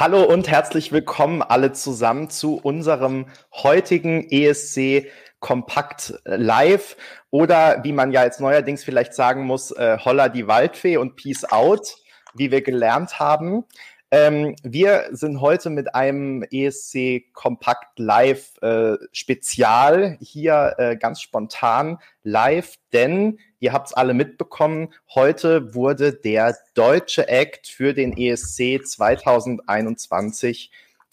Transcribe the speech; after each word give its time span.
Hallo 0.00 0.22
und 0.24 0.48
herzlich 0.48 0.92
willkommen 0.92 1.42
alle 1.42 1.72
zusammen 1.72 2.30
zu 2.30 2.56
unserem 2.56 3.26
heutigen 3.52 4.26
ESC 4.30 5.08
Kompakt 5.40 6.14
Live 6.24 6.96
oder 7.28 7.84
wie 7.84 7.92
man 7.92 8.10
ja 8.10 8.24
jetzt 8.24 8.40
neuerdings 8.40 8.82
vielleicht 8.82 9.12
sagen 9.12 9.44
muss, 9.44 9.72
äh, 9.72 9.98
Holla 10.02 10.30
die 10.30 10.46
Waldfee 10.46 10.96
und 10.96 11.16
Peace 11.16 11.44
Out, 11.44 11.98
wie 12.32 12.50
wir 12.50 12.62
gelernt 12.62 13.20
haben. 13.20 13.66
Ähm, 14.12 14.56
wir 14.64 15.10
sind 15.12 15.40
heute 15.40 15.70
mit 15.70 15.94
einem 15.94 16.42
ESC 16.50 17.32
Kompakt 17.32 17.96
Live 17.96 18.60
äh, 18.60 18.96
Spezial 19.12 20.18
hier 20.20 20.74
äh, 20.78 20.96
ganz 20.96 21.20
spontan 21.20 21.98
live, 22.24 22.74
denn 22.92 23.38
ihr 23.60 23.72
habt 23.72 23.88
es 23.88 23.92
alle 23.92 24.12
mitbekommen, 24.12 24.92
heute 25.14 25.76
wurde 25.76 26.12
der 26.12 26.56
deutsche 26.74 27.28
Act 27.28 27.68
für 27.68 27.94
den 27.94 28.16
ESC 28.16 28.84
2021 28.84 30.72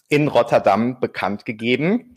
in 0.09 0.27
Rotterdam 0.27 0.99
bekannt 0.99 1.45
gegeben. 1.45 2.15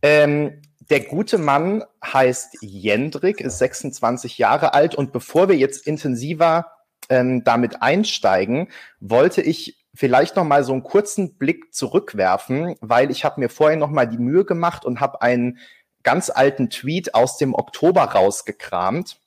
Ähm, 0.00 0.62
der 0.88 1.00
gute 1.00 1.36
Mann 1.36 1.84
heißt 2.02 2.56
Jendrik, 2.62 3.42
ist 3.42 3.58
26 3.58 4.38
Jahre 4.38 4.72
alt 4.72 4.94
und 4.94 5.12
bevor 5.12 5.50
wir 5.50 5.56
jetzt 5.56 5.86
intensiver 5.86 6.72
ähm, 7.10 7.44
damit 7.44 7.82
einsteigen, 7.82 8.68
wollte 9.00 9.42
ich 9.42 9.81
vielleicht 9.94 10.36
noch 10.36 10.44
mal 10.44 10.64
so 10.64 10.72
einen 10.72 10.82
kurzen 10.82 11.36
Blick 11.36 11.74
zurückwerfen, 11.74 12.76
weil 12.80 13.10
ich 13.10 13.24
habe 13.24 13.40
mir 13.40 13.48
vorher 13.48 13.76
noch 13.76 13.90
mal 13.90 14.06
die 14.06 14.18
Mühe 14.18 14.44
gemacht 14.44 14.84
und 14.84 15.00
habe 15.00 15.22
einen 15.22 15.58
ganz 16.02 16.30
alten 16.30 16.70
Tweet 16.70 17.14
aus 17.14 17.36
dem 17.36 17.54
Oktober 17.54 18.02
rausgekramt. 18.02 19.18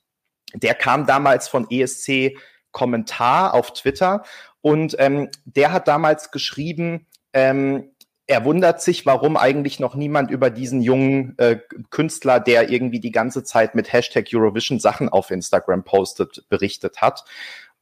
Der 0.54 0.74
kam 0.74 1.06
damals 1.06 1.48
von 1.48 1.66
ESC 1.70 2.36
Kommentar 2.72 3.54
auf 3.54 3.72
Twitter 3.72 4.24
und 4.60 4.96
ähm, 4.98 5.30
der 5.44 5.72
hat 5.72 5.88
damals 5.88 6.30
geschrieben, 6.30 7.06
ähm, 7.32 7.90
er 8.26 8.44
wundert 8.44 8.82
sich, 8.82 9.06
warum 9.06 9.36
eigentlich 9.36 9.78
noch 9.78 9.94
niemand 9.94 10.30
über 10.30 10.50
diesen 10.50 10.82
jungen 10.82 11.38
äh, 11.38 11.58
Künstler, 11.90 12.40
der 12.40 12.70
irgendwie 12.70 12.98
die 12.98 13.12
ganze 13.12 13.44
Zeit 13.44 13.76
mit 13.76 13.92
Hashtag 13.92 14.26
Eurovision 14.32 14.80
Sachen 14.80 15.08
auf 15.08 15.30
Instagram 15.30 15.84
postet, 15.84 16.44
berichtet 16.48 17.00
hat. 17.00 17.24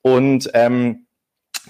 Und 0.03 0.51
ähm, 0.53 1.07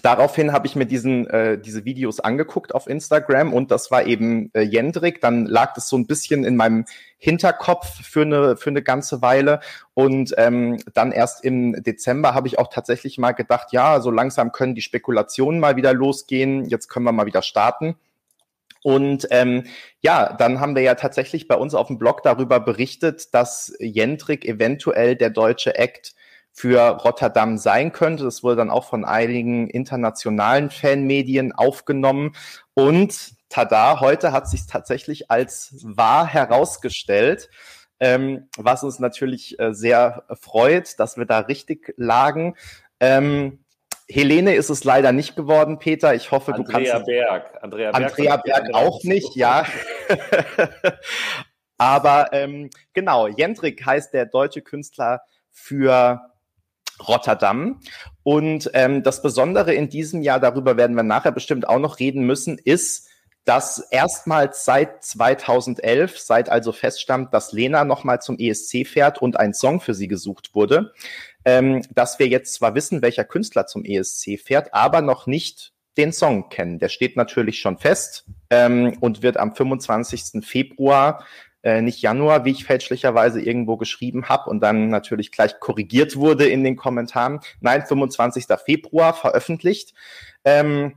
daraufhin 0.02 0.52
habe 0.52 0.66
ich 0.66 0.76
mir 0.76 0.86
diesen, 0.86 1.26
äh, 1.28 1.58
diese 1.58 1.84
Videos 1.84 2.20
angeguckt 2.20 2.74
auf 2.74 2.86
Instagram 2.86 3.52
und 3.52 3.70
das 3.70 3.90
war 3.90 4.06
eben 4.06 4.50
äh, 4.54 4.62
Jendrik. 4.62 5.20
Dann 5.20 5.46
lag 5.46 5.74
das 5.74 5.88
so 5.88 5.96
ein 5.96 6.06
bisschen 6.06 6.44
in 6.44 6.56
meinem 6.56 6.84
Hinterkopf 7.18 8.02
für 8.02 8.22
eine, 8.22 8.56
für 8.56 8.70
eine 8.70 8.82
ganze 8.82 9.22
Weile. 9.22 9.60
Und 9.94 10.34
ähm, 10.36 10.78
dann 10.92 11.12
erst 11.12 11.44
im 11.44 11.82
Dezember 11.82 12.34
habe 12.34 12.48
ich 12.48 12.58
auch 12.58 12.68
tatsächlich 12.68 13.18
mal 13.18 13.32
gedacht, 13.32 13.72
ja, 13.72 14.00
so 14.00 14.10
langsam 14.10 14.52
können 14.52 14.74
die 14.74 14.82
Spekulationen 14.82 15.60
mal 15.60 15.76
wieder 15.76 15.94
losgehen. 15.94 16.64
Jetzt 16.66 16.88
können 16.88 17.04
wir 17.04 17.12
mal 17.12 17.26
wieder 17.26 17.42
starten. 17.42 17.96
Und 18.82 19.26
ähm, 19.30 19.64
ja, 20.02 20.34
dann 20.34 20.60
haben 20.60 20.74
wir 20.76 20.82
ja 20.82 20.94
tatsächlich 20.94 21.48
bei 21.48 21.56
uns 21.56 21.74
auf 21.74 21.86
dem 21.86 21.98
Blog 21.98 22.22
darüber 22.22 22.60
berichtet, 22.60 23.32
dass 23.32 23.74
Jendrik 23.80 24.44
eventuell 24.44 25.16
der 25.16 25.30
deutsche 25.30 25.78
Act 25.78 26.14
für 26.54 26.80
Rotterdam 26.80 27.58
sein 27.58 27.92
könnte. 27.92 28.22
Das 28.22 28.44
wurde 28.44 28.56
dann 28.56 28.70
auch 28.70 28.84
von 28.84 29.04
einigen 29.04 29.68
internationalen 29.68 30.70
Fanmedien 30.70 31.52
aufgenommen. 31.52 32.34
Und 32.74 33.32
tada, 33.48 33.98
heute 34.00 34.30
hat 34.30 34.48
sich 34.48 34.66
tatsächlich 34.66 35.32
als 35.32 35.74
wahr 35.82 36.26
herausgestellt, 36.26 37.50
ähm, 37.98 38.48
was 38.56 38.84
uns 38.84 39.00
natürlich 39.00 39.58
äh, 39.58 39.74
sehr 39.74 40.24
freut, 40.40 41.00
dass 41.00 41.16
wir 41.16 41.26
da 41.26 41.40
richtig 41.40 41.92
lagen. 41.96 42.54
Ähm, 43.00 43.64
Helene 44.08 44.54
ist 44.54 44.70
es 44.70 44.84
leider 44.84 45.10
nicht 45.10 45.34
geworden, 45.34 45.80
Peter. 45.80 46.14
Ich 46.14 46.30
hoffe, 46.30 46.54
Andrea 46.54 46.82
du 46.82 46.90
kannst. 46.92 47.06
Berg. 47.06 47.58
Andrea 47.62 47.90
Berg. 47.90 48.04
Andrea 48.04 48.36
Berg 48.36 48.74
auch 48.74 49.02
nicht, 49.02 49.34
ja. 49.34 49.66
Aber 51.78 52.32
ähm, 52.32 52.70
genau, 52.92 53.26
Jendrik 53.26 53.84
heißt 53.84 54.14
der 54.14 54.26
deutsche 54.26 54.62
Künstler 54.62 55.22
für 55.50 56.20
Rotterdam. 57.00 57.80
Und 58.22 58.70
ähm, 58.74 59.02
das 59.02 59.22
Besondere 59.22 59.74
in 59.74 59.88
diesem 59.88 60.22
Jahr, 60.22 60.40
darüber 60.40 60.76
werden 60.76 60.96
wir 60.96 61.02
nachher 61.02 61.32
bestimmt 61.32 61.68
auch 61.68 61.78
noch 61.78 61.98
reden 61.98 62.24
müssen, 62.24 62.58
ist, 62.58 63.08
dass 63.44 63.78
erstmals 63.90 64.64
seit 64.64 65.04
2011, 65.04 66.18
seit 66.18 66.48
also 66.48 66.72
feststand, 66.72 67.34
dass 67.34 67.52
Lena 67.52 67.84
nochmal 67.84 68.22
zum 68.22 68.38
ESC 68.38 68.86
fährt 68.86 69.20
und 69.20 69.38
ein 69.38 69.52
Song 69.52 69.80
für 69.80 69.94
sie 69.94 70.08
gesucht 70.08 70.54
wurde, 70.54 70.92
ähm, 71.44 71.82
dass 71.94 72.18
wir 72.18 72.28
jetzt 72.28 72.54
zwar 72.54 72.74
wissen, 72.74 73.02
welcher 73.02 73.24
Künstler 73.24 73.66
zum 73.66 73.84
ESC 73.84 74.40
fährt, 74.42 74.72
aber 74.72 75.02
noch 75.02 75.26
nicht 75.26 75.72
den 75.98 76.12
Song 76.12 76.48
kennen. 76.48 76.78
Der 76.78 76.88
steht 76.88 77.16
natürlich 77.16 77.60
schon 77.60 77.78
fest 77.78 78.24
ähm, 78.50 78.96
und 79.00 79.22
wird 79.22 79.36
am 79.36 79.54
25. 79.54 80.44
Februar 80.44 81.24
äh, 81.64 81.80
nicht 81.80 82.02
Januar, 82.02 82.44
wie 82.44 82.50
ich 82.50 82.64
fälschlicherweise 82.64 83.40
irgendwo 83.40 83.78
geschrieben 83.78 84.28
habe 84.28 84.50
und 84.50 84.60
dann 84.60 84.90
natürlich 84.90 85.32
gleich 85.32 85.58
korrigiert 85.58 86.14
wurde 86.16 86.46
in 86.46 86.62
den 86.62 86.76
Kommentaren. 86.76 87.40
Nein, 87.60 87.84
25. 87.86 88.44
Februar 88.64 89.14
veröffentlicht. 89.14 89.94
Ähm, 90.44 90.96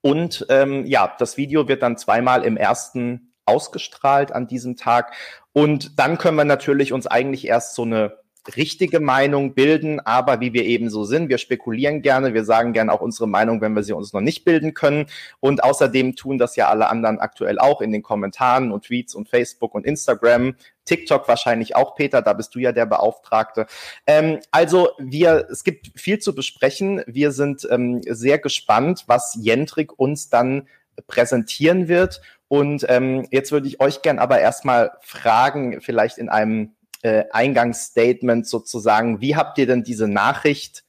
und 0.00 0.46
ähm, 0.50 0.84
ja, 0.84 1.14
das 1.18 1.36
Video 1.36 1.68
wird 1.68 1.82
dann 1.82 1.96
zweimal 1.96 2.44
im 2.44 2.56
ersten 2.56 3.32
ausgestrahlt 3.46 4.32
an 4.32 4.48
diesem 4.48 4.76
Tag. 4.76 5.14
Und 5.52 5.98
dann 5.98 6.18
können 6.18 6.36
wir 6.36 6.44
natürlich 6.44 6.92
uns 6.92 7.06
eigentlich 7.06 7.46
erst 7.46 7.76
so 7.76 7.82
eine 7.82 8.18
richtige 8.56 9.00
Meinung 9.00 9.54
bilden, 9.54 10.00
aber 10.00 10.40
wie 10.40 10.52
wir 10.52 10.64
eben 10.64 10.90
so 10.90 11.04
sind, 11.04 11.28
wir 11.28 11.38
spekulieren 11.38 12.02
gerne, 12.02 12.34
wir 12.34 12.44
sagen 12.44 12.72
gerne 12.72 12.92
auch 12.92 13.00
unsere 13.00 13.28
Meinung, 13.28 13.60
wenn 13.60 13.74
wir 13.74 13.82
sie 13.82 13.92
uns 13.92 14.12
noch 14.12 14.20
nicht 14.20 14.44
bilden 14.44 14.74
können. 14.74 15.06
Und 15.40 15.64
außerdem 15.64 16.16
tun 16.16 16.38
das 16.38 16.56
ja 16.56 16.68
alle 16.68 16.88
anderen 16.90 17.18
aktuell 17.18 17.58
auch 17.58 17.80
in 17.80 17.92
den 17.92 18.02
Kommentaren 18.02 18.72
und 18.72 18.84
Tweets 18.84 19.14
und 19.14 19.28
Facebook 19.28 19.74
und 19.74 19.86
Instagram. 19.86 20.54
TikTok 20.84 21.26
wahrscheinlich 21.28 21.76
auch, 21.76 21.94
Peter, 21.94 22.20
da 22.22 22.34
bist 22.34 22.54
du 22.54 22.58
ja 22.58 22.72
der 22.72 22.86
Beauftragte. 22.86 23.66
Ähm, 24.06 24.40
also 24.50 24.90
wir, 24.98 25.48
es 25.50 25.64
gibt 25.64 25.98
viel 25.98 26.18
zu 26.18 26.34
besprechen. 26.34 27.02
Wir 27.06 27.32
sind 27.32 27.66
ähm, 27.70 28.02
sehr 28.06 28.38
gespannt, 28.38 29.04
was 29.06 29.36
Jendrik 29.40 29.98
uns 29.98 30.28
dann 30.28 30.68
präsentieren 31.06 31.88
wird. 31.88 32.20
Und 32.48 32.84
ähm, 32.88 33.26
jetzt 33.30 33.52
würde 33.52 33.66
ich 33.66 33.80
euch 33.80 34.02
gern 34.02 34.18
aber 34.18 34.38
erstmal 34.38 34.92
fragen, 35.00 35.80
vielleicht 35.80 36.18
in 36.18 36.28
einem 36.28 36.74
äh, 37.04 37.24
Eingangsstatement 37.30 38.46
sozusagen. 38.46 39.20
Wie 39.20 39.36
habt 39.36 39.58
ihr 39.58 39.66
denn 39.66 39.84
diese 39.84 40.08
Nachricht 40.08 40.84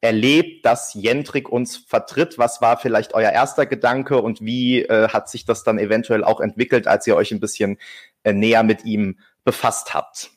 erlebt, 0.00 0.66
dass 0.66 0.92
Jentrik 0.92 1.48
uns 1.48 1.76
vertritt? 1.76 2.36
Was 2.36 2.60
war 2.60 2.78
vielleicht 2.78 3.14
euer 3.14 3.30
erster 3.30 3.64
Gedanke 3.64 4.20
und 4.20 4.40
wie 4.40 4.82
äh, 4.82 5.08
hat 5.08 5.28
sich 5.28 5.44
das 5.44 5.62
dann 5.62 5.78
eventuell 5.78 6.24
auch 6.24 6.40
entwickelt, 6.40 6.88
als 6.88 7.06
ihr 7.06 7.14
euch 7.14 7.30
ein 7.30 7.38
bisschen 7.38 7.78
äh, 8.24 8.32
näher 8.32 8.64
mit 8.64 8.84
ihm 8.84 9.20
befasst 9.44 9.94
habt? 9.94 10.32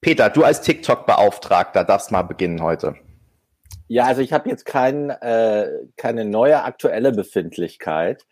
Peter, 0.00 0.30
du 0.30 0.44
als 0.44 0.60
TikTok-Beauftragter 0.60 1.82
darfst 1.82 2.12
mal 2.12 2.22
beginnen 2.22 2.62
heute. 2.62 2.94
Ja, 3.88 4.04
also 4.04 4.22
ich 4.22 4.32
habe 4.32 4.48
jetzt 4.48 4.64
kein, 4.64 5.10
äh, 5.10 5.68
keine 5.96 6.24
neue 6.24 6.62
aktuelle 6.62 7.10
Befindlichkeit, 7.10 8.24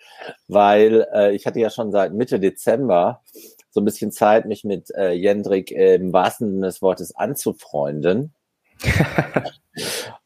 weil 0.47 1.07
äh, 1.13 1.35
ich 1.35 1.47
hatte 1.47 1.59
ja 1.59 1.69
schon 1.69 1.91
seit 1.91 2.13
Mitte 2.13 2.39
Dezember 2.39 3.23
so 3.71 3.81
ein 3.81 3.85
bisschen 3.85 4.13
Zeit, 4.13 4.47
mich 4.47 4.65
mit 4.65 4.91
äh, 4.95 5.13
Jendrik 5.13 5.71
im 5.71 6.13
wahrsten 6.13 6.51
Sinne 6.51 6.67
des 6.67 6.83
Wortes 6.83 7.15
anzufreunden. 7.15 8.35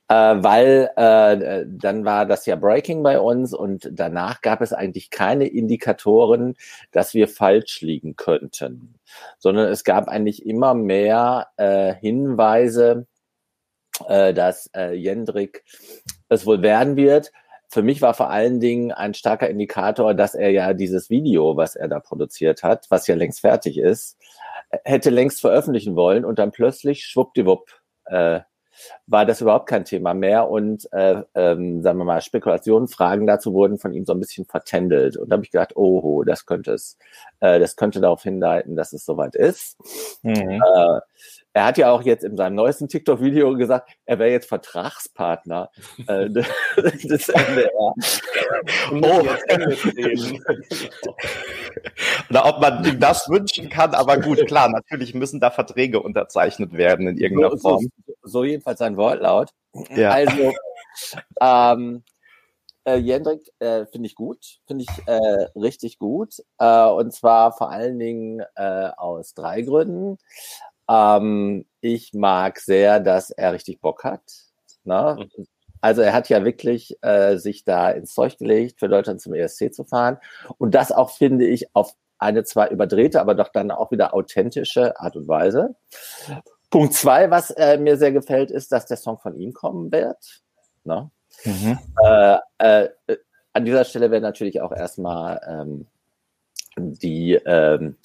äh, 0.09 0.15
weil 0.15 0.91
äh, 0.97 1.65
dann 1.67 2.05
war 2.05 2.27
das 2.27 2.47
ja 2.47 2.57
Breaking 2.57 3.03
bei 3.03 3.19
uns 3.19 3.53
und 3.53 3.89
danach 3.93 4.41
gab 4.43 4.61
es 4.61 4.73
eigentlich 4.73 5.11
keine 5.11 5.47
Indikatoren, 5.47 6.57
dass 6.93 7.15
wir 7.15 7.29
falsch 7.29 7.81
liegen 7.81 8.17
könnten, 8.17 8.95
sondern 9.39 9.69
es 9.69 9.85
gab 9.85 10.09
eigentlich 10.09 10.47
immer 10.47 10.75
mehr 10.75 11.49
äh, 11.57 11.95
Hinweise, 11.95 13.07
äh, 14.09 14.35
dass 14.35 14.71
äh, 14.75 14.93
Jendrik 14.93 15.65
es 16.29 16.47
wohl 16.47 16.63
werden 16.63 16.97
wird 16.97 17.33
für 17.75 17.83
mich 17.83 18.01
war 18.01 18.15
vor 18.15 18.31
allen 18.31 18.61
Dingen 18.61 18.93
ein 18.93 19.15
starker 19.15 19.51
Indikator, 19.51 20.15
dass 20.15 20.37
er 20.37 20.51
ja 20.51 20.73
dieses 20.75 21.11
Video, 21.11 21.57
was 21.57 21.75
er 21.75 21.89
da 21.89 21.99
produziert 21.99 22.63
hat, 22.63 22.87
was 22.89 23.09
ja 23.09 23.17
längst 23.17 23.41
fertig 23.41 23.79
ist, 23.79 24.17
hätte 24.85 25.11
längst 25.11 25.41
veröffentlichen 25.41 25.97
wollen 25.97 26.25
und 26.25 26.39
dann 26.39 26.53
plötzlich 26.53 27.05
schwuppdiwupp 27.05 27.69
äh, 28.07 28.41
war 29.07 29.27
das 29.27 29.41
überhaupt 29.41 29.69
kein 29.69 29.85
Thema 29.85 30.15
mehr 30.15 30.49
und 30.49 30.89
äh, 30.93 31.23
ähm, 31.35 31.83
sagen 31.83 31.99
wir 31.99 32.05
mal 32.05 32.21
Spekulationen, 32.21 32.89
Fragen 32.89 33.27
dazu 33.27 33.53
wurden 33.53 33.79
von 33.79 33.93
ihm 33.93 34.05
so 34.05 34.13
ein 34.13 34.21
bisschen 34.21 34.45
vertändelt 34.47 35.17
und 35.17 35.29
da 35.29 35.35
habe 35.35 35.45
ich 35.45 35.51
gedacht, 35.51 35.77
oh, 35.77 36.23
das 36.23 36.47
könnte 36.47 36.75
es, 36.75 36.97
äh, 37.41 37.59
das 37.59 37.75
könnte 37.75 38.01
darauf 38.01 38.23
hinleiten, 38.23 38.77
dass 38.77 38.93
es 38.93 39.05
soweit 39.05 39.35
ist. 39.35 39.77
Mhm. 40.23 40.63
Äh, 40.63 41.01
er 41.55 41.65
hat 41.67 41.79
ja 41.79 41.91
auch 41.93 42.03
jetzt 42.03 42.25
in 42.25 42.37
seinem 42.37 42.57
neuesten 42.57 42.89
TikTok-Video 42.89 43.55
gesagt, 43.55 43.89
er 44.05 44.19
wäre 44.19 44.31
jetzt 44.31 44.49
Vertragspartner 44.49 45.71
äh, 46.09 46.29
des 46.79 47.29
NDR. 47.29 47.71
Oh. 47.79 47.95
Oder 52.29 52.47
ob 52.47 52.61
man 52.61 52.85
ihm 52.85 52.99
das 52.99 53.29
wünschen 53.29 53.69
kann, 53.69 53.95
aber 53.95 54.19
gut, 54.19 54.45
klar, 54.47 54.69
natürlich 54.69 55.15
müssen 55.15 55.39
da 55.39 55.53
Verträge 55.53 56.03
unterzeichnet 56.03 56.73
werden 56.73 57.07
in 57.07 57.19
irgendeiner 57.19 57.57
so, 57.57 57.69
Form. 57.69 57.89
So, 58.07 58.15
so 58.23 58.45
jedenfalls 58.45 58.81
sein 58.81 58.97
Wortlaut. 58.97 59.51
Ja. 59.91 60.11
Also, 60.11 60.53
ähm, 61.41 62.03
äh, 62.85 62.97
Jendrik 62.97 63.49
äh, 63.61 63.87
finde 63.87 64.09
ich 64.09 64.17
gut, 64.17 64.59
finde 64.67 64.85
ich 64.85 65.07
äh, 65.07 65.47
richtig 65.57 65.99
gut. 65.99 66.35
Äh, 66.59 66.87
und 66.87 67.13
zwar 67.13 67.53
vor 67.53 67.71
allen 67.71 67.99
Dingen 67.99 68.43
äh, 68.57 68.91
aus 68.97 69.35
drei 69.35 69.63
Gründen. 69.63 70.19
Ähm, 70.89 71.67
ich 71.81 72.15
mag 72.15 72.59
sehr, 72.59 73.01
dass 73.01 73.31
er 73.31 73.53
richtig 73.53 73.81
Bock 73.81 74.05
hat. 74.05 74.23
Ne? 74.85 75.29
Mhm. 75.37 75.47
Also 75.81 76.01
er 76.01 76.15
hat 76.15 76.31
ja 76.31 76.45
wirklich 76.45 76.97
äh, 77.03 77.37
sich 77.37 77.65
da 77.65 77.91
ins 77.91 78.15
Zeug 78.15 78.39
gelegt, 78.39 78.81
für 78.81 78.89
Deutschland 78.89 79.21
zum 79.21 79.35
ESC 79.35 79.73
zu 79.73 79.85
fahren. 79.85 80.19
Und 80.57 80.75
das 80.75 80.93
auch, 80.93 81.11
finde 81.11 81.47
ich, 81.47 81.75
auf 81.77 81.95
eine 82.19 82.45
zwar 82.45 82.71
überdrehte, 82.71 83.21
aber 83.21 83.35
doch 83.35 83.49
dann 83.49 83.71
auch 83.71 83.91
wieder 83.91 84.15
authentische 84.15 84.99
Art 84.99 85.17
und 85.17 85.29
Weise. 85.29 85.75
Punkt 86.71 86.95
zwei, 86.95 87.31
was 87.31 87.51
äh, 87.51 87.77
mir 87.77 87.99
sehr 87.99 88.13
gefällt, 88.13 88.51
ist, 88.51 88.73
dass 88.73 88.87
der 88.87 88.97
Song 88.97 89.19
von 89.19 89.37
ihm 89.37 89.53
kommen 89.53 89.93
wird. 89.93 90.43
Ne? 90.85 91.11
Mhm. 91.45 91.79
Äh, 92.03 92.39
äh, 92.59 92.89
an 93.53 93.65
dieser 93.65 93.85
Stelle 93.85 94.11
wäre 94.11 94.23
natürlich 94.23 94.61
auch 94.61 94.73
erstmal 94.73 95.41
ähm, 95.47 95.87
die, 96.77 97.35
ähm, 97.35 97.97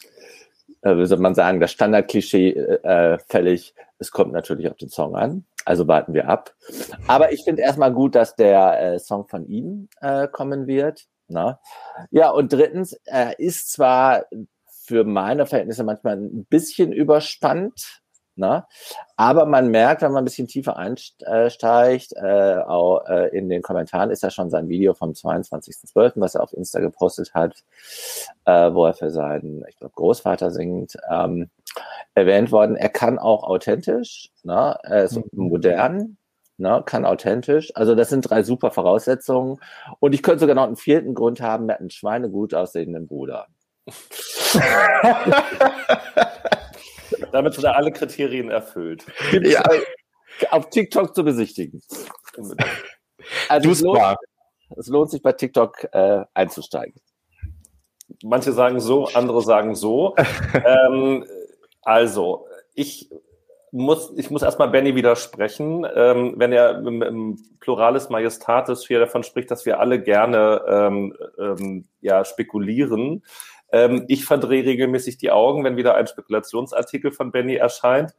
äh, 0.81 0.95
wie 0.97 1.05
soll 1.05 1.19
man 1.19 1.35
sagen, 1.35 1.59
das 1.59 1.71
Standardklischee 1.71 2.51
äh, 2.51 3.19
fällig. 3.27 3.73
Es 3.97 4.11
kommt 4.11 4.31
natürlich 4.31 4.69
auf 4.69 4.77
den 4.77 4.89
Song 4.89 5.15
an, 5.15 5.45
also 5.65 5.87
warten 5.87 6.13
wir 6.13 6.29
ab. 6.29 6.53
Aber 7.07 7.33
ich 7.33 7.43
finde 7.43 7.61
erstmal 7.61 7.91
gut, 7.91 8.15
dass 8.15 8.35
der 8.35 8.93
äh, 8.93 8.99
Song 8.99 9.27
von 9.27 9.45
ihm 9.47 9.89
äh, 10.01 10.27
kommen 10.27 10.67
wird. 10.67 11.05
Na? 11.27 11.45
Ne? 11.45 11.59
Ja, 12.11 12.29
und 12.29 12.53
drittens, 12.53 12.93
er 13.05 13.39
ist 13.39 13.71
zwar 13.71 14.25
für 14.89 15.03
meine 15.03 15.45
Verhältnisse 15.45 15.83
manchmal 15.83 16.17
ein 16.17 16.45
bisschen 16.45 16.91
überspannt, 16.91 18.01
Ne? 18.39 18.65
Aber 19.17 19.45
man 19.45 19.67
merkt, 19.67 20.01
wenn 20.01 20.13
man 20.13 20.23
ein 20.23 20.25
bisschen 20.25 20.47
tiefer 20.47 20.77
einsteigt, 20.77 22.13
äh, 22.15 22.59
auch 22.65 23.05
äh, 23.07 23.27
in 23.37 23.49
den 23.49 23.61
Kommentaren 23.61 24.11
ist 24.11 24.23
ja 24.23 24.29
schon 24.29 24.49
sein 24.49 24.69
Video 24.69 24.93
vom 24.93 25.11
22.12., 25.11 26.13
was 26.15 26.35
er 26.35 26.43
auf 26.43 26.53
Insta 26.53 26.79
gepostet 26.79 27.33
hat, 27.33 27.65
äh, 28.45 28.73
wo 28.73 28.85
er 28.85 28.93
für 28.93 29.09
seinen, 29.09 29.65
ich 29.67 29.75
glaube, 29.75 29.93
Großvater 29.93 30.51
singt, 30.51 30.95
ähm, 31.11 31.49
erwähnt 32.15 32.53
worden. 32.53 32.77
Er 32.77 32.87
kann 32.87 33.19
auch 33.19 33.43
authentisch, 33.43 34.31
ne? 34.43 34.77
er 34.83 35.03
ist 35.03 35.17
mhm. 35.17 35.25
modern, 35.33 36.15
ne? 36.57 36.81
kann 36.85 37.03
authentisch. 37.03 37.75
Also 37.75 37.93
das 37.93 38.07
sind 38.07 38.21
drei 38.21 38.43
super 38.43 38.71
Voraussetzungen. 38.71 39.59
Und 39.99 40.15
ich 40.15 40.23
könnte 40.23 40.39
sogar 40.39 40.55
noch 40.55 40.67
einen 40.67 40.77
vierten 40.77 41.13
Grund 41.13 41.41
haben, 41.41 41.67
er 41.67 41.73
hat 41.73 41.81
einen 41.81 41.89
schweinegut 41.89 42.53
aussehenden 42.53 43.05
Bruder. 43.05 43.47
Damit 47.31 47.53
sind 47.53 47.65
alle 47.65 47.91
Kriterien 47.91 48.49
erfüllt. 48.49 49.05
Ja. 49.31 49.63
Auf 50.51 50.69
TikTok 50.69 51.15
zu 51.15 51.23
besichtigen. 51.23 51.81
Also 53.49 53.71
es 53.71 53.81
lohnt, 53.81 54.17
es 54.77 54.87
lohnt, 54.87 55.11
sich 55.11 55.21
bei 55.21 55.33
TikTok 55.33 55.87
äh, 55.91 56.23
einzusteigen. 56.33 56.95
Manche 58.23 58.53
sagen 58.53 58.79
so, 58.79 59.07
andere 59.07 59.41
sagen 59.41 59.75
so. 59.75 60.15
ähm, 60.65 61.25
also, 61.81 62.47
ich 62.73 63.09
muss, 63.71 64.11
ich 64.17 64.31
muss 64.31 64.41
erstmal 64.41 64.69
Benny 64.69 64.95
widersprechen, 64.95 65.85
ähm, 65.93 66.33
wenn 66.37 66.51
er 66.51 66.79
im, 66.79 67.01
im 67.01 67.37
Pluralis 67.59 68.09
Majestatis 68.09 68.87
hier 68.87 68.99
davon 68.99 69.23
spricht, 69.23 69.51
dass 69.51 69.65
wir 69.65 69.79
alle 69.79 70.01
gerne 70.01 70.61
ähm, 70.67 71.15
ähm, 71.37 71.85
ja, 72.01 72.25
spekulieren. 72.25 73.23
Ähm, 73.71 74.05
ich 74.07 74.25
verdrehe 74.25 74.65
regelmäßig 74.65 75.17
die 75.17 75.31
Augen, 75.31 75.63
wenn 75.63 75.77
wieder 75.77 75.95
ein 75.95 76.07
Spekulationsartikel 76.07 77.11
von 77.11 77.31
Benny 77.31 77.55
erscheint. 77.55 78.13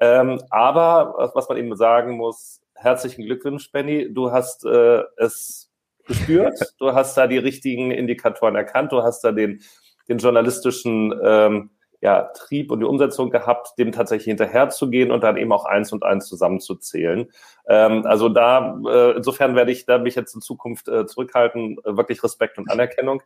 Ähm, 0.00 0.40
aber 0.50 1.30
was 1.34 1.48
man 1.48 1.58
ihm 1.58 1.74
sagen 1.74 2.16
muss, 2.16 2.60
herzlichen 2.74 3.24
Glückwunsch, 3.24 3.72
Benny. 3.72 4.12
Du 4.12 4.30
hast 4.32 4.64
äh, 4.64 5.02
es 5.16 5.70
gespürt, 6.06 6.58
du 6.78 6.92
hast 6.92 7.16
da 7.16 7.26
die 7.26 7.38
richtigen 7.38 7.90
Indikatoren 7.90 8.56
erkannt, 8.56 8.92
du 8.92 9.02
hast 9.02 9.22
da 9.22 9.32
den, 9.32 9.60
den 10.08 10.18
journalistischen 10.18 11.14
ähm, 11.22 11.70
ja, 12.00 12.24
Trieb 12.34 12.70
und 12.70 12.80
die 12.80 12.86
Umsetzung 12.86 13.30
gehabt, 13.30 13.78
dem 13.78 13.90
tatsächlich 13.90 14.26
hinterherzugehen 14.26 15.10
und 15.10 15.24
dann 15.24 15.36
eben 15.36 15.52
auch 15.52 15.64
eins 15.64 15.92
und 15.92 16.04
eins 16.04 16.28
zusammenzuzählen. 16.28 17.30
Ähm, 17.68 18.04
also 18.06 18.28
da, 18.28 18.78
äh, 18.86 19.16
insofern 19.16 19.56
werde 19.56 19.72
ich 19.72 19.86
da 19.86 19.98
mich 19.98 20.14
jetzt 20.14 20.34
in 20.34 20.42
Zukunft 20.42 20.88
äh, 20.88 21.06
zurückhalten, 21.06 21.78
äh, 21.84 21.96
wirklich 21.96 22.22
Respekt 22.22 22.58
und 22.58 22.70
Anerkennung. 22.70 23.22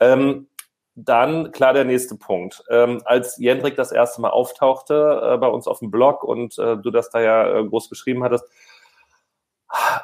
Ähm, 0.00 0.48
dann, 1.04 1.52
klar, 1.52 1.72
der 1.72 1.84
nächste 1.84 2.16
Punkt. 2.16 2.64
Ähm, 2.70 3.00
als 3.04 3.36
Jendrik 3.38 3.76
das 3.76 3.92
erste 3.92 4.20
Mal 4.20 4.30
auftauchte 4.30 5.34
äh, 5.34 5.38
bei 5.38 5.46
uns 5.46 5.66
auf 5.66 5.78
dem 5.78 5.90
Blog 5.90 6.24
und 6.24 6.58
äh, 6.58 6.76
du 6.76 6.90
das 6.90 7.10
da 7.10 7.20
ja 7.20 7.58
äh, 7.58 7.64
groß 7.64 7.88
geschrieben 7.88 8.24
hattest, 8.24 8.44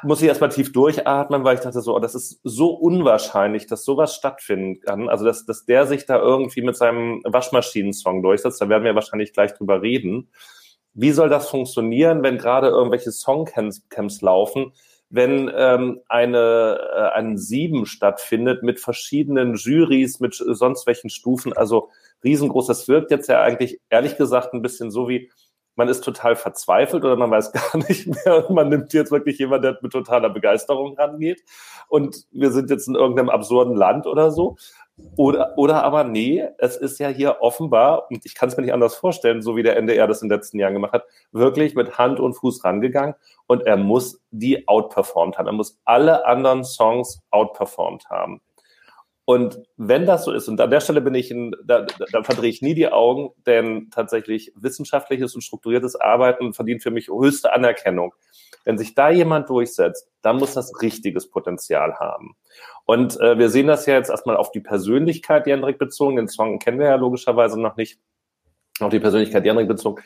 muss 0.03 0.21
ich 0.21 0.27
erstmal 0.27 0.51
tief 0.51 0.71
durchatmen, 0.71 1.43
weil 1.43 1.55
ich 1.55 1.61
dachte 1.61 1.81
so, 1.81 1.95
oh, 1.95 1.99
das 1.99 2.13
ist 2.13 2.39
so 2.43 2.69
unwahrscheinlich, 2.69 3.65
dass 3.67 3.83
sowas 3.83 4.13
stattfinden 4.13 4.79
kann. 4.79 5.09
Also, 5.09 5.25
dass, 5.25 5.45
dass 5.45 5.65
der 5.65 5.87
sich 5.87 6.05
da 6.05 6.19
irgendwie 6.19 6.61
mit 6.61 6.77
seinem 6.77 7.21
Waschmaschinen-Song 7.25 8.21
durchsetzt, 8.21 8.61
da 8.61 8.69
werden 8.69 8.83
wir 8.83 8.95
wahrscheinlich 8.95 9.33
gleich 9.33 9.53
drüber 9.53 9.81
reden. 9.81 10.29
Wie 10.93 11.11
soll 11.11 11.29
das 11.29 11.49
funktionieren, 11.49 12.23
wenn 12.23 12.37
gerade 12.37 12.67
irgendwelche 12.67 13.11
Songcamps 13.11 14.21
laufen? 14.21 14.71
Wenn 15.09 15.51
ähm, 15.55 16.01
eine, 16.07 16.79
äh, 16.95 17.17
ein 17.17 17.37
Sieben 17.37 17.85
stattfindet 17.85 18.63
mit 18.63 18.79
verschiedenen 18.79 19.55
Juries, 19.55 20.19
mit 20.19 20.35
sonst 20.35 20.87
welchen 20.87 21.09
Stufen, 21.09 21.53
also 21.53 21.89
riesengroß. 22.23 22.67
Das 22.67 22.87
wirkt 22.87 23.11
jetzt 23.11 23.29
ja 23.29 23.41
eigentlich 23.41 23.79
ehrlich 23.89 24.17
gesagt 24.17 24.53
ein 24.53 24.61
bisschen 24.61 24.91
so 24.91 25.07
wie, 25.07 25.31
man 25.75 25.89
ist 25.89 26.01
total 26.01 26.35
verzweifelt 26.35 27.03
oder 27.03 27.15
man 27.15 27.31
weiß 27.31 27.51
gar 27.51 27.77
nicht 27.87 28.07
mehr. 28.07 28.45
Man 28.49 28.69
nimmt 28.69 28.93
jetzt 28.93 29.11
wirklich 29.11 29.37
jemanden, 29.39 29.63
der 29.63 29.79
mit 29.81 29.91
totaler 29.91 30.29
Begeisterung 30.29 30.97
rangeht 30.97 31.43
und 31.87 32.25
wir 32.31 32.51
sind 32.51 32.69
jetzt 32.69 32.87
in 32.87 32.95
irgendeinem 32.95 33.29
absurden 33.29 33.75
Land 33.75 34.07
oder 34.07 34.31
so. 34.31 34.55
Oder, 35.17 35.57
oder 35.57 35.83
aber 35.83 36.05
nee, 36.05 36.47
es 36.57 36.77
ist 36.77 36.99
ja 36.99 37.09
hier 37.09 37.41
offenbar, 37.41 38.09
und 38.09 38.25
ich 38.25 38.33
kann 38.33 38.47
es 38.47 38.55
mir 38.55 38.63
nicht 38.63 38.73
anders 38.73 38.95
vorstellen, 38.95 39.41
so 39.41 39.57
wie 39.57 39.63
der 39.63 39.75
NDR 39.75 40.07
das 40.07 40.21
in 40.21 40.29
den 40.29 40.37
letzten 40.37 40.57
Jahren 40.57 40.73
gemacht 40.73 40.93
hat, 40.93 41.03
wirklich 41.33 41.75
mit 41.75 41.97
Hand 41.97 42.21
und 42.21 42.33
Fuß 42.33 42.63
rangegangen 42.63 43.15
und 43.45 43.63
er 43.63 43.75
muss 43.75 44.21
die 44.31 44.69
outperformed 44.69 45.37
haben. 45.37 45.47
Er 45.47 45.53
muss 45.53 45.81
alle 45.83 46.25
anderen 46.25 46.63
Songs 46.63 47.21
outperformed 47.29 48.05
haben. 48.09 48.39
Und 49.25 49.59
wenn 49.75 50.05
das 50.05 50.23
so 50.23 50.31
ist, 50.31 50.47
und 50.47 50.61
an 50.61 50.69
der 50.69 50.81
Stelle 50.81 51.01
bin 51.01 51.15
ich, 51.15 51.31
in, 51.31 51.55
da, 51.63 51.87
da, 52.11 52.23
verdrehe 52.23 52.49
ich 52.49 52.61
nie 52.61 52.75
die 52.75 52.91
Augen, 52.91 53.31
denn 53.47 53.89
tatsächlich 53.89 54.53
wissenschaftliches 54.55 55.33
und 55.33 55.41
strukturiertes 55.41 55.95
Arbeiten 55.95 56.53
verdient 56.53 56.83
für 56.83 56.91
mich 56.91 57.07
höchste 57.07 57.51
Anerkennung. 57.51 58.13
Wenn 58.65 58.77
sich 58.77 58.93
da 58.93 59.09
jemand 59.09 59.49
durchsetzt, 59.49 60.07
dann 60.21 60.37
muss 60.37 60.53
das 60.53 60.79
richtiges 60.79 61.29
Potenzial 61.29 61.95
haben. 61.95 62.35
Und 62.85 63.19
äh, 63.19 63.39
wir 63.39 63.49
sehen 63.49 63.65
das 63.65 63.87
ja 63.87 63.95
jetzt 63.95 64.11
erstmal 64.11 64.37
auf 64.37 64.51
die 64.51 64.59
Persönlichkeit 64.59 65.47
Jendrik 65.47 65.79
bezogen. 65.79 66.17
Den 66.17 66.27
Song 66.27 66.59
kennen 66.59 66.77
wir 66.77 66.87
ja 66.87 66.95
logischerweise 66.95 67.59
noch 67.59 67.77
nicht. 67.77 67.99
Auf 68.79 68.89
die 68.89 68.99
Persönlichkeit 68.99 69.43
Jendrik 69.43 69.67
bezogen. 69.67 70.03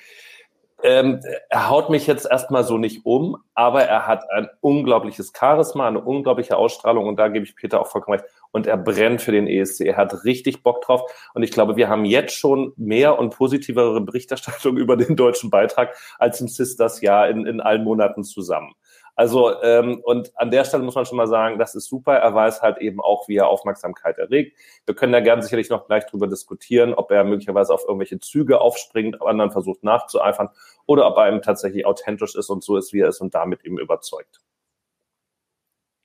Ähm, 0.82 1.20
er 1.50 1.70
haut 1.70 1.90
mich 1.90 2.08
jetzt 2.08 2.26
erstmal 2.26 2.64
so 2.64 2.78
nicht 2.78 3.06
um, 3.06 3.38
aber 3.54 3.84
er 3.84 4.08
hat 4.08 4.30
ein 4.32 4.48
unglaubliches 4.62 5.34
Charisma, 5.38 5.88
eine 5.88 6.00
unglaubliche 6.00 6.56
Ausstrahlung 6.56 7.08
und 7.08 7.18
da 7.18 7.28
gebe 7.28 7.44
ich 7.44 7.56
Peter 7.56 7.82
auch 7.82 7.88
vollkommen 7.88 8.20
recht. 8.20 8.30
Und 8.52 8.68
er 8.68 8.78
brennt 8.78 9.22
für 9.22 9.32
den 9.32 9.48
ESC. 9.48 9.82
Er 9.82 9.98
hat 9.98 10.24
richtig 10.24 10.64
Bock 10.64 10.82
drauf. 10.82 11.02
Und 11.34 11.44
ich 11.44 11.52
glaube, 11.52 11.76
wir 11.76 11.88
haben 11.88 12.06
jetzt 12.06 12.36
schon 12.36 12.74
mehr 12.78 13.20
und 13.20 13.36
positivere 13.36 14.02
Berichterstattung 14.02 14.78
über 14.78 14.98
den 14.98 15.16
deutschen 15.16 15.50
Beitrag 15.50 15.96
als 16.18 16.42
im 16.42 16.48
CIS 16.48 16.76
das 16.76 17.02
Jahr 17.02 17.30
in, 17.30 17.46
in 17.46 17.62
allen 17.62 17.84
Monaten 17.84 18.24
zusammen. 18.24 18.74
Also, 19.20 19.62
ähm, 19.64 20.00
und 20.06 20.32
an 20.40 20.50
der 20.50 20.64
Stelle 20.64 20.82
muss 20.82 20.96
man 20.96 21.06
schon 21.06 21.18
mal 21.18 21.28
sagen, 21.28 21.60
das 21.60 21.76
ist 21.76 21.90
super. 21.90 22.14
Er 22.14 22.34
weiß 22.34 22.62
halt 22.62 22.78
eben 22.78 23.02
auch, 23.02 23.28
wie 23.28 23.36
er 23.36 23.50
Aufmerksamkeit 23.50 24.18
erregt. 24.18 24.58
Wir 24.86 24.96
können 24.96 25.12
da 25.12 25.20
gerne 25.20 25.44
sicherlich 25.44 25.70
noch 25.70 25.88
gleich 25.88 26.06
drüber 26.06 26.26
diskutieren, 26.26 26.94
ob 26.94 27.12
er 27.12 27.26
möglicherweise 27.26 27.74
auf 27.74 27.84
irgendwelche 27.86 28.20
Züge 28.20 28.62
aufspringt, 28.62 29.22
anderen 29.22 29.52
versucht 29.52 29.84
nachzueifern 29.84 30.48
oder 30.86 31.06
ob 31.06 31.18
er 31.18 31.28
eben 31.28 31.42
tatsächlich 31.42 31.86
authentisch 31.86 32.34
ist 32.34 32.50
und 32.50 32.64
so 32.64 32.78
ist, 32.78 32.94
wie 32.94 33.02
er 33.02 33.10
ist 33.10 33.20
und 33.20 33.36
damit 33.36 33.66
eben 33.66 33.78
überzeugt. 33.78 34.40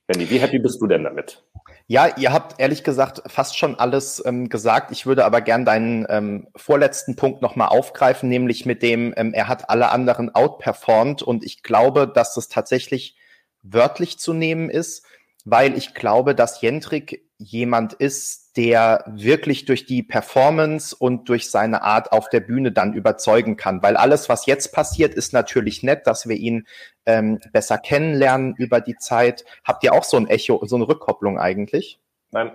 Benny, 0.07 0.29
wie 0.29 0.39
happy 0.39 0.59
bist 0.59 0.81
du 0.81 0.87
denn 0.87 1.03
damit? 1.03 1.43
Ja, 1.87 2.15
ihr 2.17 2.33
habt 2.33 2.59
ehrlich 2.59 2.83
gesagt 2.83 3.21
fast 3.27 3.57
schon 3.57 3.75
alles 3.75 4.23
ähm, 4.25 4.49
gesagt. 4.49 4.91
Ich 4.91 5.05
würde 5.05 5.25
aber 5.25 5.41
gern 5.41 5.65
deinen 5.65 6.05
ähm, 6.09 6.47
vorletzten 6.55 7.15
Punkt 7.15 7.41
nochmal 7.41 7.69
aufgreifen, 7.69 8.27
nämlich 8.29 8.65
mit 8.65 8.81
dem, 8.81 9.13
ähm, 9.17 9.33
er 9.33 9.47
hat 9.47 9.69
alle 9.69 9.91
anderen 9.91 10.33
outperformed 10.33 11.21
und 11.21 11.43
ich 11.43 11.61
glaube, 11.63 12.07
dass 12.07 12.33
das 12.33 12.49
tatsächlich 12.49 13.17
wörtlich 13.61 14.19
zu 14.19 14.33
nehmen 14.33 14.69
ist, 14.69 15.05
weil 15.43 15.77
ich 15.77 15.93
glaube, 15.93 16.33
dass 16.33 16.61
Jentrik 16.61 17.27
jemand 17.37 17.93
ist, 17.93 18.44
der 18.57 19.03
wirklich 19.07 19.65
durch 19.65 19.85
die 19.85 20.01
Performance 20.01 20.95
und 20.97 21.27
durch 21.27 21.49
seine 21.49 21.81
Art 21.81 22.11
auf 22.11 22.29
der 22.29 22.39
Bühne 22.39 22.71
dann 22.71 22.93
überzeugen 22.93 23.57
kann. 23.57 23.83
Weil 23.83 23.97
alles, 23.97 24.29
was 24.29 24.45
jetzt 24.45 24.73
passiert, 24.73 25.13
ist 25.13 25.33
natürlich 25.33 25.83
nett, 25.83 26.07
dass 26.07 26.27
wir 26.27 26.37
ihn 26.37 26.65
ähm, 27.05 27.39
besser 27.51 27.77
kennenlernen 27.77 28.55
über 28.57 28.79
die 28.81 28.95
Zeit. 28.95 29.43
Habt 29.63 29.83
ihr 29.83 29.93
auch 29.93 30.03
so 30.03 30.17
ein 30.17 30.27
Echo, 30.27 30.65
so 30.65 30.75
eine 30.75 30.87
Rückkopplung 30.87 31.37
eigentlich? 31.37 31.99
Nein. 32.31 32.51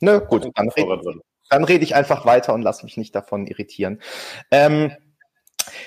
Ne, 0.00 0.20
gut, 0.20 0.50
dann, 0.54 0.68
red, 0.70 0.86
dann 1.50 1.64
rede 1.64 1.84
ich 1.84 1.94
einfach 1.94 2.26
weiter 2.26 2.54
und 2.54 2.62
lasse 2.62 2.84
mich 2.84 2.96
nicht 2.96 3.14
davon 3.14 3.46
irritieren. 3.46 4.00
Ähm, 4.50 4.92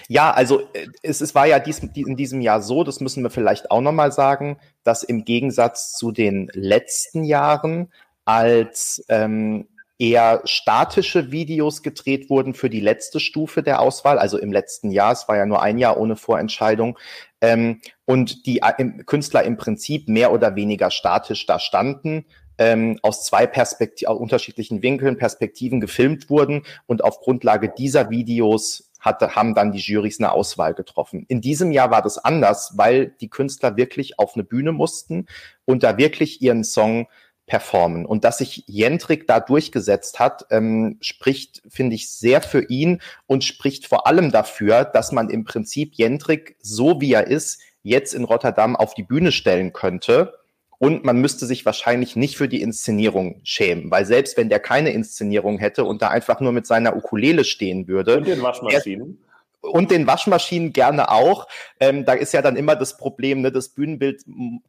Ja, 0.07 0.31
also 0.31 0.61
äh, 0.73 0.87
es, 1.03 1.21
es 1.21 1.35
war 1.35 1.45
ja 1.45 1.59
dies, 1.59 1.79
in 1.79 2.15
diesem 2.15 2.41
Jahr 2.41 2.61
so, 2.61 2.83
das 2.83 2.99
müssen 2.99 3.21
wir 3.21 3.29
vielleicht 3.29 3.69
auch 3.69 3.81
nochmal 3.81 4.11
sagen, 4.11 4.59
dass 4.83 5.03
im 5.03 5.23
Gegensatz 5.23 5.93
zu 5.93 6.11
den 6.11 6.49
letzten 6.53 7.23
Jahren, 7.23 7.91
als 8.27 9.03
ähm, 9.09 9.67
eher 9.97 10.41
statische 10.43 11.31
Videos 11.31 11.81
gedreht 11.81 12.29
wurden 12.29 12.53
für 12.53 12.69
die 12.69 12.81
letzte 12.81 13.19
Stufe 13.19 13.63
der 13.63 13.79
Auswahl, 13.81 14.19
also 14.19 14.37
im 14.37 14.51
letzten 14.51 14.91
Jahr, 14.91 15.13
es 15.13 15.27
war 15.27 15.37
ja 15.37 15.45
nur 15.45 15.63
ein 15.63 15.77
Jahr 15.77 15.97
ohne 15.97 16.15
Vorentscheidung, 16.15 16.99
ähm, 17.41 17.81
und 18.05 18.45
die 18.45 18.61
äh, 18.61 19.03
Künstler 19.05 19.43
im 19.43 19.57
Prinzip 19.57 20.07
mehr 20.07 20.31
oder 20.31 20.55
weniger 20.55 20.91
statisch 20.91 21.45
da 21.45 21.57
standen, 21.57 22.25
ähm, 22.57 22.99
aus 23.01 23.25
zwei 23.25 23.47
Perspektiven, 23.47 24.11
aus 24.11 24.19
unterschiedlichen 24.19 24.81
Winkeln, 24.81 25.17
Perspektiven 25.17 25.79
gefilmt 25.79 26.29
wurden. 26.29 26.63
Und 26.85 27.03
auf 27.03 27.19
Grundlage 27.19 27.69
dieser 27.69 28.09
Videos 28.09 28.91
hatte, 28.99 29.35
haben 29.35 29.53
dann 29.53 29.71
die 29.71 29.79
Jurys 29.79 30.19
eine 30.19 30.31
Auswahl 30.31 30.73
getroffen. 30.73 31.25
In 31.27 31.39
diesem 31.39 31.71
Jahr 31.71 31.91
war 31.91 32.01
das 32.01 32.17
anders, 32.17 32.73
weil 32.75 33.15
die 33.21 33.29
Künstler 33.29 33.77
wirklich 33.77 34.17
auf 34.17 34.33
eine 34.33 34.43
Bühne 34.43 34.71
mussten 34.71 35.27
und 35.65 35.83
da 35.83 35.97
wirklich 35.97 36.41
ihren 36.41 36.63
Song 36.63 37.07
performen. 37.47 38.05
Und 38.05 38.23
dass 38.23 38.37
sich 38.37 38.63
Jendrik 38.67 39.25
da 39.25 39.39
durchgesetzt 39.39 40.19
hat, 40.19 40.45
ähm, 40.51 40.97
spricht, 41.01 41.63
finde 41.67 41.95
ich, 41.95 42.11
sehr 42.11 42.41
für 42.41 42.63
ihn 42.69 43.01
und 43.25 43.43
spricht 43.43 43.87
vor 43.87 44.05
allem 44.05 44.31
dafür, 44.31 44.85
dass 44.85 45.11
man 45.11 45.29
im 45.29 45.45
Prinzip 45.45 45.95
Jendrik, 45.95 46.57
so 46.59 47.01
wie 47.01 47.13
er 47.13 47.25
ist, 47.25 47.61
jetzt 47.81 48.13
in 48.13 48.25
Rotterdam 48.25 48.75
auf 48.75 48.93
die 48.93 49.03
Bühne 49.03 49.31
stellen 49.31 49.73
könnte. 49.73 50.33
Und 50.77 51.05
man 51.05 51.19
müsste 51.19 51.47
sich 51.47 51.65
wahrscheinlich 51.65 52.15
nicht 52.15 52.37
für 52.37 52.47
die 52.47 52.61
Inszenierung 52.61 53.39
schämen, 53.43 53.89
weil 53.89 54.05
selbst 54.05 54.37
wenn 54.37 54.49
der 54.49 54.59
keine 54.59 54.91
Inszenierung 54.91 55.57
hätte 55.57 55.85
und 55.85 56.03
da 56.03 56.09
einfach 56.09 56.39
nur 56.39 56.51
mit 56.51 56.67
seiner 56.67 56.95
Ukulele 56.95 57.45
stehen 57.45 57.87
würde. 57.87 58.17
Und 58.17 58.27
den 58.27 58.43
Waschmaschinen 58.43 59.17
und 59.61 59.91
den 59.91 60.07
Waschmaschinen 60.07 60.73
gerne 60.73 61.11
auch. 61.11 61.47
Ähm, 61.79 62.05
da 62.05 62.13
ist 62.13 62.33
ja 62.33 62.41
dann 62.41 62.55
immer 62.55 62.75
das 62.75 62.97
Problem, 62.97 63.41
ne, 63.41 63.51
das 63.51 63.69
Bühnenbild 63.69 64.23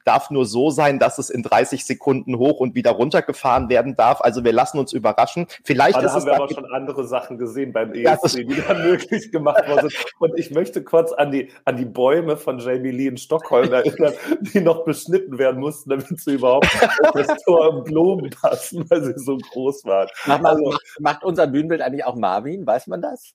darf 0.04 0.30
nur 0.30 0.47
so 0.47 0.71
sein, 0.71 0.99
dass 0.99 1.18
es 1.18 1.30
in 1.30 1.42
30 1.42 1.85
Sekunden 1.85 2.38
hoch 2.38 2.61
und 2.61 2.75
wieder 2.75 2.90
runtergefahren 2.92 3.68
werden 3.68 3.97
darf. 3.97 4.21
Also 4.21 4.45
wir 4.45 4.52
lassen 4.52 4.78
uns 4.78 4.92
überraschen. 4.92 5.47
Vielleicht 5.64 5.97
aber 5.97 6.07
ist 6.07 6.12
haben 6.12 6.18
es 6.18 6.26
wir 6.26 6.35
aber 6.35 6.49
schon 6.49 6.66
andere 6.66 7.07
Sachen 7.07 7.38
gesehen 7.38 7.73
beim 7.73 7.92
ESC, 7.92 8.38
ja, 8.38 8.45
die 8.45 8.62
dann 8.66 8.83
möglich 8.88 9.30
gemacht 9.30 9.68
worden 9.68 9.90
sind. 9.90 10.04
Und 10.18 10.38
ich 10.38 10.50
möchte 10.50 10.83
kurz 10.83 11.12
an 11.12 11.30
die, 11.30 11.50
an 11.64 11.76
die 11.76 11.85
Bäume 11.85 12.37
von 12.37 12.59
Jamie 12.59 12.90
Lee 12.90 13.07
in 13.09 13.16
Stockholm 13.16 13.73
erinnern, 13.73 14.14
die 14.40 14.61
noch 14.61 14.85
beschnitten 14.85 15.38
werden 15.38 15.61
mussten, 15.61 15.90
damit 15.90 16.21
sie 16.21 16.35
überhaupt 16.35 16.68
das 17.14 17.28
Tor 17.45 17.78
im 17.78 17.85
Blumen 17.85 18.30
passen, 18.30 18.85
weil 18.88 19.02
sie 19.02 19.14
so 19.16 19.37
groß 19.37 19.85
waren. 19.85 20.09
Macht, 20.26 20.45
also, 20.45 20.64
macht, 20.64 21.00
macht 21.00 21.25
unser 21.25 21.47
Bühnenbild 21.47 21.80
eigentlich 21.80 22.04
auch 22.04 22.16
Marvin? 22.16 22.66
Weiß 22.66 22.87
man 22.87 23.02
das? 23.02 23.35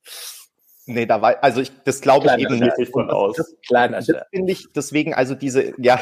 Nee, 0.85 1.05
da 1.05 1.21
war, 1.21 1.41
also 1.41 1.61
ich, 1.61 1.71
das 1.85 2.01
glaube 2.01 2.27
ich 2.27 2.43
eben 2.43 2.59
nicht. 2.59 2.91
Von 2.91 3.09
aus. 3.09 3.37
Das, 3.37 3.55
das, 3.69 4.07
das 4.07 4.17
finde 4.31 4.51
ich, 4.51 4.67
deswegen, 4.75 5.13
also 5.13 5.33
diese, 5.33 5.73
ja, 5.81 5.99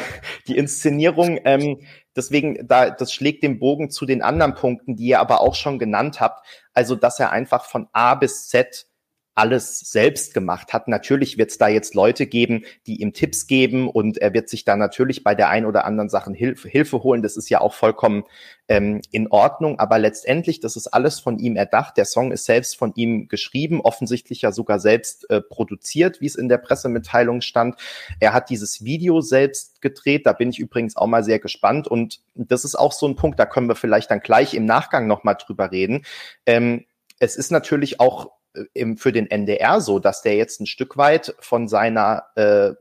die 0.48 0.58
Inszenierung, 0.58 1.40
ähm, 1.46 1.82
deswegen, 2.16 2.68
da, 2.68 2.90
das 2.90 3.14
schlägt 3.14 3.44
den 3.44 3.60
Bogen 3.60 3.92
zu 3.92 4.08
den 4.08 4.24
anderen 4.24 4.56
Punkten, 4.56 4.96
die 4.96 5.06
ihr 5.06 5.20
aber 5.20 5.42
auch 5.42 5.54
schon 5.54 5.78
genannt 5.78 6.20
habt. 6.20 6.46
Also, 6.74 6.96
dass 6.96 7.20
er 7.20 7.32
einfach 7.32 7.66
von 7.66 7.88
A 7.94 8.16
bis 8.16 8.48
Z 8.48 8.88
alles 9.34 9.80
selbst 9.80 10.34
gemacht 10.34 10.74
hat. 10.74 10.88
Natürlich 10.88 11.38
wird 11.38 11.52
es 11.52 11.58
da 11.58 11.70
jetzt 11.70 11.96
Leute 11.96 12.28
geben, 12.28 12.66
die 12.86 13.02
ihm 13.02 13.14
Tipps 13.14 13.48
geben 13.48 13.90
und 13.90 14.18
er 14.18 14.34
wird 14.34 14.50
sich 14.50 14.66
da 14.66 14.76
natürlich 14.76 15.24
bei 15.24 15.36
der 15.36 15.50
ein 15.50 15.66
oder 15.66 15.86
anderen 15.86 16.10
Sachen 16.10 16.34
Hilfe, 16.34 16.68
Hilfe 16.68 17.02
holen. 17.04 17.22
Das 17.22 17.38
ist 17.38 17.50
ja 17.50 17.62
auch 17.62 17.74
vollkommen 17.74 18.24
ähm, 18.68 19.02
in 19.12 19.28
Ordnung. 19.30 19.80
Aber 19.80 20.00
letztendlich, 20.00 20.60
das 20.60 20.76
ist 20.76 20.88
alles 20.88 21.20
von 21.20 21.40
ihm 21.40 21.56
erdacht. 21.56 21.96
Der 21.96 22.06
Song 22.06 22.32
ist 22.32 22.46
selbst 22.46 22.78
von 22.78 22.92
ihm 22.96 23.30
geschrieben, 23.30 23.80
offensichtlich 23.82 24.42
ja 24.42 24.52
sogar 24.52 24.80
selbst 24.80 25.30
äh, 25.30 25.42
produziert, 25.42 26.20
wie 26.20 26.28
es 26.28 26.36
in 26.36 26.50
der 26.50 26.58
Pressemitteilung 26.58 27.42
stand. 27.42 27.76
Er 28.20 28.34
hat 28.34 28.50
dieses 28.50 28.84
Video 28.84 29.22
selbst 29.22 29.82
gedreht. 29.82 30.26
Da 30.26 30.34
bin 30.34 30.50
ich 30.50 30.60
übrigens 30.60 30.98
auch 30.98 31.08
mal 31.08 31.24
sehr 31.24 31.40
gespannt. 31.40 31.88
Und 31.88 32.20
das 32.36 32.66
ist 32.66 32.76
auch 32.76 32.92
so 32.92 33.08
ein 33.08 33.16
Punkt, 33.16 33.40
da 33.40 33.46
können 33.46 33.70
wir 33.70 33.76
vielleicht 33.76 34.12
dann 34.12 34.20
gleich 34.20 34.54
im 34.54 34.66
Nachgang 34.66 35.08
nochmal 35.08 35.38
drüber 35.40 35.72
reden. 35.72 36.04
Ähm, 36.46 36.86
es 37.20 37.36
ist 37.36 37.52
natürlich 37.52 38.00
auch 38.00 38.32
im, 38.74 38.98
für 38.98 39.12
den 39.12 39.30
NDR 39.30 39.82
so, 39.82 40.00
dass 40.00 40.22
der 40.22 40.36
jetzt 40.36 40.60
ein 40.60 40.66
Stück 40.66 40.98
weit 40.98 41.36
von 41.40 41.68
seiner 41.68 42.26
äh, 42.36 42.72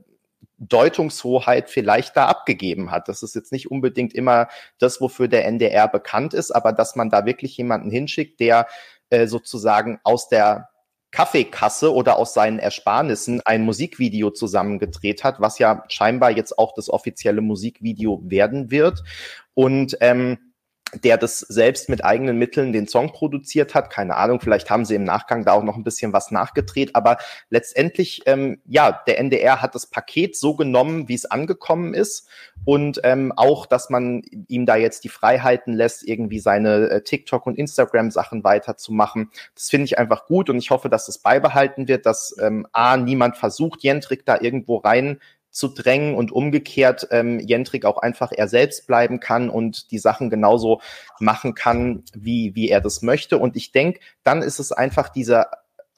Deutungshoheit 0.58 1.70
vielleicht 1.70 2.16
da 2.16 2.26
abgegeben 2.26 2.90
hat. 2.90 3.08
Das 3.08 3.22
ist 3.22 3.34
jetzt 3.34 3.50
nicht 3.50 3.70
unbedingt 3.70 4.12
immer 4.12 4.48
das, 4.78 5.00
wofür 5.00 5.26
der 5.26 5.46
NDR 5.46 5.88
bekannt 5.88 6.34
ist, 6.34 6.50
aber 6.50 6.72
dass 6.72 6.96
man 6.96 7.08
da 7.08 7.24
wirklich 7.24 7.56
jemanden 7.56 7.90
hinschickt, 7.90 8.40
der 8.40 8.66
äh, 9.08 9.26
sozusagen 9.26 9.98
aus 10.04 10.28
der 10.28 10.68
Kaffeekasse 11.12 11.92
oder 11.92 12.18
aus 12.18 12.34
seinen 12.34 12.58
Ersparnissen 12.58 13.40
ein 13.44 13.64
Musikvideo 13.64 14.30
zusammengedreht 14.30 15.24
hat, 15.24 15.40
was 15.40 15.58
ja 15.58 15.84
scheinbar 15.88 16.30
jetzt 16.30 16.56
auch 16.58 16.72
das 16.74 16.88
offizielle 16.88 17.40
Musikvideo 17.40 18.20
werden 18.24 18.70
wird. 18.70 19.02
Und 19.54 19.96
ähm, 20.00 20.49
der 20.94 21.16
das 21.16 21.40
selbst 21.40 21.88
mit 21.88 22.04
eigenen 22.04 22.38
Mitteln 22.38 22.72
den 22.72 22.88
Song 22.88 23.12
produziert 23.12 23.74
hat. 23.74 23.90
Keine 23.90 24.16
Ahnung, 24.16 24.40
vielleicht 24.40 24.70
haben 24.70 24.84
sie 24.84 24.94
im 24.94 25.04
Nachgang 25.04 25.44
da 25.44 25.52
auch 25.52 25.62
noch 25.62 25.76
ein 25.76 25.84
bisschen 25.84 26.12
was 26.12 26.30
nachgedreht, 26.30 26.94
aber 26.94 27.18
letztendlich, 27.48 28.22
ähm, 28.26 28.60
ja, 28.66 29.00
der 29.06 29.18
NDR 29.18 29.62
hat 29.62 29.74
das 29.74 29.86
Paket 29.86 30.36
so 30.36 30.54
genommen, 30.54 31.08
wie 31.08 31.14
es 31.14 31.26
angekommen 31.26 31.94
ist 31.94 32.28
und 32.64 33.00
ähm, 33.04 33.32
auch, 33.36 33.66
dass 33.66 33.90
man 33.90 34.22
ihm 34.48 34.66
da 34.66 34.76
jetzt 34.76 35.04
die 35.04 35.08
Freiheiten 35.08 35.72
lässt, 35.74 36.06
irgendwie 36.06 36.40
seine 36.40 36.90
äh, 36.90 37.02
TikTok- 37.02 37.46
und 37.46 37.58
Instagram-Sachen 37.58 38.44
weiterzumachen. 38.44 39.30
Das 39.54 39.70
finde 39.70 39.84
ich 39.86 39.98
einfach 39.98 40.26
gut 40.26 40.50
und 40.50 40.58
ich 40.58 40.70
hoffe, 40.70 40.88
dass 40.88 41.06
das 41.06 41.18
beibehalten 41.18 41.88
wird, 41.88 42.06
dass 42.06 42.36
ähm, 42.40 42.66
A, 42.72 42.96
niemand 42.96 43.36
versucht, 43.36 43.82
Jentrik 43.82 44.26
da 44.26 44.38
irgendwo 44.40 44.78
rein 44.78 45.20
zu 45.60 45.68
drängen 45.68 46.16
und 46.16 46.32
umgekehrt 46.32 47.06
ähm, 47.12 47.38
Jentrik 47.38 47.84
auch 47.84 47.98
einfach 47.98 48.32
er 48.32 48.48
selbst 48.48 48.88
bleiben 48.88 49.20
kann 49.20 49.48
und 49.48 49.92
die 49.92 49.98
Sachen 49.98 50.30
genauso 50.30 50.80
machen 51.20 51.54
kann, 51.54 52.02
wie, 52.14 52.56
wie 52.56 52.68
er 52.68 52.80
das 52.80 53.02
möchte. 53.02 53.38
Und 53.38 53.54
ich 53.54 53.70
denke, 53.70 54.00
dann 54.24 54.42
ist 54.42 54.58
es 54.58 54.72
einfach 54.72 55.10
diese 55.10 55.46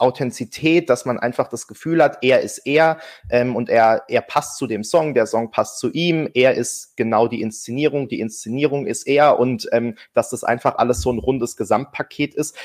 Authentizität, 0.02 0.90
dass 0.90 1.04
man 1.04 1.18
einfach 1.18 1.48
das 1.48 1.68
Gefühl 1.68 2.02
hat, 2.02 2.18
er 2.22 2.40
ist 2.40 2.58
er 2.66 2.98
ähm, 3.30 3.54
und 3.54 3.70
er, 3.70 4.02
er 4.08 4.20
passt 4.20 4.58
zu 4.58 4.66
dem 4.66 4.82
Song, 4.82 5.14
der 5.14 5.26
Song 5.26 5.52
passt 5.52 5.78
zu 5.78 5.90
ihm, 5.92 6.28
er 6.34 6.54
ist 6.54 6.96
genau 6.96 7.28
die 7.28 7.40
Inszenierung, 7.40 8.08
die 8.08 8.18
Inszenierung 8.18 8.86
ist 8.86 9.06
er 9.06 9.38
und 9.38 9.68
ähm, 9.70 9.96
dass 10.12 10.28
das 10.28 10.42
einfach 10.42 10.76
alles 10.76 11.02
so 11.02 11.12
ein 11.12 11.20
rundes 11.20 11.56
Gesamtpaket 11.56 12.34
ist 12.34 12.56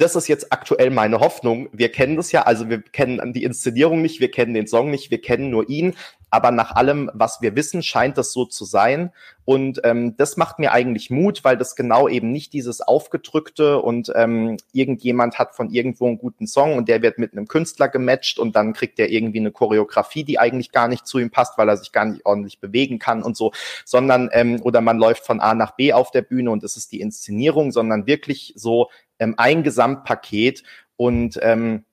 das 0.00 0.16
ist 0.16 0.28
jetzt 0.28 0.50
aktuell 0.50 0.88
meine 0.88 1.20
Hoffnung. 1.20 1.68
Wir 1.72 1.92
kennen 1.92 2.16
das 2.16 2.32
ja, 2.32 2.42
also 2.42 2.70
wir 2.70 2.80
kennen 2.80 3.34
die 3.34 3.44
Inszenierung 3.44 4.00
nicht, 4.00 4.18
wir 4.18 4.30
kennen 4.30 4.54
den 4.54 4.66
Song 4.66 4.90
nicht, 4.90 5.10
wir 5.10 5.20
kennen 5.20 5.50
nur 5.50 5.68
ihn. 5.68 5.94
Aber 6.30 6.52
nach 6.52 6.74
allem, 6.74 7.10
was 7.12 7.42
wir 7.42 7.54
wissen, 7.54 7.82
scheint 7.82 8.16
das 8.16 8.32
so 8.32 8.46
zu 8.46 8.64
sein. 8.64 9.12
Und 9.44 9.80
ähm, 9.84 10.16
das 10.16 10.38
macht 10.38 10.58
mir 10.58 10.72
eigentlich 10.72 11.10
Mut, 11.10 11.44
weil 11.44 11.58
das 11.58 11.76
genau 11.76 12.08
eben 12.08 12.32
nicht 12.32 12.54
dieses 12.54 12.80
Aufgedrückte 12.80 13.82
und 13.82 14.10
ähm, 14.14 14.56
irgendjemand 14.72 15.38
hat 15.38 15.54
von 15.54 15.70
irgendwo 15.70 16.06
einen 16.06 16.18
guten 16.18 16.46
Song 16.46 16.78
und 16.78 16.88
der 16.88 17.02
wird 17.02 17.18
mit 17.18 17.32
einem 17.32 17.48
Künstler 17.48 17.88
gematcht 17.88 18.38
und 18.38 18.56
dann 18.56 18.72
kriegt 18.72 18.98
er 19.00 19.10
irgendwie 19.10 19.40
eine 19.40 19.50
Choreografie, 19.50 20.24
die 20.24 20.38
eigentlich 20.38 20.72
gar 20.72 20.88
nicht 20.88 21.06
zu 21.06 21.18
ihm 21.18 21.30
passt, 21.30 21.58
weil 21.58 21.68
er 21.68 21.76
sich 21.76 21.92
gar 21.92 22.06
nicht 22.06 22.24
ordentlich 22.24 22.60
bewegen 22.60 22.98
kann 22.98 23.22
und 23.22 23.36
so, 23.36 23.52
sondern 23.84 24.30
ähm, 24.32 24.60
oder 24.62 24.80
man 24.80 24.98
läuft 24.98 25.26
von 25.26 25.40
A 25.40 25.54
nach 25.54 25.72
B 25.72 25.92
auf 25.92 26.10
der 26.10 26.22
Bühne 26.22 26.52
und 26.52 26.62
es 26.62 26.76
ist 26.76 26.92
die 26.92 27.00
Inszenierung, 27.00 27.72
sondern 27.72 28.06
wirklich 28.06 28.54
so 28.56 28.88
ähm, 29.20 29.34
ein 29.36 29.62
Gesamtpaket 29.62 30.64
und 30.96 31.38
ähm, 31.42 31.84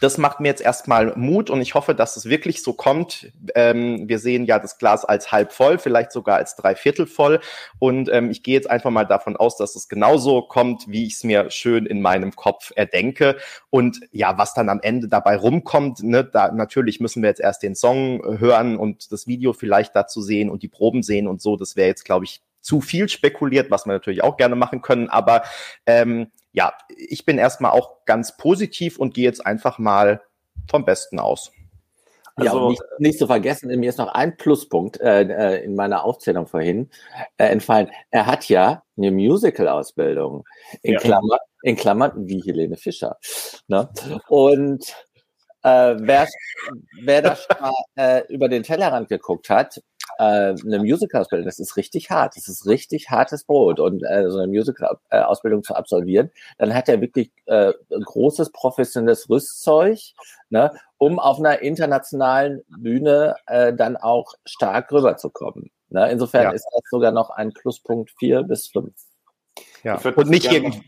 das 0.00 0.18
macht 0.18 0.40
mir 0.40 0.48
jetzt 0.48 0.60
erstmal 0.60 1.14
Mut 1.16 1.48
und 1.48 1.60
ich 1.60 1.74
hoffe, 1.74 1.94
dass 1.94 2.16
es 2.16 2.28
wirklich 2.28 2.62
so 2.62 2.72
kommt. 2.72 3.32
Ähm, 3.54 4.08
wir 4.08 4.18
sehen 4.18 4.44
ja 4.44 4.58
das 4.58 4.78
Glas 4.78 5.04
als 5.04 5.30
halb 5.30 5.52
voll, 5.52 5.78
vielleicht 5.78 6.12
sogar 6.12 6.36
als 6.36 6.56
dreiviertel 6.56 7.06
voll. 7.06 7.40
Und 7.78 8.10
ähm, 8.12 8.30
ich 8.30 8.42
gehe 8.42 8.54
jetzt 8.54 8.68
einfach 8.68 8.90
mal 8.90 9.04
davon 9.04 9.36
aus, 9.36 9.56
dass 9.56 9.76
es 9.76 9.88
genauso 9.88 10.42
kommt, 10.42 10.84
wie 10.88 11.06
ich 11.06 11.14
es 11.14 11.24
mir 11.24 11.50
schön 11.50 11.86
in 11.86 12.02
meinem 12.02 12.34
Kopf 12.34 12.72
erdenke. 12.74 13.36
Und 13.70 14.00
ja, 14.10 14.36
was 14.38 14.54
dann 14.54 14.68
am 14.68 14.80
Ende 14.80 15.08
dabei 15.08 15.36
rumkommt, 15.36 16.02
ne, 16.02 16.24
da 16.24 16.50
natürlich 16.50 17.00
müssen 17.00 17.22
wir 17.22 17.30
jetzt 17.30 17.40
erst 17.40 17.62
den 17.62 17.76
Song 17.76 18.38
hören 18.38 18.76
und 18.76 19.12
das 19.12 19.26
Video 19.26 19.52
vielleicht 19.52 19.94
dazu 19.94 20.20
sehen 20.20 20.50
und 20.50 20.62
die 20.62 20.68
Proben 20.68 21.02
sehen 21.02 21.28
und 21.28 21.40
so. 21.40 21.56
Das 21.56 21.76
wäre 21.76 21.88
jetzt, 21.88 22.04
glaube 22.04 22.24
ich, 22.24 22.42
zu 22.60 22.80
viel 22.80 23.08
spekuliert, 23.08 23.70
was 23.70 23.86
wir 23.86 23.92
natürlich 23.92 24.24
auch 24.24 24.36
gerne 24.36 24.56
machen 24.56 24.82
können. 24.82 25.08
Aber 25.08 25.44
ähm, 25.86 26.32
ja, 26.56 26.72
ich 26.88 27.26
bin 27.26 27.36
erstmal 27.36 27.72
auch 27.72 28.04
ganz 28.06 28.36
positiv 28.36 28.98
und 28.98 29.14
gehe 29.14 29.24
jetzt 29.24 29.44
einfach 29.44 29.78
mal 29.78 30.22
vom 30.68 30.86
Besten 30.86 31.20
aus. 31.20 31.52
Also, 32.34 32.58
ja, 32.58 32.68
nicht, 32.68 32.82
nicht 32.98 33.18
zu 33.18 33.26
vergessen, 33.26 33.68
mir 33.78 33.88
ist 33.88 33.98
noch 33.98 34.12
ein 34.12 34.36
Pluspunkt 34.36 35.00
äh, 35.00 35.22
äh, 35.22 35.64
in 35.64 35.74
meiner 35.74 36.04
Aufzählung 36.04 36.46
vorhin 36.46 36.90
äh, 37.36 37.44
entfallen. 37.46 37.90
Er 38.10 38.26
hat 38.26 38.48
ja 38.48 38.82
eine 38.96 39.10
Musical-Ausbildung 39.10 40.44
in, 40.82 40.94
ja. 40.94 41.00
Klammer, 41.00 41.38
in 41.62 41.76
Klammern 41.76 42.26
wie 42.26 42.42
Helene 42.42 42.76
Fischer. 42.76 43.18
Ne? 43.68 43.88
Und 44.28 44.94
äh, 45.62 45.94
wer, 45.98 46.26
wer 47.02 47.22
das 47.22 47.46
mal 47.60 47.72
äh, 47.96 48.22
über 48.32 48.48
den 48.48 48.62
Tellerrand 48.62 49.08
geguckt 49.08 49.50
hat, 49.50 49.82
äh, 50.18 50.54
eine 50.64 50.78
Musical-Ausbildung, 50.78 51.46
das 51.46 51.58
ist 51.58 51.76
richtig 51.76 52.10
hart. 52.10 52.36
Das 52.36 52.48
ist 52.48 52.66
richtig 52.66 53.10
hartes 53.10 53.44
Brot. 53.44 53.80
Und 53.80 54.02
äh, 54.02 54.30
so 54.30 54.38
eine 54.38 54.48
Musical-Ausbildung 54.48 55.62
zu 55.62 55.74
absolvieren, 55.74 56.30
dann 56.58 56.74
hat 56.74 56.88
er 56.88 57.00
wirklich 57.00 57.30
äh, 57.46 57.72
großes 57.90 58.50
professionelles 58.52 59.28
Rüstzeug. 59.28 59.98
Ne? 60.48 60.70
um 60.98 61.18
auf 61.18 61.38
einer 61.38 61.60
internationalen 61.60 62.62
Bühne 62.68 63.36
äh, 63.46 63.72
dann 63.72 63.96
auch 63.96 64.34
stark 64.44 64.90
rüberzukommen. 64.92 65.70
Ne? 65.90 66.10
Insofern 66.10 66.44
ja. 66.44 66.50
ist 66.50 66.66
das 66.72 66.82
sogar 66.90 67.12
noch 67.12 67.30
ein 67.30 67.52
Pluspunkt 67.52 68.10
vier 68.18 68.42
bis 68.42 68.68
fünf. 68.68 68.94
Ja. 69.82 70.00
Und 70.16 70.30
nicht 70.30 70.50
irgendwie. 70.50 70.82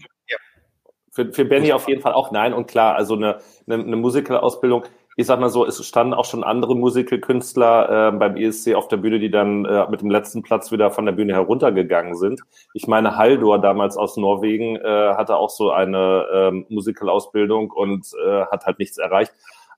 Für, 1.13 1.33
für 1.33 1.45
Benny 1.45 1.73
auf 1.73 1.89
jeden 1.89 2.01
Fall 2.01 2.13
auch 2.13 2.31
nein 2.31 2.53
und 2.53 2.67
klar. 2.69 2.95
Also 2.95 3.15
eine, 3.15 3.41
eine, 3.67 3.83
eine 3.83 3.97
Musical-Ausbildung 3.97 4.85
ich 5.19 5.27
sag 5.27 5.41
mal 5.41 5.51
so, 5.51 5.67
es 5.67 5.85
standen 5.85 6.15
auch 6.15 6.25
schon 6.25 6.45
andere 6.45 6.77
Musical-Künstler 6.77 8.11
äh, 8.11 8.17
beim 8.17 8.37
ESC 8.37 8.77
auf 8.77 8.87
der 8.87 8.99
Bühne, 8.99 9.19
die 9.19 9.33
dann 9.33 9.65
äh, 9.65 9.91
mit 9.91 10.01
dem 10.01 10.13
letzten 10.13 10.45
Platz 10.45 10.71
wieder 10.71 10.93
von 10.93 11.07
der 11.07 11.13
Bühne 11.13 11.33
heruntergegangen 11.33 12.15
sind. 12.15 12.41
Ich 12.73 12.87
meine, 12.87 13.17
Haldor 13.17 13.61
damals 13.61 13.97
aus 13.97 14.17
Norwegen 14.17 14.77
äh, 14.77 15.15
hatte 15.17 15.37
auch 15.37 15.51
so 15.51 15.73
eine 15.73 16.25
ähm, 16.33 16.67
Musical-Ausbildung 16.69 17.73
und 17.73 18.07
äh, 18.25 18.45
hat 18.47 18.65
halt 18.65 18.79
nichts 18.79 18.97
erreicht. 18.97 19.33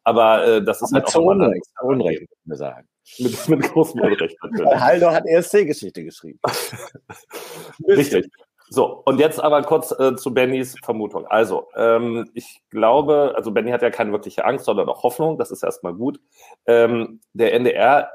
Aber 0.04 0.46
äh, 0.46 0.62
das 0.62 0.82
ist 0.82 0.92
Aber 0.92 1.06
halt 1.06 1.16
auch 1.16 1.22
Unrecht, 1.22 1.70
Unrecht, 1.80 2.28
wir 2.44 2.56
sagen. 2.56 2.86
Mit, 3.18 3.48
mit 3.48 3.62
großem 3.62 3.98
Unrecht 3.98 4.36
natürlich. 4.42 4.78
Haldor 4.78 5.14
hat 5.14 5.24
ESC-Geschichte 5.24 6.04
geschrieben. 6.04 6.38
Richtig. 7.88 8.30
So, 8.72 9.02
und 9.04 9.18
jetzt 9.18 9.42
aber 9.42 9.62
kurz 9.62 9.90
äh, 9.98 10.14
zu 10.14 10.32
Bennys 10.32 10.76
Vermutung. 10.84 11.26
Also, 11.26 11.66
ähm, 11.74 12.30
ich 12.34 12.62
glaube, 12.70 13.32
also 13.34 13.50
Benny 13.50 13.72
hat 13.72 13.82
ja 13.82 13.90
keine 13.90 14.12
wirkliche 14.12 14.44
Angst, 14.44 14.64
sondern 14.64 14.88
auch 14.88 15.02
Hoffnung, 15.02 15.38
das 15.38 15.50
ist 15.50 15.64
erstmal 15.64 15.92
gut. 15.92 16.20
Ähm, 16.66 17.20
der 17.32 17.52
NDR 17.52 18.10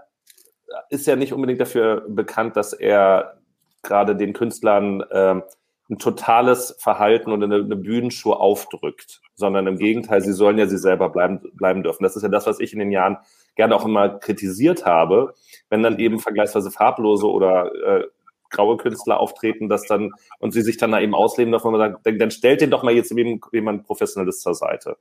ist 0.89 1.07
ja 1.07 1.17
nicht 1.17 1.33
unbedingt 1.33 1.59
dafür 1.59 2.05
bekannt, 2.07 2.55
dass 2.55 2.71
er 2.71 3.41
gerade 3.83 4.15
den 4.15 4.31
Künstlern 4.31 5.03
ähm, 5.11 5.43
ein 5.89 5.99
totales 5.99 6.77
Verhalten 6.79 7.33
und 7.33 7.43
eine, 7.43 7.55
eine 7.55 7.75
Bühnenshow 7.75 8.31
aufdrückt, 8.31 9.21
sondern 9.35 9.67
im 9.67 9.77
Gegenteil, 9.77 10.21
sie 10.21 10.31
sollen 10.31 10.57
ja 10.57 10.67
sie 10.67 10.77
selber 10.77 11.09
bleiben, 11.09 11.41
bleiben 11.53 11.83
dürfen. 11.83 12.03
Das 12.03 12.15
ist 12.15 12.23
ja 12.23 12.29
das, 12.29 12.47
was 12.47 12.61
ich 12.61 12.71
in 12.71 12.79
den 12.79 12.91
Jahren 12.91 13.17
gerne 13.55 13.75
auch 13.75 13.85
immer 13.85 14.07
kritisiert 14.19 14.85
habe, 14.85 15.33
wenn 15.69 15.83
dann 15.83 15.99
eben 15.99 16.19
vergleichsweise 16.19 16.71
farblose 16.71 17.29
oder 17.29 17.71
äh, 17.75 18.07
graue 18.49 18.77
Künstler 18.77 19.19
auftreten, 19.19 19.69
dass 19.69 19.85
dann 19.87 20.11
und 20.39 20.51
sie 20.51 20.61
sich 20.61 20.77
dann 20.77 20.91
da 20.91 20.99
eben 20.99 21.15
ausleben 21.15 21.51
davon, 21.51 21.77
dann, 21.77 22.17
dann 22.17 22.31
stellt 22.31 22.61
den 22.61 22.71
doch 22.71 22.83
mal 22.83 22.93
jetzt 22.93 23.13
jemand 23.51 23.85
Professionelles 23.85 24.39
zur 24.41 24.55
Seite. 24.55 24.97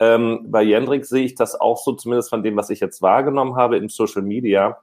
Ähm, 0.00 0.46
bei 0.48 0.62
Jendrik 0.62 1.04
sehe 1.04 1.24
ich 1.24 1.34
das 1.34 1.60
auch 1.60 1.78
so, 1.78 1.92
zumindest 1.92 2.30
von 2.30 2.42
dem, 2.42 2.56
was 2.56 2.70
ich 2.70 2.80
jetzt 2.80 3.02
wahrgenommen 3.02 3.56
habe 3.56 3.76
im 3.76 3.88
Social 3.88 4.22
Media, 4.22 4.78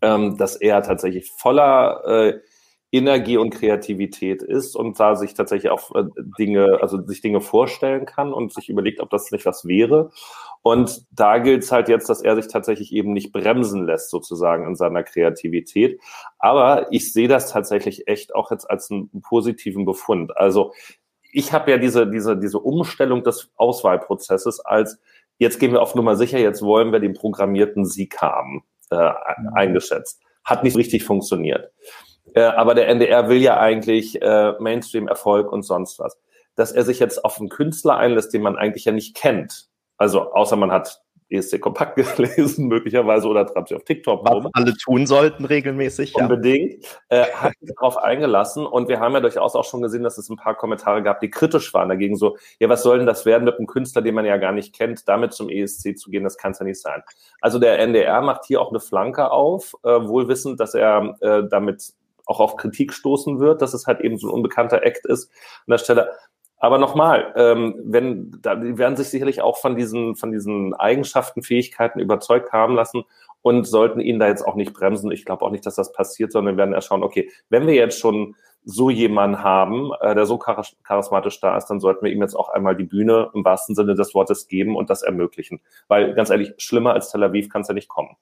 ähm, 0.00 0.36
dass 0.36 0.56
er 0.56 0.82
tatsächlich 0.82 1.30
voller 1.30 2.04
äh, 2.06 2.40
Energie 2.92 3.38
und 3.38 3.50
Kreativität 3.50 4.42
ist 4.42 4.76
und 4.76 5.00
da 5.00 5.16
sich 5.16 5.32
tatsächlich 5.32 5.72
auch 5.72 5.94
äh, 5.94 6.04
Dinge, 6.38 6.78
also 6.82 7.00
sich 7.06 7.22
Dinge 7.22 7.40
vorstellen 7.40 8.04
kann 8.04 8.34
und 8.34 8.52
sich 8.52 8.68
überlegt, 8.68 9.00
ob 9.00 9.08
das 9.08 9.32
nicht 9.32 9.46
was 9.46 9.66
wäre. 9.66 10.10
Und 10.60 11.06
da 11.10 11.38
gilt 11.38 11.64
es 11.64 11.72
halt 11.72 11.88
jetzt, 11.88 12.10
dass 12.10 12.20
er 12.20 12.36
sich 12.36 12.48
tatsächlich 12.48 12.92
eben 12.92 13.14
nicht 13.14 13.32
bremsen 13.32 13.86
lässt, 13.86 14.10
sozusagen 14.10 14.66
in 14.66 14.76
seiner 14.76 15.02
Kreativität. 15.02 16.00
Aber 16.38 16.92
ich 16.92 17.14
sehe 17.14 17.28
das 17.28 17.50
tatsächlich 17.50 18.08
echt 18.08 18.34
auch 18.34 18.50
jetzt 18.50 18.70
als 18.70 18.90
einen 18.90 19.22
positiven 19.22 19.86
Befund. 19.86 20.36
Also 20.36 20.74
ich 21.32 21.54
habe 21.54 21.70
ja 21.70 21.78
diese, 21.78 22.06
diese, 22.06 22.36
diese 22.36 22.58
Umstellung 22.58 23.24
des 23.24 23.50
Auswahlprozesses 23.56 24.60
als, 24.60 25.00
jetzt 25.38 25.58
gehen 25.58 25.72
wir 25.72 25.80
auf 25.80 25.94
Nummer 25.94 26.14
sicher, 26.14 26.38
jetzt 26.38 26.60
wollen 26.60 26.92
wir 26.92 27.00
den 27.00 27.14
programmierten 27.14 27.86
Sieg 27.86 28.18
haben, 28.20 28.64
äh, 28.90 29.12
eingeschätzt. 29.54 30.20
Hat 30.44 30.62
nicht 30.62 30.76
richtig 30.76 31.04
funktioniert. 31.04 31.72
Äh, 32.34 32.42
aber 32.42 32.74
der 32.74 32.88
NDR 32.88 33.28
will 33.28 33.38
ja 33.38 33.58
eigentlich 33.58 34.20
äh, 34.22 34.52
Mainstream-Erfolg 34.58 35.50
und 35.52 35.62
sonst 35.62 35.98
was. 35.98 36.18
Dass 36.54 36.72
er 36.72 36.84
sich 36.84 36.98
jetzt 36.98 37.24
auf 37.24 37.38
einen 37.38 37.48
Künstler 37.48 37.96
einlässt, 37.96 38.32
den 38.34 38.42
man 38.42 38.56
eigentlich 38.56 38.84
ja 38.84 38.92
nicht 38.92 39.16
kennt, 39.16 39.68
also 39.96 40.32
außer 40.32 40.56
man 40.56 40.72
hat 40.72 41.02
ESC 41.32 41.60
Kompakt 41.60 41.96
gelesen, 42.16 42.68
möglicherweise, 42.68 43.26
oder 43.26 43.46
treibt 43.46 43.68
sich 43.68 43.76
auf 43.76 43.84
TikTok 43.84 44.24
Was 44.24 44.34
rum. 44.34 44.48
alle 44.52 44.74
tun 44.76 45.06
sollten 45.06 45.44
regelmäßig. 45.44 46.14
Unbedingt. 46.14 46.84
Ja. 47.10 47.22
Äh, 47.22 47.32
hat 47.32 47.52
sich 47.60 47.70
darauf 47.74 47.96
eingelassen 47.96 48.66
und 48.66 48.88
wir 48.88 49.00
haben 49.00 49.14
ja 49.14 49.20
durchaus 49.20 49.56
auch 49.56 49.64
schon 49.64 49.82
gesehen, 49.82 50.02
dass 50.02 50.18
es 50.18 50.28
ein 50.28 50.36
paar 50.36 50.54
Kommentare 50.54 51.02
gab, 51.02 51.20
die 51.20 51.30
kritisch 51.30 51.72
waren 51.72 51.88
dagegen. 51.88 52.16
So, 52.16 52.36
ja, 52.60 52.68
was 52.68 52.82
soll 52.82 52.98
denn 52.98 53.06
das 53.06 53.24
werden 53.24 53.44
mit 53.44 53.56
einem 53.56 53.66
Künstler, 53.66 54.02
den 54.02 54.14
man 54.14 54.24
ja 54.24 54.36
gar 54.36 54.52
nicht 54.52 54.74
kennt, 54.74 55.08
damit 55.08 55.32
zum 55.32 55.48
ESC 55.48 55.96
zu 55.96 56.10
gehen? 56.10 56.24
Das 56.24 56.36
kann 56.36 56.52
es 56.52 56.58
ja 56.58 56.64
nicht 56.64 56.80
sein. 56.80 57.02
Also 57.40 57.58
der 57.58 57.78
NDR 57.78 58.20
macht 58.20 58.44
hier 58.44 58.60
auch 58.60 58.70
eine 58.70 58.80
Flanke 58.80 59.30
auf, 59.30 59.74
äh, 59.84 59.88
wohl 59.88 60.28
wissend, 60.28 60.60
dass 60.60 60.74
er 60.74 61.16
äh, 61.20 61.42
damit 61.48 61.92
auch 62.26 62.40
auf 62.40 62.56
Kritik 62.56 62.92
stoßen 62.92 63.40
wird, 63.40 63.62
dass 63.62 63.74
es 63.74 63.86
halt 63.86 64.00
eben 64.00 64.18
so 64.18 64.28
ein 64.28 64.34
unbekannter 64.34 64.82
Act 64.82 65.06
ist 65.06 65.30
an 65.66 65.72
der 65.72 65.78
Stelle. 65.78 66.10
Aber 66.62 66.78
nochmal, 66.78 67.32
ähm, 67.36 67.74
wenn, 67.82 68.38
da, 68.40 68.54
die 68.54 68.78
werden 68.78 68.96
sich 68.96 69.08
sicherlich 69.08 69.42
auch 69.42 69.58
von 69.58 69.74
diesen, 69.74 70.14
von 70.14 70.30
diesen 70.30 70.74
Eigenschaften, 70.74 71.42
Fähigkeiten 71.42 71.98
überzeugt 71.98 72.52
haben 72.52 72.76
lassen 72.76 73.02
und 73.42 73.66
sollten 73.66 73.98
ihn 73.98 74.20
da 74.20 74.28
jetzt 74.28 74.46
auch 74.46 74.54
nicht 74.54 74.72
bremsen. 74.72 75.10
Ich 75.10 75.24
glaube 75.24 75.44
auch 75.44 75.50
nicht, 75.50 75.66
dass 75.66 75.74
das 75.74 75.92
passiert, 75.92 76.30
sondern 76.30 76.56
werden 76.56 76.72
eher 76.72 76.80
schauen, 76.80 77.02
okay, 77.02 77.28
wenn 77.48 77.66
wir 77.66 77.74
jetzt 77.74 77.98
schon 77.98 78.36
so 78.64 78.90
jemanden 78.90 79.42
haben, 79.42 79.90
äh, 80.00 80.14
der 80.14 80.24
so 80.26 80.38
charismatisch 80.38 81.40
da 81.40 81.56
ist, 81.56 81.66
dann 81.66 81.80
sollten 81.80 82.04
wir 82.04 82.12
ihm 82.12 82.22
jetzt 82.22 82.36
auch 82.36 82.48
einmal 82.48 82.76
die 82.76 82.84
Bühne 82.84 83.30
im 83.34 83.44
wahrsten 83.44 83.74
Sinne 83.74 83.96
des 83.96 84.14
Wortes 84.14 84.46
geben 84.46 84.76
und 84.76 84.88
das 84.88 85.02
ermöglichen. 85.02 85.60
Weil 85.88 86.14
ganz 86.14 86.30
ehrlich, 86.30 86.54
schlimmer 86.58 86.94
als 86.94 87.10
Tel 87.10 87.24
Aviv 87.24 87.48
kann 87.48 87.62
es 87.62 87.68
ja 87.68 87.74
nicht 87.74 87.88
kommen. 87.88 88.16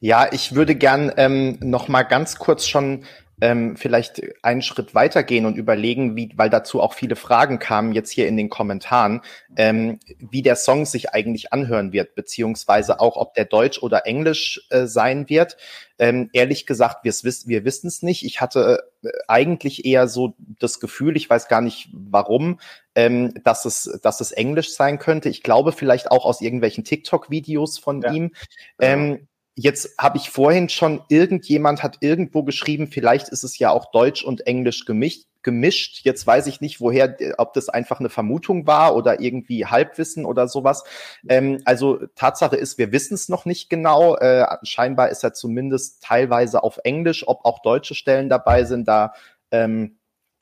Ja, 0.00 0.32
ich 0.32 0.54
würde 0.54 0.74
gern 0.74 1.12
ähm, 1.16 1.58
noch 1.60 1.88
mal 1.88 2.02
ganz 2.02 2.36
kurz 2.36 2.66
schon 2.66 3.04
ähm, 3.40 3.76
vielleicht 3.76 4.22
einen 4.42 4.62
Schritt 4.62 4.94
weitergehen 4.94 5.46
und 5.46 5.56
überlegen, 5.56 6.16
wie, 6.16 6.30
weil 6.36 6.50
dazu 6.50 6.80
auch 6.80 6.94
viele 6.94 7.16
Fragen 7.16 7.58
kamen 7.58 7.92
jetzt 7.92 8.10
hier 8.10 8.28
in 8.28 8.36
den 8.36 8.50
Kommentaren, 8.50 9.22
ähm, 9.56 9.98
wie 10.18 10.42
der 10.42 10.56
Song 10.56 10.84
sich 10.84 11.10
eigentlich 11.10 11.52
anhören 11.52 11.92
wird, 11.92 12.14
beziehungsweise 12.14 13.00
auch, 13.00 13.16
ob 13.16 13.34
der 13.34 13.46
Deutsch 13.46 13.82
oder 13.82 14.06
Englisch 14.06 14.66
äh, 14.70 14.86
sein 14.86 15.28
wird. 15.28 15.56
Ähm, 15.98 16.30
ehrlich 16.32 16.66
gesagt, 16.66 17.04
wir, 17.04 17.12
wir 17.12 17.64
wissen 17.64 17.86
es 17.86 18.02
nicht. 18.02 18.24
Ich 18.24 18.40
hatte 18.40 18.84
äh, 19.02 19.08
eigentlich 19.28 19.84
eher 19.84 20.08
so 20.08 20.34
das 20.38 20.80
Gefühl, 20.80 21.16
ich 21.16 21.28
weiß 21.28 21.48
gar 21.48 21.60
nicht 21.60 21.88
warum, 21.92 22.60
ähm, 22.94 23.34
dass, 23.44 23.64
es, 23.64 23.98
dass 24.02 24.20
es 24.20 24.32
Englisch 24.32 24.72
sein 24.72 24.98
könnte. 24.98 25.28
Ich 25.28 25.42
glaube 25.42 25.72
vielleicht 25.72 26.10
auch 26.10 26.24
aus 26.24 26.40
irgendwelchen 26.40 26.84
TikTok-Videos 26.84 27.78
von 27.78 28.02
ja. 28.02 28.12
ihm. 28.12 28.32
Ähm, 28.78 29.28
Jetzt 29.62 29.98
habe 29.98 30.16
ich 30.16 30.30
vorhin 30.30 30.70
schon, 30.70 31.02
irgendjemand 31.10 31.82
hat 31.82 31.98
irgendwo 32.00 32.44
geschrieben, 32.44 32.86
vielleicht 32.86 33.28
ist 33.28 33.44
es 33.44 33.58
ja 33.58 33.70
auch 33.70 33.90
Deutsch 33.90 34.24
und 34.24 34.46
Englisch 34.46 34.86
gemischt. 34.86 35.26
gemischt. 35.42 36.00
Jetzt 36.02 36.26
weiß 36.26 36.46
ich 36.46 36.62
nicht, 36.62 36.80
woher, 36.80 37.14
ob 37.36 37.52
das 37.52 37.68
einfach 37.68 38.00
eine 38.00 38.08
Vermutung 38.08 38.66
war 38.66 38.96
oder 38.96 39.20
irgendwie 39.20 39.66
Halbwissen 39.66 40.24
oder 40.24 40.48
sowas. 40.48 40.84
Ähm, 41.28 41.60
also 41.66 41.98
Tatsache 42.14 42.56
ist, 42.56 42.78
wir 42.78 42.90
wissen 42.90 43.12
es 43.12 43.28
noch 43.28 43.44
nicht 43.44 43.68
genau. 43.68 44.16
Äh, 44.16 44.46
scheinbar 44.62 45.10
ist 45.10 45.24
er 45.24 45.34
zumindest 45.34 46.02
teilweise 46.02 46.62
auf 46.62 46.78
Englisch. 46.84 47.28
Ob 47.28 47.44
auch 47.44 47.60
deutsche 47.60 47.94
Stellen 47.94 48.30
dabei 48.30 48.64
sind, 48.64 48.88
da 48.88 49.12
ähm, 49.50 49.98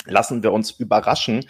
lassen 0.06 0.44
wir 0.44 0.52
uns 0.52 0.70
überraschen. 0.70 1.44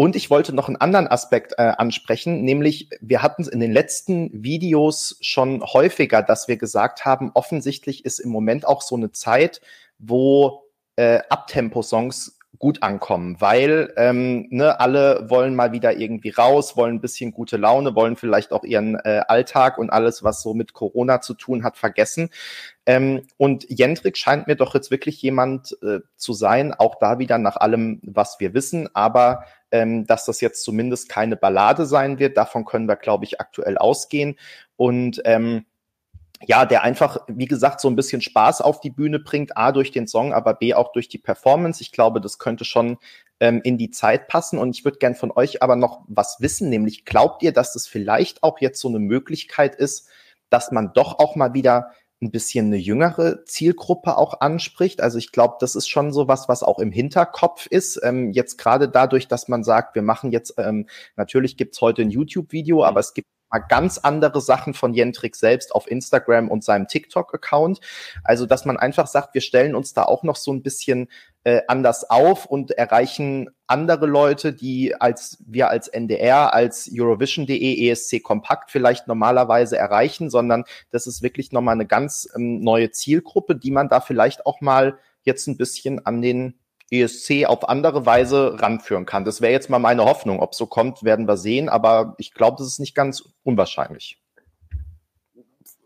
Und 0.00 0.16
ich 0.16 0.30
wollte 0.30 0.54
noch 0.54 0.68
einen 0.68 0.78
anderen 0.78 1.08
Aspekt 1.08 1.56
äh, 1.58 1.72
ansprechen, 1.76 2.40
nämlich 2.40 2.88
wir 3.02 3.20
hatten 3.20 3.42
es 3.42 3.48
in 3.48 3.60
den 3.60 3.70
letzten 3.70 4.30
Videos 4.32 5.18
schon 5.20 5.62
häufiger, 5.62 6.22
dass 6.22 6.48
wir 6.48 6.56
gesagt 6.56 7.04
haben, 7.04 7.32
offensichtlich 7.34 8.06
ist 8.06 8.18
im 8.18 8.30
Moment 8.30 8.66
auch 8.66 8.80
so 8.80 8.96
eine 8.96 9.12
Zeit, 9.12 9.60
wo 9.98 10.62
äh, 10.96 11.18
Abtempo-Songs 11.28 12.38
gut 12.58 12.82
ankommen, 12.82 13.36
weil 13.40 13.92
ähm, 13.96 14.46
ne, 14.50 14.80
alle 14.80 15.28
wollen 15.28 15.54
mal 15.54 15.72
wieder 15.72 15.96
irgendwie 15.96 16.30
raus, 16.30 16.78
wollen 16.78 16.96
ein 16.96 17.00
bisschen 17.00 17.32
gute 17.32 17.58
Laune, 17.58 17.94
wollen 17.94 18.16
vielleicht 18.16 18.52
auch 18.52 18.64
ihren 18.64 18.96
äh, 18.96 19.22
Alltag 19.28 19.76
und 19.76 19.90
alles, 19.90 20.24
was 20.24 20.42
so 20.42 20.54
mit 20.54 20.72
Corona 20.72 21.20
zu 21.20 21.34
tun 21.34 21.62
hat, 21.62 21.76
vergessen. 21.76 22.30
Ähm, 22.86 23.22
und 23.36 23.66
Jendrik 23.68 24.16
scheint 24.16 24.46
mir 24.46 24.56
doch 24.56 24.74
jetzt 24.74 24.90
wirklich 24.90 25.20
jemand 25.22 25.76
äh, 25.82 26.00
zu 26.16 26.32
sein, 26.32 26.74
auch 26.74 26.96
da 26.98 27.18
wieder 27.18 27.38
nach 27.38 27.56
allem, 27.56 28.00
was 28.02 28.40
wir 28.40 28.52
wissen, 28.52 28.88
aber 28.94 29.44
ähm, 29.72 30.06
dass 30.06 30.24
das 30.24 30.40
jetzt 30.40 30.64
zumindest 30.64 31.08
keine 31.08 31.36
Ballade 31.36 31.86
sein 31.86 32.18
wird. 32.18 32.36
Davon 32.36 32.64
können 32.64 32.88
wir, 32.88 32.96
glaube 32.96 33.24
ich, 33.24 33.40
aktuell 33.40 33.78
ausgehen. 33.78 34.36
Und 34.76 35.20
ähm, 35.24 35.64
ja, 36.42 36.64
der 36.64 36.82
einfach, 36.82 37.18
wie 37.28 37.46
gesagt, 37.46 37.80
so 37.80 37.88
ein 37.88 37.96
bisschen 37.96 38.22
Spaß 38.22 38.62
auf 38.62 38.80
die 38.80 38.90
Bühne 38.90 39.18
bringt, 39.18 39.56
A 39.56 39.72
durch 39.72 39.90
den 39.90 40.06
Song, 40.06 40.32
aber 40.32 40.54
B 40.54 40.72
auch 40.72 40.92
durch 40.92 41.08
die 41.08 41.18
Performance. 41.18 41.82
Ich 41.82 41.92
glaube, 41.92 42.20
das 42.20 42.38
könnte 42.38 42.64
schon 42.64 42.96
ähm, 43.40 43.60
in 43.62 43.76
die 43.76 43.90
Zeit 43.90 44.26
passen. 44.28 44.58
Und 44.58 44.76
ich 44.76 44.84
würde 44.84 44.98
gern 44.98 45.14
von 45.14 45.30
euch 45.30 45.62
aber 45.62 45.76
noch 45.76 46.04
was 46.08 46.38
wissen, 46.40 46.70
nämlich 46.70 47.04
glaubt 47.04 47.42
ihr, 47.42 47.52
dass 47.52 47.74
das 47.74 47.86
vielleicht 47.86 48.42
auch 48.42 48.58
jetzt 48.60 48.80
so 48.80 48.88
eine 48.88 49.00
Möglichkeit 49.00 49.74
ist, 49.74 50.08
dass 50.48 50.72
man 50.72 50.92
doch 50.94 51.18
auch 51.18 51.36
mal 51.36 51.52
wieder 51.54 51.92
ein 52.22 52.30
bisschen 52.30 52.66
eine 52.66 52.76
jüngere 52.76 53.44
Zielgruppe 53.46 54.18
auch 54.18 54.40
anspricht. 54.40 55.00
Also 55.00 55.18
ich 55.18 55.32
glaube, 55.32 55.56
das 55.60 55.74
ist 55.74 55.88
schon 55.88 56.12
so 56.12 56.28
was, 56.28 56.48
was 56.48 56.62
auch 56.62 56.78
im 56.78 56.92
Hinterkopf 56.92 57.66
ist. 57.66 57.98
Ähm, 58.02 58.32
jetzt 58.32 58.58
gerade 58.58 58.88
dadurch, 58.88 59.26
dass 59.28 59.48
man 59.48 59.64
sagt, 59.64 59.94
wir 59.94 60.02
machen 60.02 60.30
jetzt, 60.30 60.54
ähm, 60.58 60.86
natürlich 61.16 61.56
gibt's 61.56 61.80
heute 61.80 62.02
ein 62.02 62.10
YouTube-Video, 62.10 62.84
aber 62.84 63.00
es 63.00 63.14
gibt 63.14 63.28
mal 63.50 63.58
ganz 63.58 63.98
andere 63.98 64.40
Sachen 64.40 64.74
von 64.74 64.94
Jentrik 64.94 65.34
selbst 65.34 65.74
auf 65.74 65.90
Instagram 65.90 66.48
und 66.48 66.62
seinem 66.62 66.86
TikTok-Account. 66.86 67.80
Also, 68.22 68.46
dass 68.46 68.64
man 68.64 68.76
einfach 68.76 69.06
sagt, 69.06 69.34
wir 69.34 69.40
stellen 69.40 69.74
uns 69.74 69.92
da 69.92 70.04
auch 70.04 70.22
noch 70.22 70.36
so 70.36 70.52
ein 70.52 70.62
bisschen 70.62 71.08
äh, 71.44 71.62
anders 71.68 72.08
auf 72.10 72.46
und 72.46 72.72
erreichen 72.72 73.50
andere 73.66 74.06
Leute, 74.06 74.52
die 74.52 74.94
als 75.00 75.42
wir 75.46 75.70
als 75.70 75.88
NDR, 75.88 76.52
als 76.52 76.90
Eurovision.de, 76.92 77.88
ESC 77.88 78.22
Kompakt 78.22 78.70
vielleicht 78.70 79.06
normalerweise 79.06 79.78
erreichen, 79.78 80.28
sondern 80.28 80.64
das 80.90 81.06
ist 81.06 81.22
wirklich 81.22 81.52
nochmal 81.52 81.74
eine 81.74 81.86
ganz 81.86 82.28
ähm, 82.36 82.60
neue 82.60 82.90
Zielgruppe, 82.90 83.56
die 83.56 83.70
man 83.70 83.88
da 83.88 84.00
vielleicht 84.00 84.44
auch 84.44 84.60
mal 84.60 84.98
jetzt 85.22 85.46
ein 85.46 85.56
bisschen 85.56 86.04
an 86.04 86.20
den 86.20 86.58
ESC 86.90 87.46
auf 87.46 87.68
andere 87.68 88.04
Weise 88.04 88.60
ranführen 88.60 89.06
kann. 89.06 89.24
Das 89.24 89.40
wäre 89.40 89.52
jetzt 89.52 89.70
mal 89.70 89.78
meine 89.78 90.04
Hoffnung. 90.04 90.40
Ob 90.40 90.54
so 90.54 90.66
kommt, 90.66 91.04
werden 91.04 91.26
wir 91.28 91.36
sehen, 91.36 91.68
aber 91.68 92.14
ich 92.18 92.34
glaube, 92.34 92.56
das 92.58 92.66
ist 92.66 92.80
nicht 92.80 92.94
ganz 92.94 93.22
unwahrscheinlich. 93.44 94.19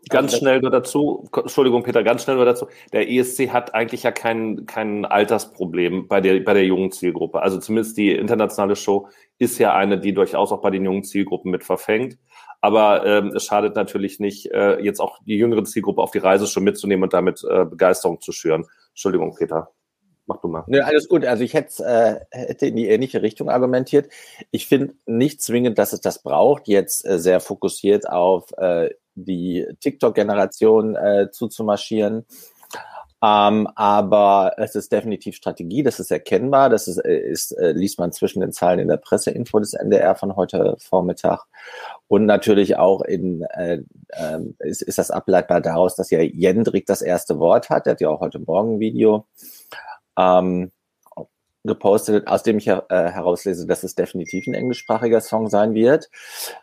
Ganz 0.09 0.33
also 0.33 0.37
schnell 0.37 0.61
nur 0.61 0.71
dazu, 0.71 1.27
Entschuldigung, 1.35 1.83
Peter, 1.83 2.03
ganz 2.03 2.23
schnell 2.23 2.35
nur 2.35 2.45
dazu. 2.45 2.67
Der 2.93 3.09
ESC 3.09 3.49
hat 3.49 3.73
eigentlich 3.73 4.03
ja 4.03 4.11
kein, 4.11 4.65
kein 4.65 5.05
Altersproblem 5.05 6.07
bei 6.07 6.21
der, 6.21 6.39
bei 6.41 6.53
der 6.53 6.65
jungen 6.65 6.91
Zielgruppe. 6.91 7.41
Also 7.41 7.59
zumindest 7.59 7.97
die 7.97 8.11
internationale 8.11 8.75
Show 8.75 9.09
ist 9.39 9.57
ja 9.57 9.73
eine, 9.73 9.99
die 9.99 10.13
durchaus 10.13 10.51
auch 10.51 10.61
bei 10.61 10.69
den 10.69 10.85
jungen 10.85 11.03
Zielgruppen 11.03 11.51
mit 11.51 11.63
verfängt. 11.63 12.17
Aber 12.61 13.05
ähm, 13.05 13.33
es 13.35 13.45
schadet 13.45 13.75
natürlich 13.75 14.19
nicht, 14.19 14.51
äh, 14.51 14.79
jetzt 14.79 14.99
auch 14.99 15.19
die 15.25 15.37
jüngere 15.37 15.63
Zielgruppe 15.63 16.01
auf 16.01 16.11
die 16.11 16.19
Reise 16.19 16.47
schon 16.47 16.63
mitzunehmen 16.63 17.03
und 17.03 17.13
damit 17.13 17.43
äh, 17.43 17.65
Begeisterung 17.65 18.21
zu 18.21 18.31
schüren. 18.31 18.65
Entschuldigung, 18.89 19.35
Peter. 19.35 19.69
Mach 20.27 20.37
du 20.41 20.47
mal. 20.47 20.63
Ja, 20.67 20.85
alles 20.85 21.07
gut. 21.07 21.23
Also 21.25 21.43
ich 21.43 21.53
hätte, 21.53 21.83
äh, 21.83 22.19
hätte 22.31 22.65
in 22.65 22.75
die 22.75 22.87
ähnliche 22.87 23.21
Richtung 23.21 23.49
argumentiert. 23.49 24.11
Ich 24.49 24.67
finde 24.67 24.95
nicht 25.05 25.41
zwingend, 25.41 25.77
dass 25.77 25.93
es 25.93 26.01
das 26.01 26.23
braucht, 26.23 26.67
jetzt 26.67 27.05
äh, 27.05 27.19
sehr 27.19 27.39
fokussiert 27.39 28.09
auf 28.09 28.51
äh, 28.57 28.89
die 29.15 29.65
TikTok-Generation 29.79 30.95
äh, 30.95 31.31
zuzumarschieren. 31.31 32.25
Ähm, 33.23 33.67
aber 33.75 34.53
es 34.57 34.75
ist 34.75 34.91
definitiv 34.91 35.35
Strategie, 35.35 35.81
das 35.81 35.99
ist 35.99 36.11
erkennbar, 36.11 36.69
das 36.69 36.87
ist, 36.87 36.97
äh, 36.97 37.17
ist 37.17 37.53
äh, 37.53 37.71
liest 37.71 37.97
man 37.97 38.11
zwischen 38.11 38.41
den 38.41 38.51
Zeilen 38.51 38.79
in 38.79 38.87
der 38.87 38.97
Presseinfo 38.97 39.59
des 39.59 39.73
NDR 39.73 40.15
von 40.15 40.35
heute 40.35 40.75
Vormittag. 40.79 41.45
Und 42.07 42.25
natürlich 42.25 42.77
auch 42.77 43.01
in, 43.01 43.41
äh, 43.53 43.81
äh, 44.09 44.39
ist, 44.59 44.83
ist 44.83 44.97
das 44.99 45.11
ableitbar 45.11 45.61
daraus, 45.61 45.95
dass 45.95 46.11
ja 46.11 46.21
Jendrik 46.21 46.85
das 46.85 47.01
erste 47.01 47.39
Wort 47.39 47.69
hat. 47.69 47.85
Der 47.85 47.91
hat 47.91 48.01
ja 48.01 48.09
auch 48.09 48.19
heute 48.21 48.39
Morgen 48.39 48.75
ein 48.75 48.79
Video 48.79 49.25
ähm, 50.17 50.71
gepostet, 51.65 52.27
aus 52.27 52.43
dem 52.43 52.57
ich 52.57 52.67
äh, 52.67 52.81
herauslese, 52.89 53.67
dass 53.67 53.83
es 53.83 53.95
definitiv 53.95 54.47
ein 54.47 54.53
englischsprachiger 54.53 55.21
Song 55.21 55.49
sein 55.49 55.73
wird, 55.73 56.09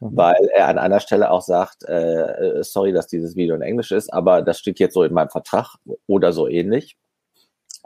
mhm. 0.01 0.17
weil 0.17 0.51
er 0.55 0.69
an 0.69 0.79
einer 0.79 1.01
Stelle 1.01 1.31
auch 1.31 1.43
sagt, 1.43 1.85
äh, 1.85 2.59
äh, 2.59 2.65
sorry, 2.65 2.93
dass 2.93 3.07
dieses 3.07 3.37
Video 3.37 3.55
in 3.55 3.63
Englisch 3.63 3.93
ist, 3.93 4.13
aber 4.13 4.43
das 4.43 4.59
steht 4.59 4.79
jetzt 4.79 4.95
so 4.95 5.03
in 5.03 5.13
meinem 5.13 5.31
Vertrag 5.31 5.77
oder 6.07 6.33
so 6.33 6.49
ähnlich. 6.49 6.97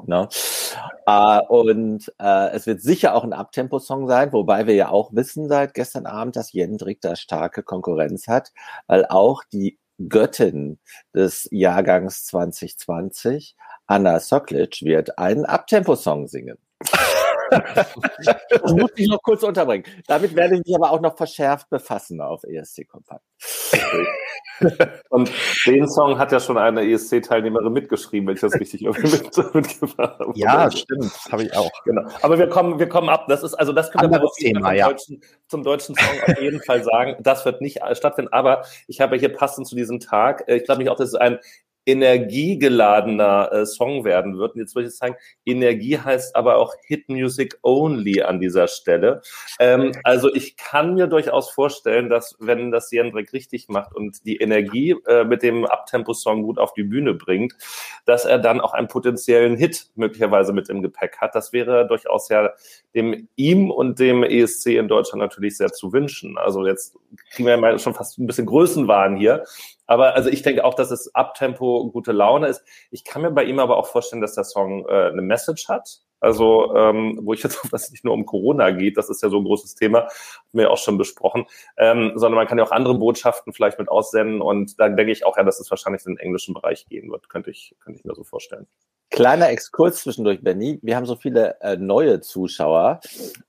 Ne? 0.05 0.29
Äh, 1.07 1.41
und 1.49 2.13
äh, 2.19 2.51
es 2.51 2.67
wird 2.67 2.83
sicher 2.83 3.15
auch 3.15 3.25
ein 3.25 3.33
Abtempo-Song 3.33 4.07
sein, 4.09 4.33
wobei 4.33 4.67
wir 4.67 4.75
ja 4.75 4.91
auch 4.91 5.13
wissen 5.15 5.49
seit 5.49 5.73
gestern 5.75 6.07
Abend, 6.07 6.37
dass 6.37 6.53
Jendrik 6.53 7.01
da 7.01 7.17
starke 7.17 7.63
Konkurrenz 7.63 8.29
hat, 8.29 8.53
weil 8.87 9.07
auch 9.07 9.43
die 9.53 9.79
Göttin 10.09 10.79
des 11.15 11.49
Jahrgangs 11.51 12.27
2020, 12.27 13.57
Anna 13.87 14.21
Soklic, 14.21 14.83
wird 14.83 15.19
einen 15.19 15.47
Abtempo-Song 15.47 16.29
singen 16.29 16.59
das 17.51 18.73
muss 18.73 18.91
ich 18.97 19.09
noch 19.09 19.23
kurz 19.23 19.43
unterbringen. 19.43 19.85
Damit 20.07 20.35
werde 20.35 20.57
ich 20.57 20.63
mich 20.67 20.75
aber 20.75 20.91
auch 20.91 21.01
noch 21.01 21.17
verschärft 21.17 21.71
befassen 21.71 22.21
auf 22.21 22.45
ESC 22.45 22.87
Kompakt. 22.89 23.25
Und 25.11 25.31
den 25.67 25.89
Song 25.89 26.19
hat 26.19 26.33
ja 26.33 26.41
schon 26.41 26.59
eine 26.59 26.83
ESC-Teilnehmerin 26.83 27.73
mitgeschrieben, 27.73 28.27
wenn 28.29 28.35
ich 28.35 28.41
das 28.41 28.55
richtig 28.55 28.83
mit, 28.83 29.55
mitgebracht 29.55 30.19
habe. 30.19 30.33
Ja, 30.35 30.71
stimmt, 30.71 31.13
habe 31.31 31.45
ich 31.45 31.57
auch. 31.57 31.71
Genau. 31.85 32.09
Aber 32.23 32.39
wir 32.39 32.49
kommen, 32.49 32.79
wir 32.79 32.89
kommen 32.89 33.09
ab. 33.09 33.27
Das 33.29 33.43
ist 33.43 33.55
also 33.55 33.73
das 33.73 33.91
können 33.91 34.11
wir 34.11 34.27
Thema, 34.39 34.69
zum, 34.69 34.77
ja. 34.77 34.89
deutschen, 34.89 35.21
zum 35.49 35.63
deutschen 35.63 35.95
Song 35.95 36.21
auf 36.27 36.41
jeden 36.41 36.63
Fall 36.63 36.83
sagen. 36.83 37.17
Das 37.21 37.45
wird 37.45 37.61
nicht 37.61 37.81
stattfinden. 37.93 38.33
Aber 38.33 38.65
ich 38.87 39.01
habe 39.01 39.17
hier 39.17 39.33
passend 39.33 39.67
zu 39.67 39.77
diesem 39.77 40.01
Tag, 40.01 40.49
äh, 40.49 40.57
ich 40.57 40.65
glaube 40.65 40.81
mich 40.81 40.91
auch, 40.91 40.97
dass 40.97 41.09
es 41.09 41.15
ein 41.15 41.39
energiegeladener 41.87 43.53
äh, 43.53 43.67
Song 43.67 44.05
werden 44.05 44.39
wird. 44.39 44.55
Und 44.55 44.61
jetzt 44.61 44.75
würde 44.75 44.89
ich 44.89 44.97
sagen, 44.97 45.15
Energie 45.45 45.99
heißt 45.99 46.35
aber 46.35 46.57
auch 46.57 46.75
Hit 46.85 47.09
Music 47.09 47.59
Only 47.63 48.23
an 48.23 48.41
dieser 48.41 48.67
Stelle. 48.67 49.23
Ähm, 49.61 49.93
also 50.03 50.33
ich 50.35 50.57
kann 50.57 50.95
mir 50.95 51.07
durchaus 51.07 51.51
vorstellen, 51.51 52.11
dass 52.11 52.37
wenn 52.41 52.73
das 52.73 52.91
Jendrik 52.91 53.33
richtig 53.33 53.69
macht 53.69 53.95
und 53.95 54.27
die 54.27 54.37
Energie 54.37 54.97
äh, 55.07 55.25
mit 55.25 55.43
dem 55.43 55.65
Abtempo-Song 55.65 56.43
gut 56.43 56.59
auf 56.59 56.75
die 56.75 56.83
Bühne 56.83 57.15
bringt, 57.15 57.55
dass 58.05 58.25
er 58.25 58.39
dann 58.39 58.61
auch 58.61 58.73
einen 58.73 58.89
potenziellen 58.89 59.57
Hit 59.57 59.87
möglicherweise 59.95 60.53
mit 60.53 60.69
im 60.69 60.83
Gepäck 60.83 61.19
hat. 61.19 61.37
Das 61.37 61.53
wäre 61.53 61.87
durchaus 61.87 62.29
ja 62.29 62.51
dem 62.95 63.29
ihm 63.37 63.71
und 63.71 64.01
dem 64.01 64.25
ESC 64.25 64.67
in 64.77 64.89
Deutschland 64.89 65.21
natürlich 65.21 65.57
sehr 65.57 65.73
zu 65.73 65.93
wünschen. 65.93 66.37
Also 66.37 66.67
jetzt 66.67 66.97
kriegen 67.31 67.47
wir 67.47 67.57
mal 67.57 67.79
schon 67.79 67.95
fast 67.95 68.19
ein 68.19 68.27
bisschen 68.27 68.47
Größenwahn 68.47 69.17
hier. 69.17 69.45
Aber 69.87 70.15
also 70.15 70.29
ich 70.29 70.43
denke 70.43 70.65
auch, 70.65 70.75
dass 70.75 70.91
es 70.91 71.15
Abtempo 71.15 71.91
gute 71.91 72.13
Laune 72.13 72.49
ist. 72.49 72.63
Ich 72.91 73.05
kann 73.05 73.23
mir 73.23 73.31
bei 73.31 73.45
ihm 73.45 73.59
aber 73.59 73.77
auch 73.77 73.87
vorstellen, 73.87 74.23
dass 74.23 74.35
der 74.35 74.45
Song 74.45 74.87
äh, 74.89 75.09
eine 75.09 75.23
Message 75.23 75.69
hat. 75.69 76.01
Also, 76.19 76.75
ähm, 76.75 77.21
wo 77.23 77.35
ich 77.35 77.43
jetzt, 77.45 77.61
dass 77.73 77.85
es 77.85 77.91
nicht 77.91 78.05
nur 78.05 78.15
um 78.15 78.27
Corona 78.27 78.71
geht, 78.71 78.97
das 78.97 79.11
ist 79.11 79.23
ja 79.23 79.29
so 79.29 79.39
ein 79.39 79.45
großes 79.45 79.75
Thema, 79.75 80.09
haben 80.57 80.63
wir 80.63 80.71
auch 80.71 80.79
schon 80.79 80.99
besprochen, 80.99 81.47
ähm, 81.77 82.13
sondern 82.15 82.37
man 82.37 82.47
kann 82.47 82.59
ja 82.59 82.65
auch 82.65 82.71
andere 82.71 82.95
Botschaften 82.95 83.53
vielleicht 83.53 83.79
mit 83.79 83.89
aussenden 83.89 84.41
und 84.41 84.81
dann 84.81 84.97
denke 84.97 85.13
ich 85.13 85.27
auch 85.27 85.37
ja, 85.37 85.43
dass 85.43 85.61
es 85.61 85.71
wahrscheinlich 85.71 86.05
in 86.07 86.15
den 86.15 86.19
englischen 86.19 86.55
Bereich 86.55 86.87
gehen 86.89 87.11
wird, 87.11 87.29
könnte 87.29 87.51
ich, 87.51 87.75
könnte 87.81 88.01
ich 88.01 88.05
mir 88.05 88.15
so 88.15 88.25
vorstellen. 88.25 88.67
Kleiner 89.11 89.51
Exkurs 89.51 90.03
zwischendurch, 90.03 90.43
Benny. 90.43 90.81
Wir 90.83 90.97
haben 90.97 91.07
so 91.07 91.15
viele 91.15 91.61
äh, 91.61 91.77
neue 91.77 92.21
Zuschauer. 92.21 93.01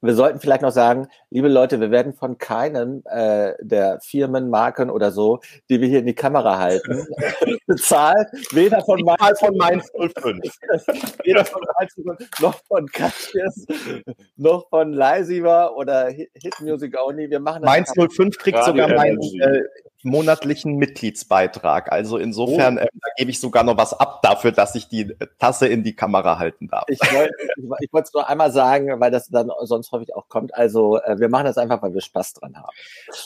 Wir 0.02 0.13
sollten 0.13 0.39
vielleicht 0.39 0.62
noch 0.62 0.72
sagen, 0.72 1.08
liebe 1.32 1.48
Leute, 1.48 1.82
wir 1.82 1.89
werden 1.89 2.13
von 2.13 2.38
keinem 2.38 3.02
äh, 3.06 3.54
der 3.60 4.00
Firmen, 4.00 4.52
Marken 4.52 4.91
oder 4.91 5.12
so, 5.12 5.39
die 5.67 5.82
wir 5.82 5.88
hier 5.88 6.00
in 6.00 6.06
die 6.06 6.13
Kamera 6.13 6.60
halten, 6.60 7.08
bezahlt. 7.67 8.28
Weder 8.52 8.82
von, 8.84 9.02
Mainz, 9.02 9.39
von 9.39 9.58
Mainz 9.58 9.91
05. 9.98 10.13
weder 11.24 11.43
von 11.43 11.62
Mainz 11.80 11.96
05 11.96 12.39
noch 12.39 12.63
von 12.65 12.86
Katjes, 12.88 13.65
noch 14.36 14.70
von 14.70 14.93
Leisiver 14.93 15.76
oder 15.76 16.08
Hit 16.08 16.62
Music 16.62 16.96
Only. 17.06 17.30
Wir 17.30 17.40
machen 17.40 17.62
das 17.62 17.70
Mainz 17.70 17.94
05 17.96 18.38
kriegt 18.38 18.64
sogar 18.64 18.88
mein, 18.90 19.20
äh, 19.20 19.64
monatlichen 20.04 20.76
Mitgliedsbeitrag. 20.78 21.92
Also 21.92 22.18
insofern, 22.18 22.78
oh. 22.78 22.82
äh, 22.82 22.88
da 22.94 23.10
gebe 23.18 23.32
ich 23.32 23.40
sogar 23.40 23.64
noch 23.64 23.78
was 23.78 23.94
ab 23.94 24.22
dafür, 24.22 24.52
dass 24.52 24.76
ich 24.76 24.88
die 24.88 25.16
Tasse 25.40 25.68
in 25.68 25.84
die 25.84 25.96
Kamera 25.96 26.40
halten 26.40 26.68
darf. 26.68 26.86
Ich 26.88 27.00
wollte 27.00 27.34
ich 27.80 27.94
wollte 27.94 28.08
es 28.08 28.14
nur 28.14 28.28
einmal 28.28 28.52
sagen, 28.52 29.00
weil 29.00 29.12
das 29.12 29.28
dann 29.28 29.52
sonst 29.64 29.92
häufig 29.92 30.16
auch 30.16 30.28
kommt. 30.30 30.54
Also 30.56 31.00
äh, 31.02 31.20
wir 31.20 31.30
machen 31.30 31.46
das 31.46 31.58
einfach, 31.58 31.82
weil 31.82 31.94
wir 31.94 32.02
Spaß 32.02 32.34
dran 32.34 32.56
haben. 32.56 32.70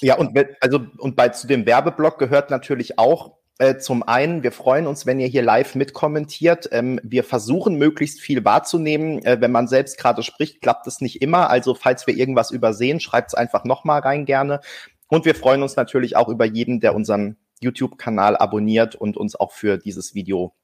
Ja, 0.01 0.17
und 0.17 0.37
also 0.59 0.81
und 0.97 1.15
bei 1.15 1.29
zu 1.29 1.47
dem 1.47 1.65
Werbeblock 1.65 2.17
gehört 2.17 2.49
natürlich 2.49 2.97
auch 2.97 3.40
äh, 3.61 3.77
zum 3.77 4.01
einen, 4.01 4.41
wir 4.41 4.51
freuen 4.51 4.87
uns, 4.87 5.05
wenn 5.05 5.19
ihr 5.19 5.27
hier 5.27 5.43
live 5.43 5.75
mitkommentiert. 5.75 6.67
Ähm, 6.71 6.99
wir 7.03 7.23
versuchen 7.23 7.75
möglichst 7.75 8.19
viel 8.19 8.43
wahrzunehmen. 8.43 9.23
Äh, 9.23 9.39
wenn 9.39 9.51
man 9.51 9.67
selbst 9.67 9.99
gerade 9.99 10.23
spricht, 10.23 10.61
klappt 10.61 10.87
es 10.87 10.99
nicht 10.99 11.21
immer. 11.21 11.51
Also 11.51 11.75
falls 11.75 12.07
wir 12.07 12.17
irgendwas 12.17 12.49
übersehen, 12.49 12.99
schreibt 12.99 13.29
es 13.29 13.33
einfach 13.35 13.63
nochmal 13.63 14.01
rein 14.01 14.25
gerne. 14.25 14.61
Und 15.09 15.25
wir 15.25 15.35
freuen 15.35 15.61
uns 15.61 15.75
natürlich 15.75 16.15
auch 16.15 16.27
über 16.27 16.45
jeden, 16.45 16.79
der 16.79 16.95
unseren 16.95 17.37
YouTube-Kanal 17.59 18.35
abonniert 18.35 18.95
und 18.95 19.15
uns 19.15 19.35
auch 19.35 19.51
für 19.51 19.77
dieses 19.77 20.15
Video 20.15 20.55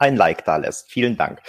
ein 0.00 0.16
Like 0.16 0.44
da 0.46 0.56
lässt. 0.56 0.90
Vielen 0.90 1.16
Dank. 1.16 1.40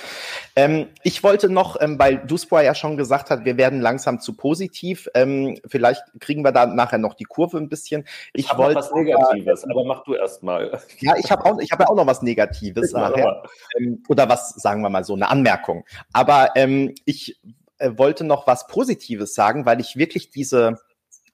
Ähm, 0.56 0.88
ich 1.04 1.24
wollte 1.24 1.50
noch, 1.50 1.80
ähm, 1.80 1.98
weil 1.98 2.18
Duspoa 2.18 2.62
ja 2.62 2.76
schon 2.76 2.98
gesagt 2.98 3.30
hat, 3.30 3.46
wir 3.46 3.58
werden 3.58 3.80
langsam 3.80 4.20
zu 4.20 4.36
positiv. 4.36 5.10
Ähm, 5.16 5.58
vielleicht 5.66 6.04
kriegen 6.20 6.44
wir 6.44 6.52
da 6.52 6.66
nachher 6.66 6.98
noch 6.98 7.14
die 7.14 7.24
Kurve 7.24 7.58
ein 7.58 7.70
bisschen. 7.70 8.06
Ich, 8.34 8.46
ich 8.46 8.58
wollte 8.58 8.76
was 8.76 8.92
Negatives, 8.92 9.64
aber 9.64 9.86
mach 9.86 10.04
du 10.04 10.16
erst 10.16 10.44
mal. 10.44 10.80
Ja, 11.00 11.16
ich 11.18 11.32
habe 11.32 11.46
auch, 11.46 11.60
ich 11.60 11.72
habe 11.72 11.84
ja 11.84 11.90
auch 11.90 11.96
noch 11.96 12.06
was 12.06 12.22
Negatives 12.22 12.92
nachher. 12.92 13.44
Ähm, 13.80 14.04
oder 14.08 14.30
was, 14.30 14.50
sagen 14.50 14.82
wir 14.82 14.90
mal 14.90 15.04
so, 15.04 15.16
eine 15.16 15.30
Anmerkung. 15.30 15.86
Aber 16.12 16.52
ähm, 16.56 16.94
ich 17.06 17.40
äh, 17.78 17.92
wollte 17.96 18.24
noch 18.24 18.46
was 18.46 18.68
Positives 18.68 19.34
sagen, 19.34 19.66
weil 19.66 19.80
ich 19.80 19.96
wirklich 19.96 20.30
diese 20.30 20.76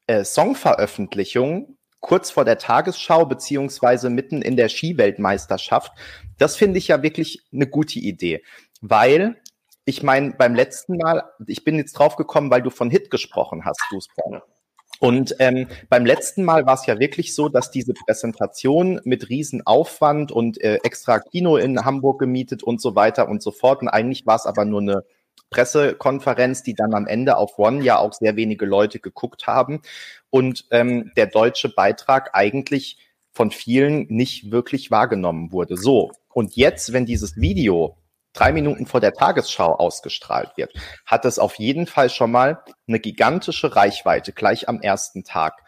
äh, 0.05 0.23
Songveröffentlichung 0.23 1.76
kurz 2.07 2.31
vor 2.31 2.45
der 2.45 2.57
Tagesschau 2.57 3.25
beziehungsweise 3.25 4.09
mitten 4.09 4.41
in 4.41 4.55
der 4.55 4.69
Skiweltmeisterschaft, 4.69 5.91
das 6.37 6.55
finde 6.55 6.77
ich 6.77 6.87
ja 6.87 7.03
wirklich 7.03 7.41
eine 7.51 7.67
gute 7.67 7.99
Idee, 7.99 8.43
weil 8.81 9.35
ich 9.83 10.03
meine, 10.03 10.31
beim 10.31 10.55
letzten 10.55 10.97
Mal, 10.97 11.23
ich 11.45 11.63
bin 11.63 11.75
jetzt 11.77 11.93
drauf 11.93 12.15
gekommen, 12.15 12.49
weil 12.49 12.61
du 12.61 12.69
von 12.69 12.89
Hit 12.89 13.09
gesprochen 13.09 13.63
hast, 13.65 13.81
du 13.89 13.99
Und 14.99 15.35
ähm, 15.39 15.67
beim 15.89 16.05
letzten 16.05 16.43
Mal 16.43 16.65
war 16.65 16.73
es 16.73 16.85
ja 16.85 16.99
wirklich 16.99 17.35
so, 17.35 17.47
dass 17.49 17.71
diese 17.71 17.93
Präsentation 17.93 18.99
mit 19.03 19.29
Riesenaufwand 19.29 20.31
und 20.31 20.61
äh, 20.61 20.79
extra 20.83 21.19
Kino 21.19 21.55
in 21.57 21.85
Hamburg 21.85 22.19
gemietet 22.19 22.63
und 22.63 22.81
so 22.81 22.95
weiter 22.95 23.29
und 23.29 23.41
so 23.41 23.51
fort. 23.51 23.81
Und 23.81 23.87
eigentlich 23.87 24.25
war 24.25 24.35
es 24.35 24.45
aber 24.45 24.65
nur 24.65 24.81
eine 24.81 25.03
Pressekonferenz, 25.49 26.63
die 26.63 26.73
dann 26.73 26.93
am 26.93 27.07
Ende 27.07 27.37
auf 27.37 27.57
One 27.57 27.83
ja 27.83 27.99
auch 27.99 28.13
sehr 28.13 28.35
wenige 28.35 28.65
Leute 28.65 28.99
geguckt 28.99 29.47
haben 29.47 29.81
und 30.29 30.65
ähm, 30.71 31.11
der 31.15 31.27
deutsche 31.27 31.69
Beitrag 31.69 32.31
eigentlich 32.33 32.97
von 33.31 33.51
vielen 33.51 34.07
nicht 34.09 34.51
wirklich 34.51 34.91
wahrgenommen 34.91 35.51
wurde. 35.51 35.77
So, 35.77 36.11
und 36.33 36.55
jetzt, 36.55 36.91
wenn 36.91 37.05
dieses 37.05 37.37
Video 37.37 37.97
drei 38.33 38.51
Minuten 38.51 38.85
vor 38.85 38.99
der 38.99 39.13
Tagesschau 39.13 39.73
ausgestrahlt 39.75 40.57
wird, 40.57 40.73
hat 41.05 41.25
es 41.25 41.39
auf 41.39 41.55
jeden 41.55 41.87
Fall 41.87 42.09
schon 42.09 42.31
mal 42.31 42.63
eine 42.87 42.99
gigantische 42.99 43.75
Reichweite 43.75 44.33
gleich 44.33 44.67
am 44.67 44.81
ersten 44.81 45.23
Tag. 45.23 45.63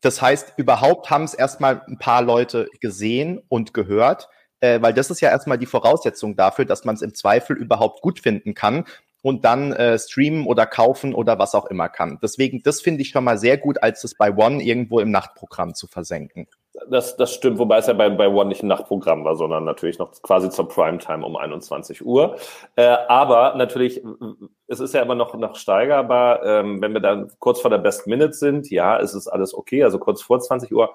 Das 0.00 0.22
heißt, 0.22 0.54
überhaupt 0.56 1.10
haben 1.10 1.24
es 1.24 1.34
erstmal 1.34 1.82
ein 1.86 1.98
paar 1.98 2.22
Leute 2.22 2.68
gesehen 2.80 3.40
und 3.48 3.74
gehört, 3.74 4.28
äh, 4.60 4.80
weil 4.80 4.94
das 4.94 5.10
ist 5.10 5.20
ja 5.20 5.30
erstmal 5.30 5.58
die 5.58 5.66
Voraussetzung 5.66 6.36
dafür, 6.36 6.64
dass 6.64 6.84
man 6.84 6.94
es 6.94 7.02
im 7.02 7.14
Zweifel 7.14 7.56
überhaupt 7.56 8.02
gut 8.02 8.20
finden 8.20 8.54
kann 8.54 8.84
und 9.22 9.44
dann 9.44 9.72
äh, 9.72 9.98
streamen 9.98 10.46
oder 10.46 10.66
kaufen 10.66 11.14
oder 11.14 11.38
was 11.38 11.54
auch 11.54 11.66
immer 11.66 11.88
kann. 11.88 12.18
Deswegen, 12.22 12.62
das 12.62 12.80
finde 12.80 13.02
ich 13.02 13.10
schon 13.10 13.24
mal 13.24 13.38
sehr 13.38 13.58
gut, 13.58 13.82
als 13.82 14.04
es 14.04 14.14
bei 14.14 14.34
One 14.34 14.62
irgendwo 14.62 15.00
im 15.00 15.10
Nachtprogramm 15.10 15.74
zu 15.74 15.86
versenken. 15.86 16.46
Das, 16.90 17.16
das 17.16 17.34
stimmt, 17.34 17.58
wobei 17.58 17.78
es 17.78 17.88
ja 17.88 17.92
bei, 17.92 18.08
bei 18.08 18.28
One 18.28 18.48
nicht 18.48 18.62
ein 18.62 18.68
Nachtprogramm 18.68 19.24
war, 19.24 19.34
sondern 19.34 19.64
natürlich 19.64 19.98
noch 19.98 20.12
quasi 20.22 20.48
zur 20.48 20.68
Primetime 20.68 21.26
um 21.26 21.36
21 21.36 22.06
Uhr. 22.06 22.36
Äh, 22.76 22.86
aber 23.08 23.54
natürlich, 23.56 24.02
es 24.68 24.78
ist 24.78 24.94
ja 24.94 25.02
immer 25.02 25.16
noch, 25.16 25.34
noch 25.34 25.56
steigerbar, 25.56 26.44
ähm, 26.44 26.80
wenn 26.80 26.92
wir 26.92 27.00
dann 27.00 27.32
kurz 27.40 27.60
vor 27.60 27.70
der 27.70 27.78
Best 27.78 28.06
Minute 28.06 28.32
sind, 28.32 28.70
ja, 28.70 28.96
ist 28.96 29.14
es 29.14 29.26
alles 29.26 29.54
okay, 29.54 29.82
also 29.82 29.98
kurz 29.98 30.22
vor 30.22 30.38
20 30.38 30.72
Uhr. 30.72 30.94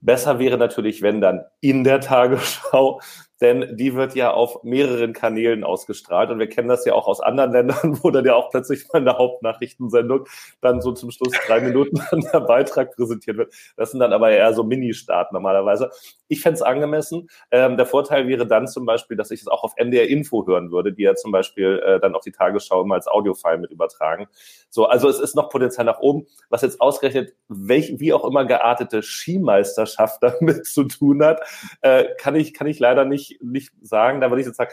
Besser 0.00 0.38
wäre 0.38 0.58
natürlich, 0.58 1.02
wenn 1.02 1.20
dann 1.20 1.44
in 1.60 1.84
der 1.84 2.00
Tagesschau 2.00 3.00
denn 3.40 3.76
die 3.76 3.94
wird 3.94 4.14
ja 4.14 4.32
auf 4.32 4.62
mehreren 4.62 5.12
Kanälen 5.12 5.64
ausgestrahlt 5.64 6.30
und 6.30 6.38
wir 6.38 6.48
kennen 6.48 6.68
das 6.68 6.84
ja 6.84 6.94
auch 6.94 7.06
aus 7.06 7.20
anderen 7.20 7.52
Ländern, 7.52 7.98
wo 8.02 8.10
dann 8.10 8.24
ja 8.24 8.34
auch 8.34 8.50
plötzlich 8.50 8.86
mal 8.92 9.00
in 9.00 9.04
der 9.04 9.18
Hauptnachrichtensendung 9.18 10.26
dann 10.60 10.80
so 10.80 10.92
zum 10.92 11.10
Schluss 11.10 11.32
drei 11.46 11.60
Minuten 11.60 12.00
an 12.10 12.26
der 12.32 12.40
Beitrag 12.40 12.94
präsentiert 12.94 13.36
wird. 13.36 13.54
Das 13.76 13.90
sind 13.90 14.00
dann 14.00 14.12
aber 14.12 14.30
eher 14.30 14.54
so 14.54 14.64
Mini-Start 14.64 15.32
normalerweise. 15.32 15.90
Ich 16.28 16.40
fände 16.40 16.56
es 16.56 16.62
angemessen. 16.62 17.28
Ähm, 17.50 17.76
der 17.76 17.86
Vorteil 17.86 18.28
wäre 18.28 18.46
dann 18.46 18.66
zum 18.66 18.86
Beispiel, 18.86 19.16
dass 19.16 19.30
ich 19.30 19.40
es 19.40 19.48
auch 19.48 19.62
auf 19.64 19.72
NDR 19.76 20.08
Info 20.08 20.46
hören 20.46 20.70
würde, 20.70 20.92
die 20.92 21.02
ja 21.02 21.14
zum 21.14 21.32
Beispiel 21.32 21.82
äh, 21.84 22.00
dann 22.00 22.14
auch 22.14 22.22
die 22.22 22.32
Tagesschau 22.32 22.82
immer 22.82 22.94
als 22.94 23.08
Audiofile 23.08 23.58
mit 23.58 23.70
übertragen. 23.70 24.26
So, 24.70 24.86
also 24.86 25.08
es 25.08 25.18
ist 25.18 25.36
noch 25.36 25.50
Potenzial 25.50 25.84
nach 25.84 26.00
oben, 26.00 26.26
was 26.48 26.62
jetzt 26.62 26.80
ausgerechnet 26.80 27.34
welch, 27.48 27.98
wie 27.98 28.12
auch 28.12 28.24
immer 28.24 28.44
geartete 28.44 29.02
Skimeisterschaft 29.02 30.18
damit 30.22 30.66
zu 30.66 30.84
tun 30.84 31.22
hat, 31.22 31.40
äh, 31.82 32.06
kann 32.18 32.34
ich, 32.34 32.54
kann 32.54 32.66
ich 32.66 32.78
leider 32.78 33.04
nicht 33.04 33.26
nicht, 33.42 33.72
sagen. 33.80 34.20
Da 34.20 34.30
würde 34.30 34.40
ich 34.40 34.46
jetzt 34.46 34.56
sagen, 34.56 34.72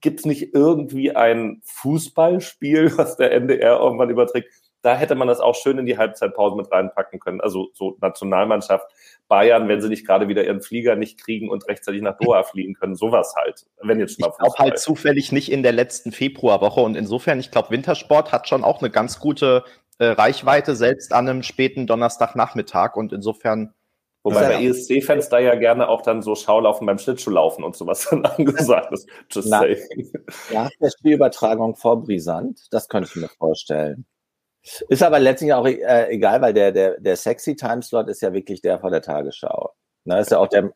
gibt 0.00 0.20
es 0.20 0.26
nicht 0.26 0.54
irgendwie 0.54 1.14
ein 1.14 1.60
Fußballspiel, 1.64 2.92
was 2.96 3.16
der 3.16 3.32
NDR 3.32 3.78
irgendwann 3.78 4.10
überträgt? 4.10 4.52
Da 4.82 4.96
hätte 4.96 5.14
man 5.14 5.28
das 5.28 5.40
auch 5.40 5.54
schön 5.54 5.78
in 5.78 5.86
die 5.86 5.96
Halbzeitpause 5.96 6.56
mit 6.56 6.72
reinpacken 6.72 7.20
können. 7.20 7.40
Also 7.40 7.70
so 7.72 7.96
Nationalmannschaft 8.00 8.86
Bayern, 9.32 9.66
wenn 9.66 9.80
sie 9.80 9.88
nicht 9.88 10.06
gerade 10.06 10.28
wieder 10.28 10.44
ihren 10.44 10.60
Flieger 10.60 10.94
nicht 10.94 11.18
kriegen 11.18 11.48
und 11.48 11.66
rechtzeitig 11.66 12.02
nach 12.02 12.18
Doha 12.18 12.42
fliegen 12.42 12.74
können, 12.74 12.94
sowas 12.94 13.32
halt. 13.34 13.64
Wenn 13.80 13.98
jetzt 13.98 14.20
mal 14.20 14.28
ich 14.30 14.36
glaube 14.36 14.58
halt 14.58 14.78
zufällig 14.78 15.32
nicht 15.32 15.50
in 15.50 15.62
der 15.62 15.72
letzten 15.72 16.12
Februarwoche 16.12 16.82
und 16.82 16.98
insofern, 16.98 17.40
ich 17.40 17.50
glaube, 17.50 17.70
Wintersport 17.70 18.30
hat 18.30 18.46
schon 18.46 18.62
auch 18.62 18.82
eine 18.82 18.90
ganz 18.90 19.20
gute 19.20 19.64
äh, 19.98 20.08
Reichweite, 20.08 20.76
selbst 20.76 21.14
an 21.14 21.30
einem 21.30 21.42
späten 21.42 21.86
Donnerstagnachmittag 21.86 22.94
und 22.94 23.14
insofern 23.14 23.72
Wobei 24.22 24.48
bei 24.48 24.64
ESC-Fans 24.66 25.30
da 25.30 25.38
ja 25.38 25.54
gerne 25.54 25.88
auch 25.88 26.02
dann 26.02 26.20
so 26.20 26.34
Schaulaufen 26.34 26.86
beim 26.86 26.98
Schlittschuhlaufen 26.98 27.64
und 27.64 27.74
sowas 27.74 28.06
dann 28.10 28.26
angesagt 28.26 28.92
ist. 28.92 29.08
Just 29.30 29.48
Na, 29.48 29.64
Nach 30.52 30.70
der 30.78 30.90
Spielübertragung 30.90 31.74
vor 31.74 32.02
Brisant, 32.02 32.66
das 32.70 32.86
könnte 32.86 33.08
ich 33.08 33.16
mir 33.16 33.30
vorstellen. 33.30 34.04
Ist 34.88 35.02
aber 35.02 35.18
letztlich 35.18 35.52
auch 35.52 35.66
äh, 35.66 36.08
egal, 36.10 36.40
weil 36.40 36.54
der, 36.54 36.72
der, 36.72 37.00
der 37.00 37.16
sexy 37.16 37.56
Timeslot 37.56 38.08
ist 38.08 38.22
ja 38.22 38.32
wirklich 38.32 38.60
der 38.60 38.78
vor 38.78 38.90
der 38.90 39.02
Tagesschau. 39.02 39.72
Na, 40.04 40.18
ist 40.18 40.30
ja 40.30 40.38
auch 40.38 40.48
der, 40.48 40.72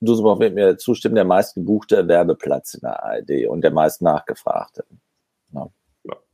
du 0.00 0.14
sollst 0.14 0.40
mit 0.40 0.54
mir 0.54 0.76
zustimmen, 0.76 1.14
der 1.14 1.24
meistgebuchte 1.24 2.08
Werbeplatz 2.08 2.74
in 2.74 2.80
der 2.80 3.02
ARD 3.02 3.46
und 3.48 3.62
der 3.62 3.70
meist 3.70 4.02
nachgefragte. 4.02 4.84
Ja 5.52 5.70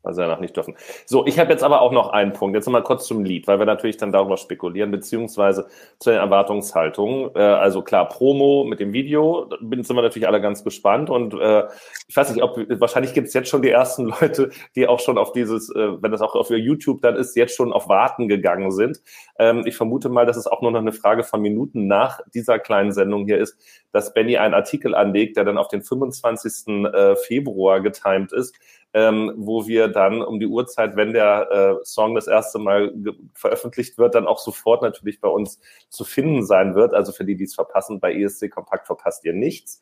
weil 0.08 0.14
sie 0.14 0.22
danach 0.22 0.40
nicht 0.40 0.56
dürfen. 0.56 0.74
So, 1.04 1.26
ich 1.26 1.38
habe 1.38 1.52
jetzt 1.52 1.62
aber 1.62 1.82
auch 1.82 1.92
noch 1.92 2.08
einen 2.08 2.32
Punkt. 2.32 2.56
Jetzt 2.56 2.64
nochmal 2.64 2.82
kurz 2.82 3.06
zum 3.06 3.24
Lied, 3.24 3.46
weil 3.46 3.58
wir 3.58 3.66
natürlich 3.66 3.98
dann 3.98 4.10
darüber 4.10 4.38
spekulieren, 4.38 4.90
beziehungsweise 4.90 5.68
zu 5.98 6.08
den 6.08 6.18
Erwartungshaltungen. 6.18 7.30
Äh, 7.34 7.40
also 7.40 7.82
klar, 7.82 8.08
Promo 8.08 8.64
mit 8.64 8.80
dem 8.80 8.94
Video, 8.94 9.50
sind 9.60 9.90
wir 9.90 10.02
natürlich 10.02 10.26
alle 10.26 10.40
ganz 10.40 10.64
gespannt. 10.64 11.10
Und 11.10 11.34
äh, 11.34 11.64
ich 12.06 12.16
weiß 12.16 12.32
nicht, 12.32 12.42
ob 12.42 12.56
wahrscheinlich 12.80 13.12
gibt 13.12 13.28
es 13.28 13.34
jetzt 13.34 13.50
schon 13.50 13.60
die 13.60 13.68
ersten 13.68 14.06
Leute, 14.20 14.50
die 14.74 14.86
auch 14.86 15.00
schon 15.00 15.18
auf 15.18 15.32
dieses, 15.32 15.68
äh, 15.74 16.02
wenn 16.02 16.10
das 16.10 16.22
auch 16.22 16.34
auf 16.34 16.48
YouTube 16.48 17.02
dann 17.02 17.16
ist, 17.16 17.36
jetzt 17.36 17.54
schon 17.54 17.74
auf 17.74 17.90
Warten 17.90 18.28
gegangen 18.28 18.70
sind. 18.70 19.02
Ähm, 19.38 19.64
ich 19.66 19.76
vermute 19.76 20.08
mal, 20.08 20.24
dass 20.24 20.38
es 20.38 20.46
auch 20.46 20.62
nur 20.62 20.70
noch 20.70 20.80
eine 20.80 20.92
Frage 20.92 21.22
von 21.22 21.42
Minuten 21.42 21.86
nach 21.86 22.20
dieser 22.32 22.58
kleinen 22.58 22.92
Sendung 22.92 23.26
hier 23.26 23.36
ist, 23.36 23.58
dass 23.92 24.14
Benny 24.14 24.38
einen 24.38 24.54
Artikel 24.54 24.94
anlegt, 24.94 25.36
der 25.36 25.44
dann 25.44 25.58
auf 25.58 25.68
den 25.68 25.82
25. 25.82 26.86
Äh, 26.94 27.16
Februar 27.16 27.82
getimt 27.82 28.32
ist 28.32 28.54
ähm, 28.94 29.34
wo 29.36 29.66
wir 29.66 29.88
dann 29.88 30.22
um 30.22 30.40
die 30.40 30.46
Uhrzeit, 30.46 30.96
wenn 30.96 31.12
der 31.12 31.50
äh, 31.50 31.84
Song 31.84 32.14
das 32.14 32.26
erste 32.26 32.58
Mal 32.58 32.92
veröffentlicht 33.34 33.98
wird, 33.98 34.14
dann 34.14 34.26
auch 34.26 34.38
sofort 34.38 34.82
natürlich 34.82 35.20
bei 35.20 35.28
uns 35.28 35.60
zu 35.90 36.04
finden 36.04 36.44
sein 36.44 36.74
wird. 36.74 36.94
Also 36.94 37.12
für 37.12 37.24
die, 37.24 37.36
die 37.36 37.44
es 37.44 37.54
verpassen, 37.54 38.00
bei 38.00 38.14
ESC 38.14 38.50
Kompakt 38.50 38.86
verpasst 38.86 39.24
ihr 39.24 39.34
nichts. 39.34 39.80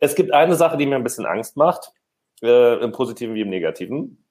Es 0.00 0.14
gibt 0.14 0.32
eine 0.32 0.56
Sache, 0.56 0.76
die 0.76 0.86
mir 0.86 0.96
ein 0.96 1.04
bisschen 1.04 1.26
Angst 1.26 1.56
macht, 1.56 1.92
äh, 2.42 2.82
im 2.82 2.92
Positiven 2.92 3.34
wie 3.34 3.42
im 3.42 3.50
Negativen, 3.50 4.24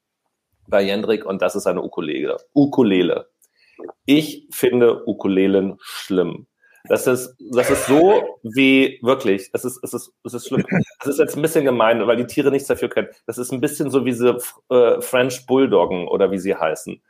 bei 0.68 0.82
Jendrik, 0.82 1.26
und 1.26 1.42
das 1.42 1.56
ist 1.56 1.68
eine 1.68 1.82
Ukulele. 1.82 2.38
Ukulele. 2.54 3.30
Ich 4.06 4.48
finde 4.52 5.08
Ukulelen 5.08 5.78
schlimm. 5.80 6.48
Das 6.90 7.08
ist, 7.08 7.36
das 7.40 7.70
ist 7.70 7.86
so 7.88 8.40
wie 8.44 9.00
wirklich, 9.02 9.50
es 9.54 9.64
ist, 9.64 9.80
es 9.84 9.94
ist, 9.94 10.12
es 10.26 10.34
ist 10.34 10.48
schlimm. 10.48 10.66
Das 11.00 11.08
ist 11.08 11.20
jetzt 11.20 11.36
ein 11.36 11.42
bisschen 11.42 11.64
gemein, 11.64 12.06
weil 12.08 12.18
die 12.18 12.28
Tiere 12.28 12.52
nichts 12.52 12.68
dafür 12.68 12.90
können. 12.90 13.08
Das 13.26 13.38
ist 13.38 13.52
ein 13.54 13.62
bisschen 13.62 13.90
so 13.90 14.04
wie 14.04 14.12
diese 14.12 14.38
äh, 14.70 15.00
French 15.00 15.46
Bulldoggen 15.46 16.08
oder 16.08 16.32
wie 16.32 16.40
sie 16.40 16.56
heißen. 16.56 17.02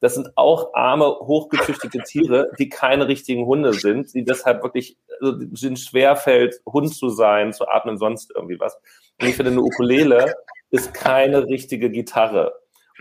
Das 0.00 0.14
sind 0.14 0.30
auch 0.34 0.74
arme, 0.74 1.06
hochgezüchtete 1.06 1.98
Tiere, 2.00 2.50
die 2.58 2.68
keine 2.68 3.06
richtigen 3.06 3.46
Hunde 3.46 3.72
sind, 3.74 4.14
die 4.14 4.24
deshalb 4.24 4.62
wirklich 4.62 4.96
also, 5.20 5.38
sind 5.52 5.78
schwerfällt, 5.78 6.60
Hund 6.66 6.92
zu 6.94 7.10
sein, 7.10 7.52
zu 7.52 7.68
atmen, 7.68 7.98
sonst 7.98 8.32
irgendwie 8.34 8.58
was. 8.58 8.78
Und 9.20 9.28
ich 9.28 9.36
finde, 9.36 9.52
eine 9.52 9.60
Ukulele 9.60 10.34
ist 10.70 10.94
keine 10.94 11.46
richtige 11.46 11.90
Gitarre 11.90 12.54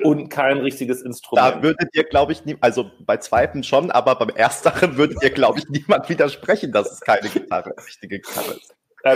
und 0.04 0.30
kein 0.30 0.60
richtiges 0.60 1.02
Instrument. 1.02 1.56
Da 1.56 1.64
würdet 1.64 1.90
ihr, 1.94 2.04
glaube 2.04 2.32
ich, 2.32 2.46
nie, 2.46 2.58
also 2.62 2.92
bei 3.06 3.18
zweiten 3.18 3.64
schon, 3.64 3.92
aber 3.92 4.16
beim 4.16 4.30
ersteren 4.30 4.98
würdet 4.98 5.22
ihr, 5.24 5.32
glaube 5.32 5.60
ich, 5.60 5.70
niemand 5.70 6.10
widersprechen, 6.10 6.72
dass 6.72 6.92
es 6.92 7.02
keine 7.02 7.30
Gitarre, 7.30 7.74
richtige 7.86 8.20
Gitarre 8.20 8.54
ist. 8.54 8.76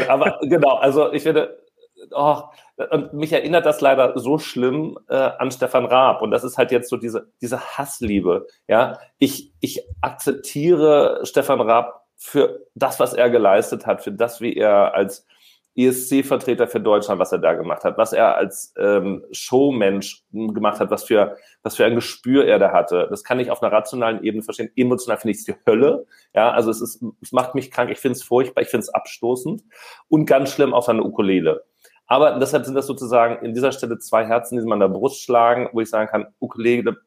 Aber 0.10 0.40
genau, 0.44 0.76
also 0.78 1.12
ich 1.12 1.24
finde, 1.24 1.64
oh, 2.12 2.44
und 2.92 3.14
mich 3.14 3.32
erinnert 3.32 3.66
das 3.66 3.82
leider 3.82 4.18
so 4.18 4.38
schlimm 4.38 4.98
äh, 5.10 5.16
an 5.16 5.52
Stefan 5.52 5.86
Raab. 5.86 6.22
Und 6.22 6.32
das 6.32 6.44
ist 6.44 6.58
halt 6.58 6.72
jetzt 6.72 6.90
so 6.90 6.98
diese, 6.98 7.32
diese 7.42 7.60
Hassliebe. 7.60 8.48
Ja, 8.68 9.00
ich, 9.20 9.54
ich 9.60 9.84
akzeptiere 10.02 11.22
Stefan 11.24 11.62
Raab 11.62 12.06
für 12.16 12.62
das, 12.74 13.00
was 13.00 13.14
er 13.14 13.30
geleistet 13.30 13.86
hat, 13.86 14.02
für 14.02 14.12
das, 14.12 14.42
wie 14.42 14.56
er 14.56 14.96
als 14.96 15.28
ESC-Vertreter 15.76 16.68
für 16.68 16.80
Deutschland, 16.80 17.20
was 17.20 17.32
er 17.32 17.40
da 17.40 17.54
gemacht 17.54 17.84
hat, 17.84 17.98
was 17.98 18.14
er 18.14 18.36
als 18.36 18.74
ähm, 18.78 19.26
Showmensch 19.32 20.24
gemacht 20.32 20.80
hat, 20.80 20.92
was 20.92 21.06
für, 21.06 21.38
was 21.64 21.76
für 21.76 21.86
ein 21.86 21.96
Gespür 21.96 22.46
er 22.46 22.60
da 22.60 22.72
hatte. 22.72 23.08
Das 23.10 23.24
kann 23.24 23.40
ich 23.40 23.50
auf 23.50 23.64
einer 23.64 23.72
rationalen 23.72 24.24
Ebene 24.24 24.44
verstehen. 24.44 24.72
Emotional 24.76 25.18
finde 25.20 25.32
ich 25.32 25.38
es 25.40 25.46
die 25.46 25.56
Hölle. 25.66 26.06
Ja, 26.36 26.52
also 26.52 26.70
es 26.70 26.82
ist, 26.82 27.04
es 27.22 27.32
macht 27.32 27.56
mich 27.56 27.72
krank. 27.72 27.90
Ich 27.90 28.00
finde 28.00 28.18
es 28.18 28.24
furchtbar. 28.24 28.62
Ich 28.62 28.70
finde 28.70 28.84
es 28.84 28.94
abstoßend 28.94 29.64
und 30.10 30.26
ganz 30.26 30.52
schlimm 30.52 30.74
auf 30.74 30.86
seine 30.86 31.04
Ukulele. 31.04 31.64
Aber 32.06 32.38
deshalb 32.38 32.66
sind 32.66 32.76
das 32.76 32.86
sozusagen 32.86 33.44
in 33.44 33.54
dieser 33.54 33.72
Stelle 33.72 33.98
zwei 33.98 34.26
Herzen, 34.26 34.60
die 34.60 34.66
man 34.66 34.82
an 34.82 34.92
der 34.92 35.00
Brust 35.00 35.22
schlagen, 35.22 35.70
wo 35.74 35.82
ich 35.82 35.90
sagen 35.90 36.10
kann, 36.10 36.28
Ukulele, 36.40 36.98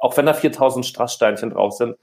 auch 0.00 0.16
wenn 0.16 0.26
da 0.26 0.34
4000 0.34 0.84
Strasssteinchen 0.84 1.50
drauf 1.50 1.74
sind, 1.74 1.96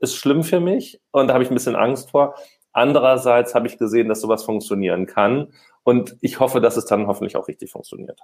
ist 0.00 0.16
schlimm 0.16 0.42
für 0.42 0.60
mich 0.60 1.00
und 1.12 1.28
da 1.28 1.34
habe 1.34 1.44
ich 1.44 1.50
ein 1.50 1.54
bisschen 1.54 1.76
Angst 1.76 2.10
vor. 2.10 2.34
Andererseits 2.74 3.54
habe 3.54 3.68
ich 3.68 3.78
gesehen, 3.78 4.08
dass 4.08 4.20
sowas 4.20 4.44
funktionieren 4.44 5.06
kann. 5.06 5.48
Und 5.84 6.16
ich 6.20 6.40
hoffe, 6.40 6.60
dass 6.60 6.76
es 6.76 6.84
dann 6.84 7.06
hoffentlich 7.06 7.36
auch 7.36 7.48
richtig 7.48 7.70
funktioniert. 7.70 8.20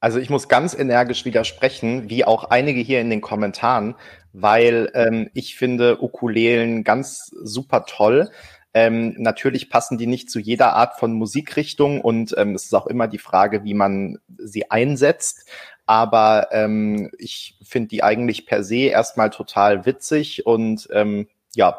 Also 0.00 0.18
ich 0.18 0.30
muss 0.30 0.48
ganz 0.48 0.76
energisch 0.76 1.24
widersprechen, 1.24 2.10
wie 2.10 2.24
auch 2.24 2.44
einige 2.44 2.80
hier 2.80 3.00
in 3.00 3.08
den 3.08 3.20
Kommentaren, 3.20 3.94
weil 4.32 4.90
ähm, 4.94 5.30
ich 5.32 5.54
finde 5.54 6.02
Ukulelen 6.02 6.82
ganz 6.82 7.30
super 7.40 7.84
toll. 7.86 8.30
Ähm, 8.74 9.14
natürlich 9.18 9.70
passen 9.70 9.98
die 9.98 10.08
nicht 10.08 10.28
zu 10.28 10.40
jeder 10.40 10.72
Art 10.72 10.98
von 10.98 11.12
Musikrichtung 11.12 12.00
und 12.00 12.34
ähm, 12.36 12.56
es 12.56 12.64
ist 12.64 12.74
auch 12.74 12.88
immer 12.88 13.06
die 13.06 13.18
Frage, 13.18 13.62
wie 13.62 13.74
man 13.74 14.18
sie 14.38 14.72
einsetzt. 14.72 15.48
Aber 15.86 16.48
ähm, 16.50 17.12
ich 17.18 17.58
finde 17.62 17.88
die 17.88 18.02
eigentlich 18.02 18.46
per 18.46 18.64
se 18.64 18.86
erstmal 18.86 19.30
total 19.30 19.86
witzig 19.86 20.46
und 20.46 20.88
ähm, 20.90 21.28
ja, 21.54 21.78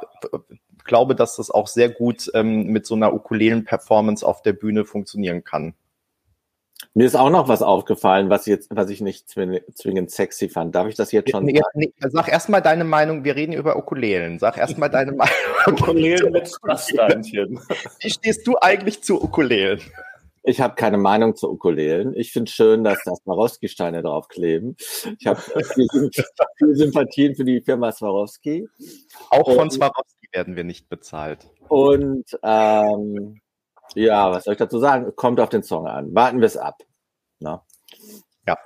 glaube, 0.83 1.15
dass 1.15 1.35
das 1.37 1.51
auch 1.51 1.67
sehr 1.67 1.89
gut 1.89 2.29
ähm, 2.33 2.67
mit 2.67 2.85
so 2.85 2.95
einer 2.95 3.13
Ukulelen-Performance 3.13 4.25
auf 4.25 4.41
der 4.41 4.53
Bühne 4.53 4.85
funktionieren 4.85 5.43
kann. 5.43 5.73
Mir 6.93 7.05
ist 7.05 7.15
auch 7.15 7.29
noch 7.29 7.47
was 7.47 7.61
aufgefallen, 7.61 8.29
was, 8.29 8.45
jetzt, 8.45 8.69
was 8.71 8.89
ich 8.89 9.01
nicht 9.01 9.29
zwingend 9.29 10.11
sexy 10.11 10.49
fand. 10.49 10.75
Darf 10.75 10.87
ich 10.87 10.95
das 10.95 11.11
jetzt 11.11 11.31
schon 11.31 11.45
nee, 11.45 11.57
sagen? 11.57 11.69
Nee, 11.73 11.93
sag 11.99 12.27
erstmal 12.27 12.61
deine 12.61 12.83
Meinung. 12.83 13.23
Wir 13.23 13.35
reden 13.35 13.53
über 13.53 13.77
Ukulelen. 13.77 14.37
Sag 14.37 14.57
erstmal 14.57 14.89
deine 14.89 15.11
Meinung. 15.13 15.33
Ukulelen 15.67 16.31
mit 16.31 16.47
Strasssteinchen. 16.49 17.59
Wie 17.99 18.09
stehst 18.09 18.45
du 18.45 18.57
eigentlich 18.61 19.01
zu 19.01 19.23
Ukulelen? 19.23 19.79
Ich 20.45 20.59
habe 20.59 20.75
keine 20.75 20.97
Meinung 20.97 21.35
zu 21.35 21.49
Ukulelen. 21.49 22.15
Ich 22.15 22.33
finde 22.33 22.51
schön, 22.51 22.83
dass 22.83 23.01
da 23.05 23.15
Swarovski-Steine 23.15 24.03
draufkleben. 24.03 24.75
Ich 25.17 25.25
habe 25.25 25.39
viel, 25.73 25.87
viel 26.57 26.75
Sympathien 26.75 27.33
für 27.33 27.45
die 27.45 27.61
Firma 27.61 27.91
Swarovski. 27.91 28.67
Auch 29.29 29.51
von 29.51 29.71
Swarovski 29.71 30.22
werden 30.33 30.55
wir 30.55 30.63
nicht 30.63 30.89
bezahlt. 30.89 31.47
Und 31.69 32.25
ähm, 32.43 33.39
ja, 33.95 34.31
was 34.31 34.43
soll 34.43 34.53
ich 34.53 34.59
dazu 34.59 34.79
sagen? 34.79 35.15
Kommt 35.15 35.39
auf 35.39 35.49
den 35.49 35.63
Song 35.63 35.87
an. 35.87 36.13
Warten 36.13 36.39
wir 36.39 36.47
es 36.47 36.57
ab. 36.57 36.83
Na? 37.39 37.63
Ja. 38.47 38.57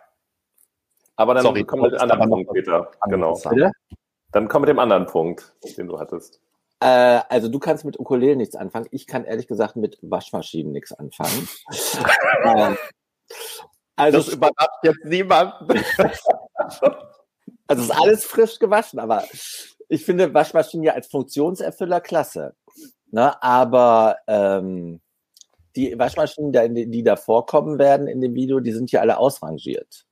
Aber 1.16 1.34
dann 1.34 1.44
Sorry, 1.44 1.64
kommen 1.64 1.84
wir 1.84 1.92
mit 1.92 2.00
dem 2.00 2.12
anderen 2.12 2.30
Punkt, 2.30 2.54
Peter. 2.54 2.92
Genau. 3.08 3.40
Dann 4.32 4.48
kommen 4.48 4.66
wir 4.66 4.74
mit 4.74 4.78
dem 4.78 4.80
anderen 4.80 5.06
Punkt, 5.06 5.54
den 5.78 5.88
du 5.88 6.00
hattest. 6.00 6.42
Äh, 6.80 7.22
also 7.30 7.50
du 7.50 7.60
kannst 7.60 7.86
mit 7.86 8.00
Ukulele 8.00 8.36
nichts 8.36 8.56
anfangen. 8.56 8.88
Ich 8.92 9.08
kann 9.08 9.26
ehrlich 9.26 9.48
gesagt 9.48 9.76
mit 9.76 9.98
Waschmaschinen 10.02 10.72
nichts 10.72 10.94
anfangen. 10.94 11.48
ähm, 12.44 12.78
also 13.96 14.20
das 14.20 14.28
überrascht 14.30 14.84
jetzt 14.84 15.06
niemand. 15.06 15.54
also 17.68 17.82
ist 17.82 17.92
alles 17.92 18.26
frisch 18.26 18.60
gewaschen, 18.60 19.00
aber 19.00 19.24
ich 19.90 20.06
finde 20.06 20.34
Waschmaschinen 20.34 20.84
ja 20.84 20.94
als 20.94 21.08
Funktionserfüller 21.08 22.02
klasse. 22.02 22.56
Ne? 23.12 23.42
Aber 23.42 24.18
ähm, 24.28 25.02
die 25.76 25.98
Waschmaschinen, 25.98 26.52
die, 26.76 26.90
die 26.90 27.04
da 27.04 27.16
vorkommen 27.16 27.80
werden 27.80 28.08
in 28.08 28.22
dem 28.22 28.34
Video, 28.34 28.60
die 28.60 28.72
sind 28.72 28.92
ja 28.92 29.02
alle 29.02 29.18
ausrangiert. 29.18 30.06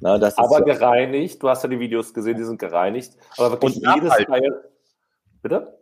Ne? 0.00 0.18
Das 0.18 0.36
aber 0.38 0.58
so 0.58 0.64
gereinigt. 0.64 1.42
Du 1.42 1.48
hast 1.48 1.62
ja 1.62 1.68
die 1.68 1.78
Videos 1.78 2.12
gesehen, 2.12 2.36
die 2.36 2.44
sind 2.44 2.58
gereinigt. 2.58 3.16
Aber 3.36 3.52
wirklich 3.52 3.76
jedes 3.76 4.16
Teil. 4.26 4.64
Bitte? 5.42 5.78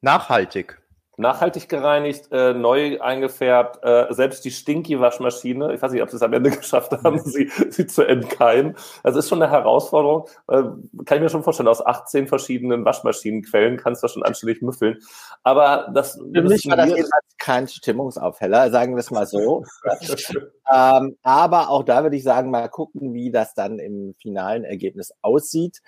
Nachhaltig. 0.00 0.80
Nachhaltig 1.18 1.68
gereinigt, 1.68 2.28
äh, 2.30 2.54
neu 2.54 3.00
eingefärbt, 3.00 3.80
äh, 3.82 4.06
selbst 4.10 4.44
die 4.44 4.52
Stinky-Waschmaschine, 4.52 5.74
ich 5.74 5.82
weiß 5.82 5.90
nicht, 5.90 6.02
ob 6.02 6.10
sie 6.10 6.16
es 6.16 6.22
am 6.22 6.32
Ende 6.32 6.50
geschafft 6.56 6.92
haben, 6.92 7.18
sie, 7.18 7.50
sie 7.70 7.88
zu 7.88 8.06
entkeimen. 8.06 8.76
Also 9.02 9.18
ist 9.18 9.28
schon 9.28 9.42
eine 9.42 9.50
Herausforderung. 9.50 10.28
Äh, 10.46 10.62
kann 11.04 11.18
ich 11.18 11.20
mir 11.20 11.28
schon 11.28 11.42
vorstellen, 11.42 11.68
aus 11.68 11.84
18 11.84 12.28
verschiedenen 12.28 12.84
Waschmaschinenquellen 12.84 13.78
kannst 13.78 14.02
du 14.02 14.04
das 14.04 14.12
schon 14.12 14.22
anständig 14.22 14.62
müffeln. 14.62 14.98
Aber 15.42 15.90
das. 15.92 16.12
Für 16.12 16.42
mich 16.42 16.64
war 16.68 16.76
das 16.76 16.86
jedenfalls 16.86 17.26
kein 17.38 17.66
Stimmungsaufheller, 17.66 18.70
sagen 18.70 18.94
wir 18.94 19.00
es 19.00 19.10
mal 19.10 19.26
so. 19.26 19.64
ähm, 20.72 21.16
aber 21.24 21.70
auch 21.70 21.82
da 21.82 22.04
würde 22.04 22.14
ich 22.14 22.22
sagen, 22.22 22.52
mal 22.52 22.68
gucken, 22.68 23.12
wie 23.12 23.32
das 23.32 23.54
dann 23.54 23.80
im 23.80 24.14
finalen 24.22 24.62
Ergebnis 24.62 25.12
aussieht. 25.20 25.80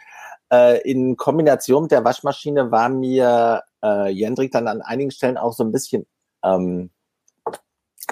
Äh, 0.52 0.80
in 0.90 1.16
Kombination 1.16 1.82
mit 1.82 1.92
der 1.92 2.04
Waschmaschine 2.04 2.72
war 2.72 2.88
mir 2.88 3.62
äh, 3.82 4.08
Jendrik 4.10 4.52
dann 4.52 4.68
an 4.68 4.82
einigen 4.82 5.10
Stellen 5.10 5.36
auch 5.36 5.52
so 5.52 5.64
ein 5.64 5.72
bisschen, 5.72 6.06
ähm, 6.44 6.90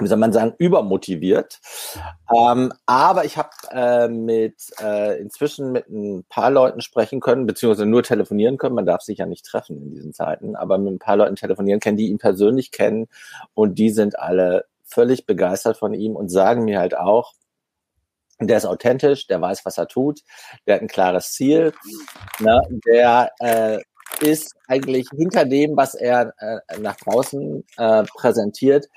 wie 0.01 0.07
soll 0.07 0.19
man 0.19 0.33
sagen, 0.33 0.55
übermotiviert. 0.59 1.61
Ähm, 2.35 2.73
aber 2.87 3.25
ich 3.25 3.37
habe 3.37 3.51
äh, 3.71 4.09
mit 4.09 4.57
äh, 4.81 5.21
inzwischen 5.21 5.73
mit 5.73 5.89
ein 5.89 6.25
paar 6.29 6.51
Leuten 6.51 6.81
sprechen 6.81 7.21
können, 7.21 7.47
beziehungsweise 7.47 7.87
nur 7.87 8.03
telefonieren 8.03 8.59
können. 8.59 8.75
Man 8.75 8.87
darf 8.87 9.03
sich 9.03 9.19
ja 9.19 9.27
nicht 9.27 9.45
treffen 9.45 9.77
in 9.83 9.91
diesen 9.91 10.13
Zeiten, 10.13 10.55
aber 10.57 10.79
mit 10.79 10.95
ein 10.95 10.99
paar 10.99 11.17
Leuten 11.17 11.37
telefonieren 11.37 11.81
können, 11.81 11.97
die 11.97 12.09
ihn 12.09 12.19
persönlich 12.19 12.71
kennen 12.71 13.09
und 13.55 13.79
die 13.79 13.91
sind 13.91 14.19
alle 14.19 14.67
völlig 14.85 15.27
begeistert 15.27 15.77
von 15.77 15.95
ihm 15.95 16.17
und 16.17 16.29
sagen 16.31 16.65
mir 16.65 16.79
halt 16.79 16.97
auch, 16.97 17.35
der 18.41 18.57
ist 18.57 18.67
authentisch, 18.67 19.27
der 19.27 19.41
weiß, 19.41 19.65
was 19.65 19.79
er 19.79 19.89
tut, 19.89 20.21
der 20.67 20.77
hat 20.77 20.83
ein 20.83 20.89
klares 20.89 21.33
Ziel, 21.33 21.73
ne, 22.39 22.61
der 22.87 23.33
äh, 23.41 23.81
ist 24.21 24.55
eigentlich 24.67 25.09
hinter 25.15 25.45
dem, 25.45 25.77
was 25.77 25.95
er 25.95 26.35
äh, 26.39 26.79
nach 26.81 26.97
draußen 26.97 27.65
äh, 27.77 28.05
präsentiert, 28.05 28.89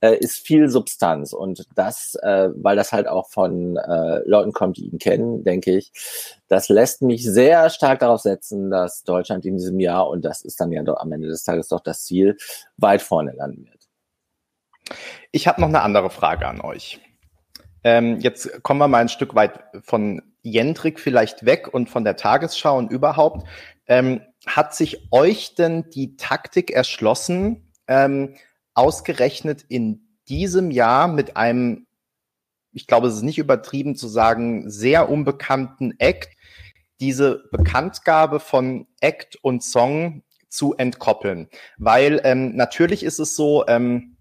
äh, 0.00 0.16
ist 0.16 0.46
viel 0.46 0.68
Substanz. 0.68 1.32
Und 1.32 1.66
das, 1.74 2.14
äh, 2.22 2.50
weil 2.54 2.76
das 2.76 2.92
halt 2.92 3.08
auch 3.08 3.28
von 3.28 3.76
äh, 3.76 4.20
Leuten 4.24 4.52
kommt, 4.52 4.76
die 4.76 4.86
ihn 4.86 4.98
kennen, 4.98 5.44
denke 5.44 5.76
ich, 5.76 5.92
das 6.48 6.68
lässt 6.68 7.02
mich 7.02 7.24
sehr 7.24 7.70
stark 7.70 8.00
darauf 8.00 8.20
setzen, 8.20 8.70
dass 8.70 9.02
Deutschland 9.04 9.44
in 9.44 9.56
diesem 9.56 9.80
Jahr, 9.80 10.08
und 10.08 10.24
das 10.24 10.42
ist 10.42 10.60
dann 10.60 10.72
ja 10.72 10.82
doch 10.82 10.98
am 10.98 11.12
Ende 11.12 11.28
des 11.28 11.42
Tages 11.42 11.68
doch 11.68 11.80
das 11.80 12.04
Ziel, 12.04 12.36
weit 12.76 13.02
vorne 13.02 13.32
landen 13.32 13.66
wird. 13.66 14.98
Ich 15.32 15.46
habe 15.46 15.60
noch 15.60 15.68
eine 15.68 15.82
andere 15.82 16.10
Frage 16.10 16.46
an 16.46 16.60
euch. 16.60 17.00
Ähm, 17.84 18.18
jetzt 18.20 18.62
kommen 18.62 18.80
wir 18.80 18.88
mal 18.88 18.98
ein 18.98 19.08
Stück 19.08 19.34
weit 19.34 19.60
von 19.82 20.22
Jendrik 20.42 21.00
vielleicht 21.00 21.44
weg 21.44 21.72
und 21.72 21.90
von 21.90 22.04
der 22.04 22.16
Tagesschau 22.16 22.76
und 22.78 22.90
überhaupt. 22.90 23.46
Ähm, 23.86 24.22
hat 24.46 24.74
sich 24.74 25.08
euch 25.10 25.54
denn 25.54 25.90
die 25.90 26.16
Taktik 26.16 26.70
erschlossen, 26.70 27.72
ähm, 27.86 28.34
ausgerechnet 28.74 29.64
in 29.68 30.08
diesem 30.28 30.70
Jahr 30.70 31.08
mit 31.08 31.36
einem, 31.36 31.86
ich 32.72 32.86
glaube, 32.86 33.08
es 33.08 33.14
ist 33.14 33.22
nicht 33.22 33.38
übertrieben 33.38 33.96
zu 33.96 34.08
sagen, 34.08 34.70
sehr 34.70 35.08
unbekannten 35.08 35.94
Act, 35.98 36.30
diese 37.00 37.44
Bekanntgabe 37.50 38.40
von 38.40 38.86
Act 39.00 39.36
und 39.42 39.62
Song 39.62 40.22
zu 40.48 40.74
entkoppeln? 40.74 41.48
Weil 41.78 42.20
ähm, 42.24 42.54
natürlich 42.54 43.02
ist 43.02 43.18
es 43.18 43.34
so, 43.34 43.66
ähm, 43.66 44.17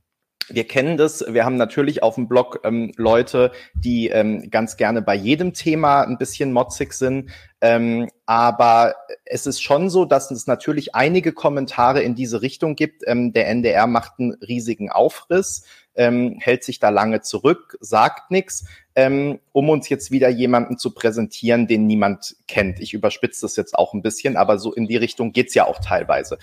wir 0.50 0.66
kennen 0.66 0.98
das. 0.98 1.26
Wir 1.28 1.46
haben 1.46 1.58
natürlich 1.58 2.04
auf 2.04 2.16
dem 2.16 2.28
Blog 2.28 2.62
ähm, 2.64 2.92
Leute, 2.96 3.52
die 3.74 4.08
ähm, 4.08 4.50
ganz 4.50 4.78
gerne 4.78 5.02
bei 5.02 5.16
jedem 5.16 5.54
Thema 5.54 6.04
ein 6.04 6.18
bisschen 6.18 6.54
motzig 6.54 6.94
sind. 6.94 7.30
Ähm, 7.60 8.10
aber 8.26 8.96
es 9.26 9.46
ist 9.46 9.62
schon 9.62 9.90
so, 9.90 10.06
dass 10.06 10.32
es 10.32 10.48
natürlich 10.48 10.96
einige 10.96 11.34
Kommentare 11.34 12.02
in 12.02 12.16
diese 12.16 12.42
Richtung 12.42 12.76
gibt. 12.76 13.04
Ähm, 13.08 13.34
der 13.34 13.48
NDR 13.50 13.88
macht 13.88 14.14
einen 14.20 14.34
riesigen 14.36 14.90
Aufriss, 14.90 15.64
ähm, 15.96 16.38
hält 16.40 16.64
sich 16.64 16.80
da 16.80 16.90
lange 16.90 17.22
zurück, 17.22 17.78
sagt 17.82 18.32
nichts, 18.32 18.66
ähm, 18.96 19.40
um 19.52 19.70
uns 19.70 19.90
jetzt 19.90 20.12
wieder 20.12 20.30
jemanden 20.30 20.78
zu 20.78 20.94
präsentieren, 20.94 21.68
den 21.68 21.88
niemand 21.88 22.36
kennt. 22.48 22.80
Ich 22.80 22.94
überspitze 22.94 23.42
das 23.42 23.56
jetzt 23.56 23.76
auch 23.76 23.94
ein 23.94 24.02
bisschen, 24.02 24.38
aber 24.38 24.60
so 24.60 24.74
in 24.74 24.88
die 24.88 24.98
Richtung 24.98 25.34
geht's 25.34 25.54
ja 25.56 25.66
auch 25.66 25.80
teilweise. 25.80 26.38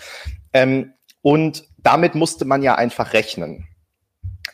Und 1.21 1.65
damit 1.79 2.15
musste 2.15 2.45
man 2.45 2.61
ja 2.61 2.75
einfach 2.75 3.13
rechnen. 3.13 3.67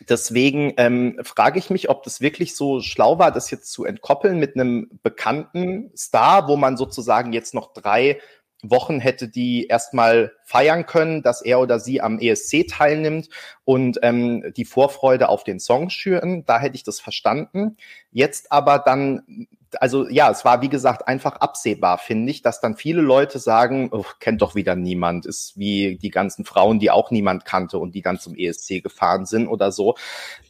Deswegen 0.08 0.74
ähm, 0.78 1.18
frage 1.22 1.58
ich 1.58 1.70
mich, 1.70 1.88
ob 1.88 2.02
das 2.02 2.20
wirklich 2.20 2.56
so 2.56 2.80
schlau 2.80 3.18
war, 3.18 3.30
das 3.30 3.50
jetzt 3.50 3.70
zu 3.72 3.84
entkoppeln 3.84 4.38
mit 4.38 4.56
einem 4.56 4.90
bekannten 5.02 5.90
Star, 5.96 6.48
wo 6.48 6.56
man 6.56 6.76
sozusagen 6.76 7.32
jetzt 7.32 7.54
noch 7.54 7.72
drei 7.72 8.18
Wochen 8.62 9.00
hätte 9.00 9.28
die 9.28 9.66
erstmal 9.66 10.32
feiern 10.44 10.86
können, 10.86 11.22
dass 11.22 11.42
er 11.42 11.60
oder 11.60 11.80
sie 11.80 12.00
am 12.00 12.18
ESC 12.20 12.68
teilnimmt 12.68 13.28
und 13.64 13.98
ähm, 14.02 14.52
die 14.56 14.64
Vorfreude 14.64 15.28
auf 15.28 15.42
den 15.42 15.58
Song 15.58 15.90
schüren. 15.90 16.44
Da 16.46 16.60
hätte 16.60 16.76
ich 16.76 16.84
das 16.84 17.00
verstanden. 17.00 17.76
Jetzt 18.12 18.52
aber 18.52 18.78
dann 18.78 19.48
also 19.80 20.08
ja, 20.08 20.30
es 20.30 20.44
war 20.44 20.62
wie 20.62 20.68
gesagt 20.68 21.08
einfach 21.08 21.36
absehbar, 21.36 21.98
finde 21.98 22.30
ich, 22.30 22.42
dass 22.42 22.60
dann 22.60 22.76
viele 22.76 23.00
Leute 23.00 23.38
sagen, 23.38 23.88
oh, 23.92 24.04
kennt 24.20 24.42
doch 24.42 24.54
wieder 24.54 24.76
niemand, 24.76 25.26
ist 25.26 25.56
wie 25.56 25.96
die 25.96 26.10
ganzen 26.10 26.44
Frauen, 26.44 26.78
die 26.78 26.90
auch 26.90 27.10
niemand 27.10 27.44
kannte 27.44 27.78
und 27.78 27.94
die 27.94 28.02
dann 28.02 28.18
zum 28.18 28.34
ESC 28.36 28.82
gefahren 28.82 29.26
sind 29.26 29.48
oder 29.48 29.72
so. 29.72 29.94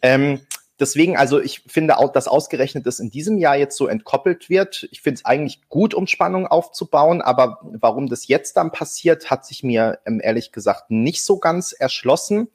Ähm, 0.01 0.41
deswegen, 0.81 1.17
also 1.17 1.41
ich 1.41 1.63
finde 1.67 1.99
auch, 1.99 2.13
dass 2.13 2.29
ausgerechnet 2.29 2.87
das 2.87 3.01
in 3.01 3.11
diesem 3.11 3.39
Jahr 3.39 3.57
jetzt 3.57 3.77
so 3.77 3.87
entkoppelt 3.87 4.51
wird. 4.51 4.89
Ich 4.91 5.01
finde 5.01 5.19
es 5.19 5.25
eigentlich 5.25 5.69
gut, 5.69 5.95
um 5.95 6.07
Spannung 6.07 6.47
aufzubauen, 6.47 7.23
aber 7.23 7.59
warum 7.63 8.09
das 8.09 8.29
jetzt 8.29 8.57
dann 8.57 8.73
passiert, 8.73 9.31
hat 9.31 9.47
sich 9.47 9.63
mir 9.63 10.01
ähm, 10.07 10.21
ehrlich 10.23 10.53
gesagt 10.53 10.91
nicht 10.91 11.25
so 11.25 11.39
ganz 11.39 11.73
erschlossen. 11.73 12.49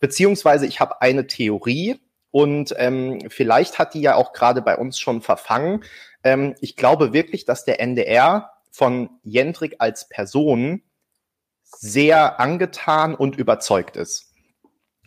Beziehungsweise 0.00 0.66
ich 0.66 0.80
habe 0.80 1.00
eine 1.00 1.26
Theorie, 1.26 1.98
und 2.34 2.74
ähm, 2.78 3.20
vielleicht 3.28 3.78
hat 3.78 3.94
die 3.94 4.00
ja 4.00 4.16
auch 4.16 4.32
gerade 4.32 4.60
bei 4.60 4.76
uns 4.76 4.98
schon 4.98 5.22
verfangen. 5.22 5.84
Ähm, 6.24 6.56
ich 6.60 6.74
glaube 6.74 7.12
wirklich, 7.12 7.44
dass 7.44 7.64
der 7.64 7.78
NDR 7.78 8.50
von 8.72 9.08
Jendrik 9.22 9.76
als 9.78 10.08
Person 10.08 10.82
sehr 11.62 12.40
angetan 12.40 13.14
und 13.14 13.36
überzeugt 13.36 13.96
ist. 13.96 14.32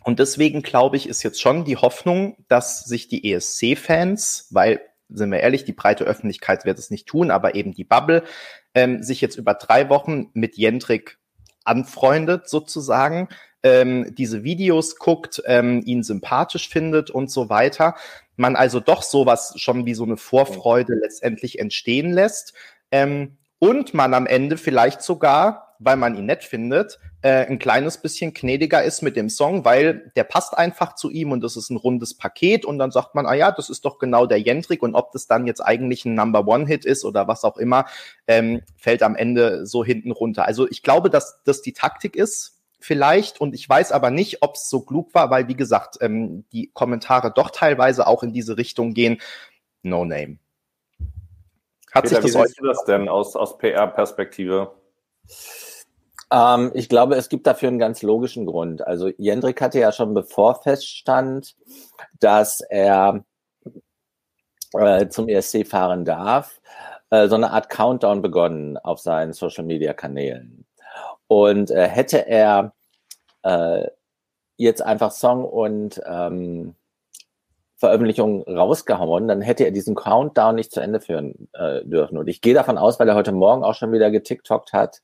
Und 0.04 0.20
deswegen 0.20 0.62
glaube 0.62 0.96
ich, 0.96 1.06
ist 1.06 1.22
jetzt 1.22 1.38
schon 1.42 1.66
die 1.66 1.76
Hoffnung, 1.76 2.46
dass 2.48 2.84
sich 2.84 3.08
die 3.08 3.30
ESC-Fans, 3.30 4.48
weil, 4.52 4.80
sind 5.10 5.30
wir 5.30 5.40
ehrlich, 5.40 5.66
die 5.66 5.74
breite 5.74 6.04
Öffentlichkeit 6.04 6.64
wird 6.64 6.78
es 6.78 6.90
nicht 6.90 7.06
tun, 7.06 7.30
aber 7.30 7.54
eben 7.54 7.74
die 7.74 7.84
Bubble, 7.84 8.24
ähm, 8.72 9.02
sich 9.02 9.20
jetzt 9.20 9.36
über 9.36 9.52
drei 9.52 9.90
Wochen 9.90 10.30
mit 10.32 10.56
Jendrik 10.56 11.18
anfreundet 11.62 12.48
sozusagen, 12.48 13.28
ähm, 13.62 14.14
diese 14.16 14.44
Videos 14.44 14.96
guckt, 14.96 15.42
ähm, 15.46 15.82
ihn 15.84 16.02
sympathisch 16.02 16.68
findet 16.68 17.10
und 17.10 17.30
so 17.30 17.48
weiter. 17.48 17.94
Man 18.36 18.56
also 18.56 18.80
doch 18.80 19.02
sowas 19.02 19.54
schon 19.56 19.86
wie 19.86 19.94
so 19.94 20.04
eine 20.04 20.16
Vorfreude 20.16 20.94
letztendlich 20.94 21.58
entstehen 21.58 22.12
lässt. 22.12 22.54
Ähm, 22.90 23.38
und 23.58 23.92
man 23.92 24.14
am 24.14 24.26
Ende 24.26 24.56
vielleicht 24.56 25.02
sogar, 25.02 25.74
weil 25.80 25.96
man 25.96 26.16
ihn 26.16 26.26
nett 26.26 26.44
findet, 26.44 27.00
äh, 27.22 27.46
ein 27.46 27.58
kleines 27.58 27.98
bisschen 27.98 28.32
gnädiger 28.32 28.82
ist 28.84 29.02
mit 29.02 29.16
dem 29.16 29.28
Song, 29.28 29.64
weil 29.64 30.12
der 30.14 30.24
passt 30.24 30.56
einfach 30.56 30.94
zu 30.94 31.10
ihm 31.10 31.32
und 31.32 31.42
das 31.42 31.56
ist 31.56 31.70
ein 31.70 31.76
rundes 31.76 32.16
Paket 32.16 32.64
und 32.64 32.78
dann 32.78 32.92
sagt 32.92 33.16
man, 33.16 33.26
ah 33.26 33.34
ja, 33.34 33.50
das 33.50 33.70
ist 33.70 33.84
doch 33.84 33.98
genau 33.98 34.26
der 34.26 34.40
Jendrik 34.40 34.82
und 34.82 34.94
ob 34.94 35.10
das 35.12 35.26
dann 35.26 35.46
jetzt 35.46 35.60
eigentlich 35.60 36.04
ein 36.04 36.14
Number 36.14 36.46
One 36.46 36.66
Hit 36.66 36.84
ist 36.84 37.04
oder 37.04 37.26
was 37.26 37.42
auch 37.42 37.56
immer, 37.56 37.86
ähm, 38.28 38.62
fällt 38.76 39.02
am 39.02 39.16
Ende 39.16 39.66
so 39.66 39.84
hinten 39.84 40.12
runter. 40.12 40.46
Also 40.46 40.68
ich 40.68 40.84
glaube, 40.84 41.10
dass 41.10 41.42
das 41.44 41.60
die 41.62 41.72
Taktik 41.72 42.14
ist, 42.14 42.57
vielleicht 42.80 43.40
und 43.40 43.54
ich 43.54 43.68
weiß 43.68 43.92
aber 43.92 44.10
nicht, 44.10 44.42
ob 44.42 44.54
es 44.54 44.68
so 44.68 44.80
klug 44.80 45.14
war, 45.14 45.30
weil 45.30 45.48
wie 45.48 45.56
gesagt, 45.56 45.98
ähm, 46.00 46.44
die 46.52 46.70
Kommentare 46.72 47.32
doch 47.32 47.50
teilweise 47.50 48.06
auch 48.06 48.22
in 48.22 48.32
diese 48.32 48.56
Richtung 48.56 48.94
gehen. 48.94 49.20
No 49.82 50.04
name. 50.04 50.38
Hat 51.92 52.04
Peter, 52.04 52.22
sich 52.22 52.32
das 52.32 52.42
wie 52.42 52.46
siehst 52.46 52.60
du 52.60 52.66
das 52.66 52.84
denn 52.84 53.08
aus, 53.08 53.34
aus 53.34 53.58
PR-Perspektive? 53.58 54.72
Ähm, 56.30 56.70
ich 56.74 56.88
glaube, 56.88 57.16
es 57.16 57.28
gibt 57.28 57.46
dafür 57.46 57.68
einen 57.68 57.78
ganz 57.78 58.02
logischen 58.02 58.46
Grund. 58.46 58.86
Also 58.86 59.08
Jendrik 59.16 59.60
hatte 59.60 59.78
ja 59.78 59.92
schon 59.92 60.14
bevor 60.14 60.62
feststand, 60.62 61.56
dass 62.20 62.60
er 62.60 63.24
äh, 64.74 65.08
zum 65.08 65.28
ESC 65.28 65.66
fahren 65.66 66.04
darf, 66.04 66.60
äh, 67.10 67.28
so 67.28 67.36
eine 67.36 67.50
Art 67.52 67.70
Countdown 67.70 68.20
begonnen 68.20 68.76
auf 68.76 69.00
seinen 69.00 69.32
Social-Media-Kanälen. 69.32 70.66
Und 71.28 71.70
äh, 71.70 71.86
hätte 71.86 72.26
er 72.26 72.72
äh, 73.42 73.86
jetzt 74.56 74.82
einfach 74.82 75.12
Song 75.12 75.44
und 75.44 76.00
ähm, 76.04 76.74
Veröffentlichung 77.78 78.42
rausgehauen, 78.42 79.28
dann 79.28 79.40
hätte 79.40 79.64
er 79.64 79.70
diesen 79.70 79.94
Countdown 79.94 80.56
nicht 80.56 80.72
zu 80.72 80.80
Ende 80.80 81.00
führen 81.00 81.48
äh, 81.52 81.84
dürfen. 81.84 82.18
Und 82.18 82.26
ich 82.26 82.40
gehe 82.40 82.54
davon 82.54 82.76
aus, 82.76 82.98
weil 82.98 83.08
er 83.08 83.14
heute 83.14 83.30
Morgen 83.30 83.62
auch 83.62 83.74
schon 83.74 83.92
wieder 83.92 84.10
getiktokt 84.10 84.72
hat, 84.72 85.00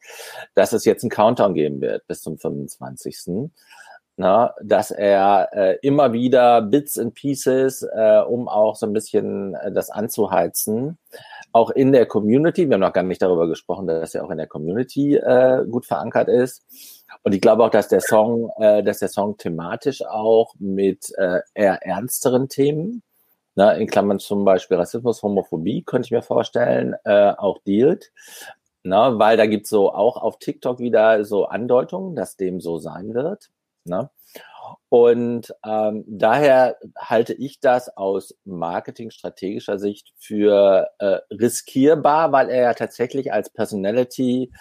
dass 0.54 0.72
es 0.72 0.84
jetzt 0.84 1.04
einen 1.04 1.10
Countdown 1.10 1.54
geben 1.54 1.80
wird 1.80 2.04
bis 2.08 2.20
zum 2.22 2.36
25. 2.36 3.50
Na, 4.16 4.54
dass 4.62 4.92
er 4.92 5.48
äh, 5.52 5.78
immer 5.82 6.12
wieder 6.12 6.62
Bits 6.62 6.98
and 6.98 7.14
Pieces, 7.14 7.82
äh, 7.82 8.20
um 8.20 8.48
auch 8.48 8.76
so 8.76 8.86
ein 8.86 8.92
bisschen 8.92 9.54
äh, 9.56 9.72
das 9.72 9.90
anzuheizen, 9.90 10.98
auch 11.52 11.70
in 11.70 11.90
der 11.90 12.06
Community. 12.06 12.68
Wir 12.68 12.74
haben 12.74 12.80
noch 12.80 12.92
gar 12.92 13.02
nicht 13.02 13.22
darüber 13.22 13.48
gesprochen, 13.48 13.88
dass 13.88 14.14
er 14.14 14.24
auch 14.24 14.30
in 14.30 14.38
der 14.38 14.46
Community 14.46 15.16
äh, 15.16 15.64
gut 15.68 15.86
verankert 15.86 16.28
ist 16.28 16.62
und 17.22 17.34
ich 17.34 17.40
glaube 17.40 17.64
auch, 17.64 17.70
dass 17.70 17.88
der 17.88 18.00
Song, 18.00 18.50
äh, 18.58 18.82
dass 18.82 18.98
der 18.98 19.08
Song 19.08 19.36
thematisch 19.36 20.04
auch 20.04 20.54
mit 20.58 21.12
äh, 21.16 21.40
eher 21.54 21.82
ernsteren 21.82 22.48
Themen, 22.48 23.02
ne, 23.54 23.78
in 23.78 23.86
Klammern 23.86 24.18
zum 24.18 24.44
Beispiel 24.44 24.76
Rassismus, 24.76 25.22
Homophobie, 25.22 25.82
könnte 25.84 26.06
ich 26.06 26.12
mir 26.12 26.22
vorstellen, 26.22 26.94
äh, 27.04 27.32
auch 27.36 27.58
dealt. 27.66 28.12
Ne, 28.82 29.14
weil 29.16 29.36
da 29.38 29.46
gibt's 29.46 29.70
so 29.70 29.92
auch 29.92 30.18
auf 30.18 30.38
TikTok 30.38 30.78
wieder 30.78 31.24
so 31.24 31.46
Andeutungen, 31.46 32.14
dass 32.14 32.36
dem 32.36 32.60
so 32.60 32.78
sein 32.78 33.14
wird. 33.14 33.50
Ne? 33.84 34.10
Und 34.88 35.54
ähm, 35.66 36.04
daher 36.06 36.76
halte 36.96 37.34
ich 37.34 37.60
das 37.60 37.94
aus 37.96 38.34
marketingstrategischer 38.44 39.78
Sicht 39.78 40.12
für 40.18 40.88
äh, 40.98 41.18
riskierbar, 41.30 42.32
weil 42.32 42.48
er 42.48 42.62
ja 42.62 42.74
tatsächlich 42.74 43.32
als 43.32 43.50
Personality 43.50 44.52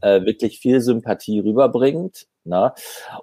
äh, 0.00 0.24
wirklich 0.24 0.60
viel 0.60 0.80
Sympathie 0.80 1.40
rüberbringt. 1.40 2.26
Ne? 2.44 2.72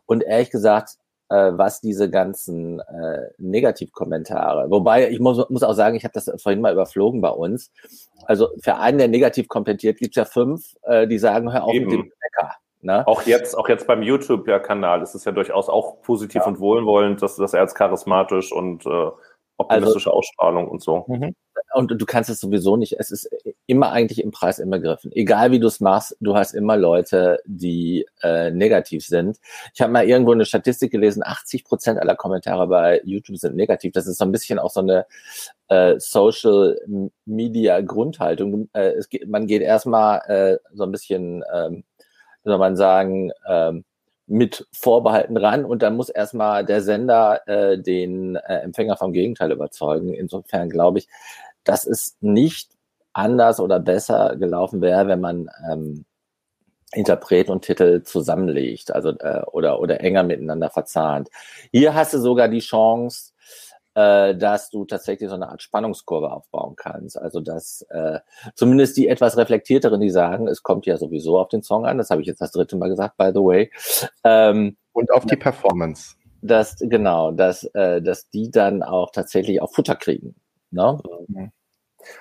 Und 0.05 0.23
ehrlich 0.23 0.49
gesagt, 0.49 0.97
äh, 1.29 1.51
was 1.53 1.81
diese 1.81 2.09
ganzen 2.09 2.79
äh, 2.79 3.29
Negativkommentare, 3.37 4.69
wobei 4.69 5.09
ich 5.09 5.19
muss, 5.19 5.49
muss 5.49 5.63
auch 5.63 5.73
sagen, 5.73 5.95
ich 5.95 6.03
habe 6.03 6.13
das 6.13 6.31
vorhin 6.41 6.61
mal 6.61 6.73
überflogen 6.73 7.21
bei 7.21 7.29
uns. 7.29 7.71
Also 8.25 8.49
für 8.61 8.77
einen, 8.77 8.97
der 8.97 9.07
negativ 9.07 9.47
kommentiert, 9.47 9.99
gibt's 9.99 10.17
ja 10.17 10.25
fünf, 10.25 10.75
äh, 10.83 11.07
die 11.07 11.19
sagen, 11.19 11.51
hör 11.51 11.63
auf 11.63 11.73
Eben. 11.73 11.85
mit 11.85 11.93
dem 11.93 12.11
Bäcker. 12.21 12.55
Ne? 12.85 13.05
Auch 13.07 13.23
jetzt, 13.23 13.57
auch 13.57 13.67
jetzt 13.67 13.87
beim 13.87 14.03
YouTube-Kanal 14.03 15.01
ist 15.01 15.15
es 15.15 15.25
ja 15.25 15.31
durchaus 15.31 15.69
auch 15.69 16.01
positiv 16.03 16.43
ja. 16.43 16.47
und 16.47 16.59
wohlwollend, 16.59 17.21
dass, 17.21 17.35
dass 17.35 17.53
er 17.53 17.61
als 17.61 17.73
charismatisch 17.73 18.51
und 18.51 18.85
äh, 18.85 19.09
optimistische 19.57 20.09
also, 20.09 20.19
Ausstrahlung 20.19 20.67
und 20.67 20.83
so. 20.83 21.05
Mhm. 21.07 21.35
Und 21.73 21.89
du 21.89 22.05
kannst 22.05 22.29
es 22.29 22.39
sowieso 22.39 22.77
nicht, 22.77 22.93
es 22.99 23.11
ist 23.11 23.29
immer 23.65 23.91
eigentlich 23.91 24.23
im 24.23 24.31
Preis 24.31 24.59
immer 24.59 24.79
griffen. 24.79 25.11
Egal 25.13 25.51
wie 25.51 25.59
du 25.59 25.67
es 25.67 25.79
machst, 25.79 26.15
du 26.21 26.35
hast 26.35 26.53
immer 26.53 26.77
Leute, 26.77 27.39
die 27.45 28.05
äh, 28.21 28.51
negativ 28.51 29.05
sind. 29.05 29.39
Ich 29.73 29.81
habe 29.81 29.91
mal 29.91 30.07
irgendwo 30.07 30.31
eine 30.31 30.45
Statistik 30.45 30.91
gelesen, 30.91 31.23
80 31.25 31.65
Prozent 31.65 31.99
aller 31.99 32.15
Kommentare 32.15 32.67
bei 32.67 33.01
YouTube 33.03 33.37
sind 33.37 33.55
negativ. 33.55 33.93
Das 33.93 34.07
ist 34.07 34.17
so 34.17 34.25
ein 34.25 34.31
bisschen 34.31 34.59
auch 34.59 34.69
so 34.69 34.81
eine 34.81 35.05
äh, 35.67 35.95
Social 35.97 36.79
Media 37.25 37.81
Grundhaltung. 37.81 38.69
Äh, 38.73 38.91
es 38.91 39.09
geht, 39.09 39.27
man 39.27 39.47
geht 39.47 39.61
erstmal 39.61 40.19
äh, 40.27 40.57
so 40.73 40.83
ein 40.83 40.91
bisschen 40.91 41.43
ähm, 41.53 41.83
soll 42.45 42.57
man 42.57 42.75
sagen, 42.75 43.31
ähm, 43.47 43.83
mit 44.27 44.67
Vorbehalten 44.73 45.37
ran 45.37 45.65
und 45.65 45.81
dann 45.83 45.95
muss 45.95 46.09
erstmal 46.09 46.65
der 46.65 46.81
Sender 46.81 47.47
äh, 47.47 47.77
den 47.79 48.35
äh, 48.35 48.59
Empfänger 48.59 48.97
vom 48.97 49.13
Gegenteil 49.13 49.51
überzeugen. 49.51 50.13
Insofern 50.13 50.69
glaube 50.69 50.99
ich, 50.99 51.07
dass 51.63 51.85
es 51.85 52.15
nicht 52.21 52.71
anders 53.13 53.59
oder 53.59 53.79
besser 53.79 54.35
gelaufen 54.37 54.81
wäre, 54.81 55.07
wenn 55.07 55.21
man 55.21 55.49
ähm, 55.71 56.05
Interpret 56.93 57.49
und 57.49 57.63
Titel 57.63 58.03
zusammenlegt, 58.03 58.93
also 58.93 59.09
äh, 59.09 59.43
oder 59.51 59.79
oder 59.79 60.01
enger 60.01 60.23
miteinander 60.23 60.69
verzahnt. 60.69 61.29
Hier 61.71 61.93
hast 61.93 62.13
du 62.13 62.19
sogar 62.19 62.47
die 62.47 62.59
Chance, 62.59 63.33
äh, 63.95 64.35
dass 64.35 64.69
du 64.69 64.85
tatsächlich 64.85 65.29
so 65.29 65.35
eine 65.35 65.49
Art 65.49 65.61
Spannungskurve 65.61 66.31
aufbauen 66.31 66.75
kannst. 66.75 67.17
Also 67.17 67.39
dass 67.39 67.85
äh, 67.89 68.19
zumindest 68.53 68.97
die 68.97 69.07
etwas 69.07 69.37
reflektierteren, 69.37 70.01
die 70.01 70.09
sagen, 70.09 70.47
es 70.47 70.63
kommt 70.63 70.85
ja 70.85 70.97
sowieso 70.97 71.39
auf 71.39 71.47
den 71.47 71.63
Song 71.63 71.85
an, 71.85 71.97
das 71.97 72.09
habe 72.09 72.21
ich 72.21 72.27
jetzt 72.27 72.41
das 72.41 72.51
dritte 72.51 72.75
Mal 72.75 72.89
gesagt, 72.89 73.17
by 73.17 73.31
the 73.33 73.39
way. 73.39 73.71
Ähm, 74.23 74.77
Und 74.93 75.11
auf 75.11 75.25
die 75.25 75.37
Performance. 75.37 76.15
Dass, 76.41 76.75
genau, 76.79 77.31
dass, 77.31 77.63
äh, 77.73 78.01
dass 78.01 78.29
die 78.29 78.51
dann 78.51 78.83
auch 78.83 79.11
tatsächlich 79.11 79.61
auch 79.61 79.73
Futter 79.73 79.95
kriegen. 79.95 80.35
Ne? 80.71 80.99
Mhm. 81.27 81.51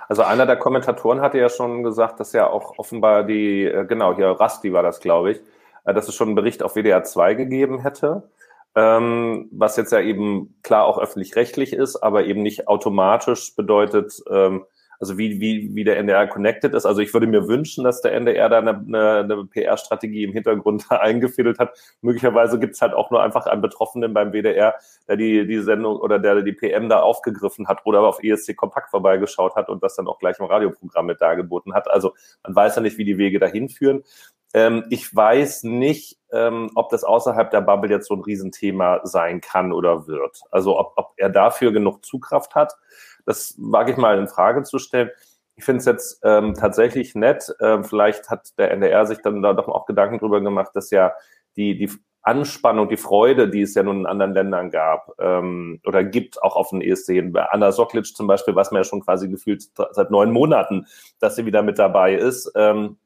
Also 0.08 0.22
einer 0.22 0.46
der 0.46 0.56
Kommentatoren 0.56 1.20
hatte 1.20 1.38
ja 1.38 1.50
schon 1.50 1.82
gesagt, 1.82 2.20
dass 2.20 2.32
ja 2.32 2.48
auch 2.48 2.78
offenbar 2.78 3.24
die, 3.24 3.64
äh, 3.64 3.84
genau, 3.84 4.14
hier 4.14 4.28
Rasti 4.28 4.72
war 4.72 4.82
das, 4.82 5.00
glaube 5.00 5.32
ich, 5.32 5.40
äh, 5.84 5.92
dass 5.92 6.08
es 6.08 6.14
schon 6.14 6.28
einen 6.28 6.36
Bericht 6.36 6.62
auf 6.62 6.74
WDR 6.74 7.02
2 7.02 7.34
gegeben 7.34 7.80
hätte 7.80 8.30
ähm, 8.76 9.48
was 9.52 9.76
jetzt 9.76 9.92
ja 9.92 10.00
eben 10.00 10.58
klar 10.62 10.84
auch 10.84 10.98
öffentlich-rechtlich 10.98 11.72
ist, 11.72 11.96
aber 11.96 12.24
eben 12.24 12.42
nicht 12.42 12.68
automatisch 12.68 13.54
bedeutet, 13.54 14.22
ähm, 14.30 14.64
also 15.00 15.18
wie, 15.18 15.40
wie, 15.40 15.74
wie 15.74 15.84
der 15.84 15.98
NDR 15.98 16.26
connected 16.26 16.72
ist. 16.74 16.86
Also 16.86 17.02
ich 17.02 17.12
würde 17.12 17.26
mir 17.26 17.46
wünschen, 17.48 17.84
dass 17.84 18.00
der 18.00 18.12
NDR 18.12 18.48
da 18.48 18.58
eine, 18.58 18.70
eine, 18.70 19.18
eine 19.18 19.44
PR-Strategie 19.44 20.24
im 20.24 20.32
Hintergrund 20.32 20.86
eingefädelt 20.90 21.58
hat. 21.58 21.76
Möglicherweise 22.00 22.58
gibt 22.58 22.74
es 22.74 22.80
halt 22.80 22.94
auch 22.94 23.10
nur 23.10 23.22
einfach 23.22 23.46
einen 23.46 23.62
Betroffenen 23.62 24.14
beim 24.14 24.32
WDR, 24.32 24.74
der 25.08 25.16
die, 25.16 25.46
die 25.46 25.60
Sendung 25.60 25.96
oder 25.96 26.18
der 26.18 26.42
die 26.42 26.52
PM 26.52 26.88
da 26.88 27.00
aufgegriffen 27.00 27.68
hat 27.68 27.84
oder 27.84 28.00
auf 28.00 28.22
ESC 28.22 28.56
Kompakt 28.56 28.90
vorbeigeschaut 28.90 29.56
hat 29.56 29.68
und 29.68 29.82
das 29.82 29.96
dann 29.96 30.08
auch 30.08 30.18
gleich 30.18 30.38
im 30.38 30.46
Radioprogramm 30.46 31.06
mit 31.06 31.20
dargeboten 31.20 31.74
hat. 31.74 31.90
Also 31.90 32.14
man 32.42 32.54
weiß 32.54 32.76
ja 32.76 32.82
nicht, 32.82 32.98
wie 32.98 33.04
die 33.04 33.18
Wege 33.18 33.38
dahin 33.38 33.68
führen. 33.68 34.04
Ähm, 34.54 34.84
ich 34.88 35.14
weiß 35.14 35.64
nicht, 35.64 36.18
ähm, 36.34 36.70
ob 36.74 36.90
das 36.90 37.04
außerhalb 37.04 37.50
der 37.50 37.60
Bubble 37.60 37.90
jetzt 37.90 38.08
so 38.08 38.14
ein 38.14 38.20
Riesenthema 38.20 39.00
sein 39.04 39.40
kann 39.40 39.72
oder 39.72 40.06
wird. 40.06 40.40
Also 40.50 40.78
ob, 40.78 40.92
ob 40.96 41.12
er 41.16 41.30
dafür 41.30 41.72
genug 41.72 42.04
Zugkraft 42.04 42.54
hat, 42.54 42.74
das 43.24 43.54
wage 43.58 43.92
ich 43.92 43.96
mal 43.96 44.18
in 44.18 44.28
Frage 44.28 44.62
zu 44.64 44.78
stellen. 44.78 45.10
Ich 45.56 45.64
finde 45.64 45.78
es 45.78 45.86
jetzt 45.86 46.20
ähm, 46.24 46.54
tatsächlich 46.54 47.14
nett. 47.14 47.54
Ähm, 47.60 47.84
vielleicht 47.84 48.28
hat 48.28 48.58
der 48.58 48.72
NDR 48.72 49.06
sich 49.06 49.18
dann 49.22 49.42
da 49.42 49.52
doch 49.52 49.68
auch 49.68 49.86
Gedanken 49.86 50.18
drüber 50.18 50.40
gemacht, 50.40 50.72
dass 50.74 50.90
ja 50.90 51.12
die, 51.56 51.76
die 51.76 51.90
Anspannung, 52.22 52.88
die 52.88 52.96
Freude, 52.96 53.48
die 53.48 53.62
es 53.62 53.74
ja 53.74 53.82
nun 53.82 54.00
in 54.00 54.06
anderen 54.06 54.32
Ländern 54.32 54.70
gab 54.70 55.12
ähm, 55.20 55.80
oder 55.86 56.02
gibt, 56.02 56.42
auch 56.42 56.56
auf 56.56 56.70
den 56.70 56.80
ESC 56.80 57.12
hin. 57.12 57.32
Bei 57.32 57.44
Anna 57.50 57.70
Soklic 57.70 58.06
zum 58.06 58.26
Beispiel 58.26 58.56
weiß 58.56 58.72
man 58.72 58.80
ja 58.80 58.84
schon 58.84 59.02
quasi 59.02 59.28
gefühlt 59.28 59.68
seit 59.92 60.10
neun 60.10 60.32
Monaten, 60.32 60.86
dass 61.20 61.36
sie 61.36 61.46
wieder 61.46 61.62
mit 61.62 61.78
dabei 61.78 62.14
ist. 62.14 62.50
Ähm, 62.56 62.96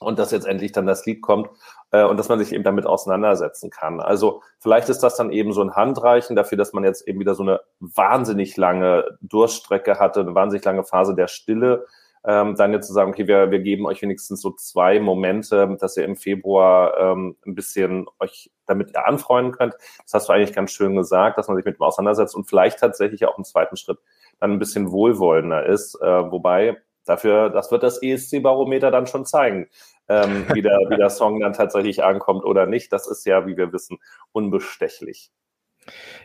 und 0.00 0.18
dass 0.18 0.30
jetzt 0.30 0.46
endlich 0.46 0.72
dann 0.72 0.86
das 0.86 1.06
Lied 1.06 1.22
kommt 1.22 1.48
äh, 1.90 2.04
und 2.04 2.16
dass 2.18 2.28
man 2.28 2.38
sich 2.38 2.52
eben 2.52 2.64
damit 2.64 2.86
auseinandersetzen 2.86 3.70
kann. 3.70 4.00
Also 4.00 4.42
vielleicht 4.58 4.88
ist 4.88 5.00
das 5.00 5.16
dann 5.16 5.30
eben 5.30 5.52
so 5.52 5.62
ein 5.62 5.74
Handreichen 5.74 6.36
dafür, 6.36 6.58
dass 6.58 6.72
man 6.72 6.84
jetzt 6.84 7.06
eben 7.06 7.20
wieder 7.20 7.34
so 7.34 7.42
eine 7.42 7.60
wahnsinnig 7.80 8.56
lange 8.56 9.18
Durststrecke 9.20 9.98
hatte, 9.98 10.20
eine 10.20 10.34
wahnsinnig 10.34 10.64
lange 10.64 10.84
Phase 10.84 11.14
der 11.14 11.28
Stille. 11.28 11.86
Ähm, 12.24 12.56
dann 12.56 12.72
jetzt 12.72 12.88
zu 12.88 12.92
sagen, 12.92 13.12
okay, 13.12 13.28
wir, 13.28 13.52
wir 13.52 13.60
geben 13.60 13.86
euch 13.86 14.02
wenigstens 14.02 14.40
so 14.40 14.50
zwei 14.50 14.98
Momente, 14.98 15.76
dass 15.78 15.96
ihr 15.96 16.04
im 16.04 16.16
Februar 16.16 16.98
ähm, 16.98 17.36
ein 17.46 17.54
bisschen 17.54 18.06
euch 18.18 18.50
damit 18.66 18.96
anfreuen 18.96 19.52
könnt. 19.52 19.74
Das 20.02 20.14
hast 20.14 20.28
du 20.28 20.32
eigentlich 20.32 20.52
ganz 20.52 20.72
schön 20.72 20.96
gesagt, 20.96 21.38
dass 21.38 21.46
man 21.46 21.56
sich 21.56 21.64
mit 21.64 21.76
dem 21.78 21.82
auseinandersetzt 21.82 22.34
und 22.34 22.48
vielleicht 22.48 22.80
tatsächlich 22.80 23.26
auch 23.26 23.38
im 23.38 23.44
zweiten 23.44 23.76
Schritt 23.76 23.98
dann 24.40 24.50
ein 24.50 24.58
bisschen 24.58 24.90
wohlwollender 24.90 25.66
ist. 25.66 25.94
Äh, 26.02 26.30
wobei 26.32 26.78
Dafür, 27.06 27.50
das 27.50 27.70
wird 27.70 27.84
das 27.84 28.02
ESC-Barometer 28.02 28.90
dann 28.90 29.06
schon 29.06 29.24
zeigen, 29.24 29.68
ähm, 30.08 30.46
wie, 30.52 30.62
der, 30.62 30.78
wie 30.88 30.96
der 30.96 31.10
Song 31.10 31.40
dann 31.40 31.52
tatsächlich 31.52 32.04
ankommt 32.04 32.44
oder 32.44 32.66
nicht. 32.66 32.92
Das 32.92 33.06
ist 33.06 33.24
ja, 33.26 33.46
wie 33.46 33.56
wir 33.56 33.72
wissen, 33.72 33.98
unbestechlich. 34.32 35.30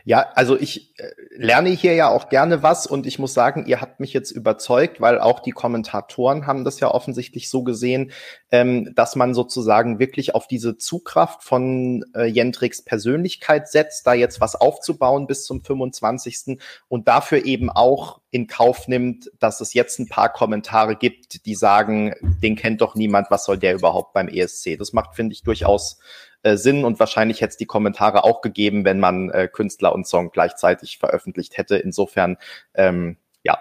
Ja, 0.04 0.26
also 0.34 0.58
ich 0.58 0.98
äh, 0.98 1.10
lerne 1.36 1.70
hier 1.70 1.94
ja 1.94 2.08
auch 2.08 2.28
gerne 2.28 2.62
was 2.62 2.86
und 2.86 3.06
ich 3.06 3.18
muss 3.18 3.34
sagen, 3.34 3.66
ihr 3.66 3.80
habt 3.80 4.00
mich 4.00 4.12
jetzt 4.12 4.30
überzeugt, 4.30 5.00
weil 5.00 5.20
auch 5.20 5.40
die 5.40 5.52
Kommentatoren 5.52 6.46
haben 6.46 6.64
das 6.64 6.80
ja 6.80 6.90
offensichtlich 6.90 7.48
so 7.48 7.62
gesehen, 7.62 8.10
ähm, 8.50 8.92
dass 8.94 9.16
man 9.16 9.34
sozusagen 9.34 9.98
wirklich 9.98 10.34
auf 10.34 10.48
diese 10.48 10.76
Zugkraft 10.76 11.44
von 11.44 12.04
äh, 12.14 12.24
Jentrix 12.24 12.84
Persönlichkeit 12.84 13.68
setzt, 13.68 14.06
da 14.06 14.14
jetzt 14.14 14.40
was 14.40 14.56
aufzubauen 14.56 15.26
bis 15.26 15.44
zum 15.44 15.62
25. 15.62 16.58
und 16.88 17.06
dafür 17.06 17.44
eben 17.44 17.70
auch 17.70 18.20
in 18.32 18.46
Kauf 18.46 18.88
nimmt, 18.88 19.30
dass 19.38 19.60
es 19.60 19.74
jetzt 19.74 19.98
ein 19.98 20.08
paar 20.08 20.32
Kommentare 20.32 20.96
gibt, 20.96 21.44
die 21.46 21.54
sagen, 21.54 22.14
den 22.42 22.56
kennt 22.56 22.80
doch 22.80 22.94
niemand, 22.94 23.30
was 23.30 23.44
soll 23.44 23.58
der 23.58 23.74
überhaupt 23.74 24.14
beim 24.14 24.26
ESC? 24.26 24.78
Das 24.78 24.92
macht, 24.92 25.14
finde 25.14 25.34
ich, 25.34 25.42
durchaus 25.42 25.98
äh, 26.42 26.56
Sinn 26.56 26.84
und 26.84 26.98
wahrscheinlich 27.00 27.40
hätte 27.40 27.50
es 27.50 27.56
die 27.56 27.66
Kommentare 27.66 28.24
auch 28.24 28.40
gegeben, 28.40 28.84
wenn 28.84 29.00
man 29.00 29.30
äh, 29.30 29.48
Künstler 29.48 29.94
und 29.94 30.06
Song 30.06 30.30
gleichzeitig 30.30 30.98
veröffentlicht 30.98 31.56
hätte. 31.56 31.76
Insofern, 31.76 32.36
ähm, 32.74 33.16
ja, 33.42 33.58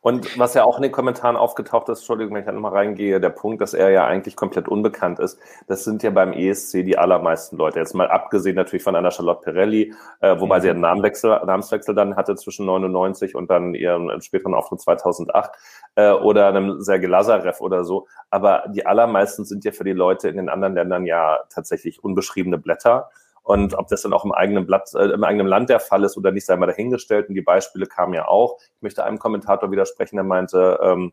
und 0.00 0.38
was 0.38 0.54
ja 0.54 0.64
auch 0.64 0.76
in 0.76 0.82
den 0.82 0.92
Kommentaren 0.92 1.36
aufgetaucht 1.36 1.88
ist, 1.88 1.98
Entschuldigung, 1.98 2.34
wenn 2.34 2.40
ich 2.40 2.46
da 2.46 2.52
nochmal 2.52 2.72
reingehe, 2.72 3.20
der 3.20 3.30
Punkt, 3.30 3.60
dass 3.60 3.74
er 3.74 3.90
ja 3.90 4.06
eigentlich 4.06 4.36
komplett 4.36 4.68
unbekannt 4.68 5.18
ist, 5.18 5.38
das 5.66 5.84
sind 5.84 6.02
ja 6.02 6.10
beim 6.10 6.32
ESC 6.32 6.84
die 6.84 6.96
allermeisten 6.96 7.56
Leute. 7.56 7.80
Jetzt 7.80 7.94
mal 7.94 8.08
abgesehen 8.08 8.54
natürlich 8.54 8.84
von 8.84 8.94
einer 8.94 9.10
Charlotte 9.10 9.42
Pirelli, 9.42 9.92
äh, 10.20 10.38
wobei 10.38 10.58
mhm. 10.58 10.62
sie 10.62 10.70
einen 10.70 10.80
Namenwechsel, 10.80 11.40
Namenswechsel 11.44 11.94
dann 11.94 12.16
hatte 12.16 12.36
zwischen 12.36 12.64
99 12.66 13.34
und 13.34 13.50
dann 13.50 13.74
ihren 13.74 14.20
späteren 14.22 14.54
Auftritt 14.54 14.80
2008 14.80 15.50
äh, 15.98 16.12
oder 16.12 16.46
einem 16.46 16.80
Sergei 16.80 17.08
Lazarev 17.08 17.60
oder 17.60 17.84
so. 17.84 18.06
Aber 18.30 18.64
die 18.68 18.86
allermeisten 18.86 19.44
sind 19.44 19.64
ja 19.64 19.72
für 19.72 19.82
die 19.82 19.92
Leute 19.92 20.28
in 20.28 20.36
den 20.36 20.48
anderen 20.48 20.74
Ländern 20.74 21.06
ja 21.06 21.40
tatsächlich 21.50 22.04
unbeschriebene 22.04 22.56
Blätter. 22.56 23.10
Und 23.42 23.74
ob 23.74 23.88
das 23.88 24.02
dann 24.02 24.12
auch 24.12 24.24
im 24.24 24.30
eigenen 24.30 24.64
Blatt, 24.64 24.94
äh, 24.94 25.06
im 25.06 25.24
eigenen 25.24 25.48
Land 25.48 25.70
der 25.70 25.80
Fall 25.80 26.04
ist 26.04 26.16
oder 26.16 26.30
nicht, 26.30 26.46
sei 26.46 26.56
mal 26.56 26.66
dahingestellt. 26.66 27.28
Und 27.28 27.34
die 27.34 27.42
Beispiele 27.42 27.86
kamen 27.86 28.14
ja 28.14 28.28
auch. 28.28 28.60
Ich 28.76 28.82
möchte 28.82 29.02
einem 29.02 29.18
Kommentator 29.18 29.72
widersprechen, 29.72 30.16
der 30.16 30.24
meinte, 30.24 30.78
ähm, 30.80 31.12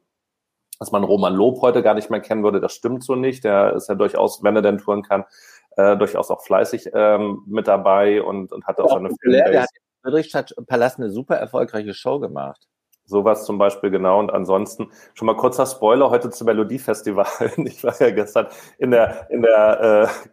dass 0.77 0.91
man 0.91 1.03
Roman 1.03 1.33
Lob 1.33 1.61
heute 1.61 1.81
gar 1.81 1.95
nicht 1.95 2.11
mehr 2.11 2.19
kennen 2.19 2.43
würde. 2.43 2.59
Das 2.59 2.73
stimmt 2.73 3.03
so 3.03 3.15
nicht. 3.15 3.43
Der 3.43 3.73
ist 3.73 3.89
ja 3.89 3.95
durchaus, 3.95 4.43
wenn 4.43 4.55
er 4.55 4.61
denn 4.61 4.77
touren 4.77 5.01
kann, 5.01 5.23
äh, 5.77 5.97
durchaus 5.97 6.29
auch 6.29 6.43
fleißig 6.43 6.91
ähm, 6.93 7.41
mit 7.47 7.67
dabei 7.67 8.21
und, 8.21 8.51
und 8.51 8.67
hatte 8.67 8.83
auch, 8.83 8.91
auch 8.91 8.97
seine 8.97 9.09
Fanbase. 9.09 9.51
Der 9.51 9.61
hat 9.63 9.69
in 9.73 10.03
Friedrichstadt 10.03 10.53
Palast 10.67 10.99
eine 10.99 11.09
super 11.09 11.38
erfolgreiche 11.38 11.95
Show 11.95 12.19
gemacht. 12.19 12.67
Sowas 13.05 13.45
zum 13.45 13.57
Beispiel, 13.57 13.91
genau. 13.91 14.19
Und 14.19 14.31
ansonsten 14.31 14.89
schon 15.13 15.27
mal 15.27 15.35
kurzer 15.35 15.65
Spoiler 15.65 16.09
heute 16.09 16.29
zum 16.31 16.45
Melodiefestival. 16.45 17.25
Ich 17.57 17.83
war 17.83 17.99
ja 17.99 18.09
gestern 18.11 18.47
in 18.77 18.91
der, 18.91 19.29
in 19.29 19.41
der, 19.41 20.09
äh, 20.09 20.29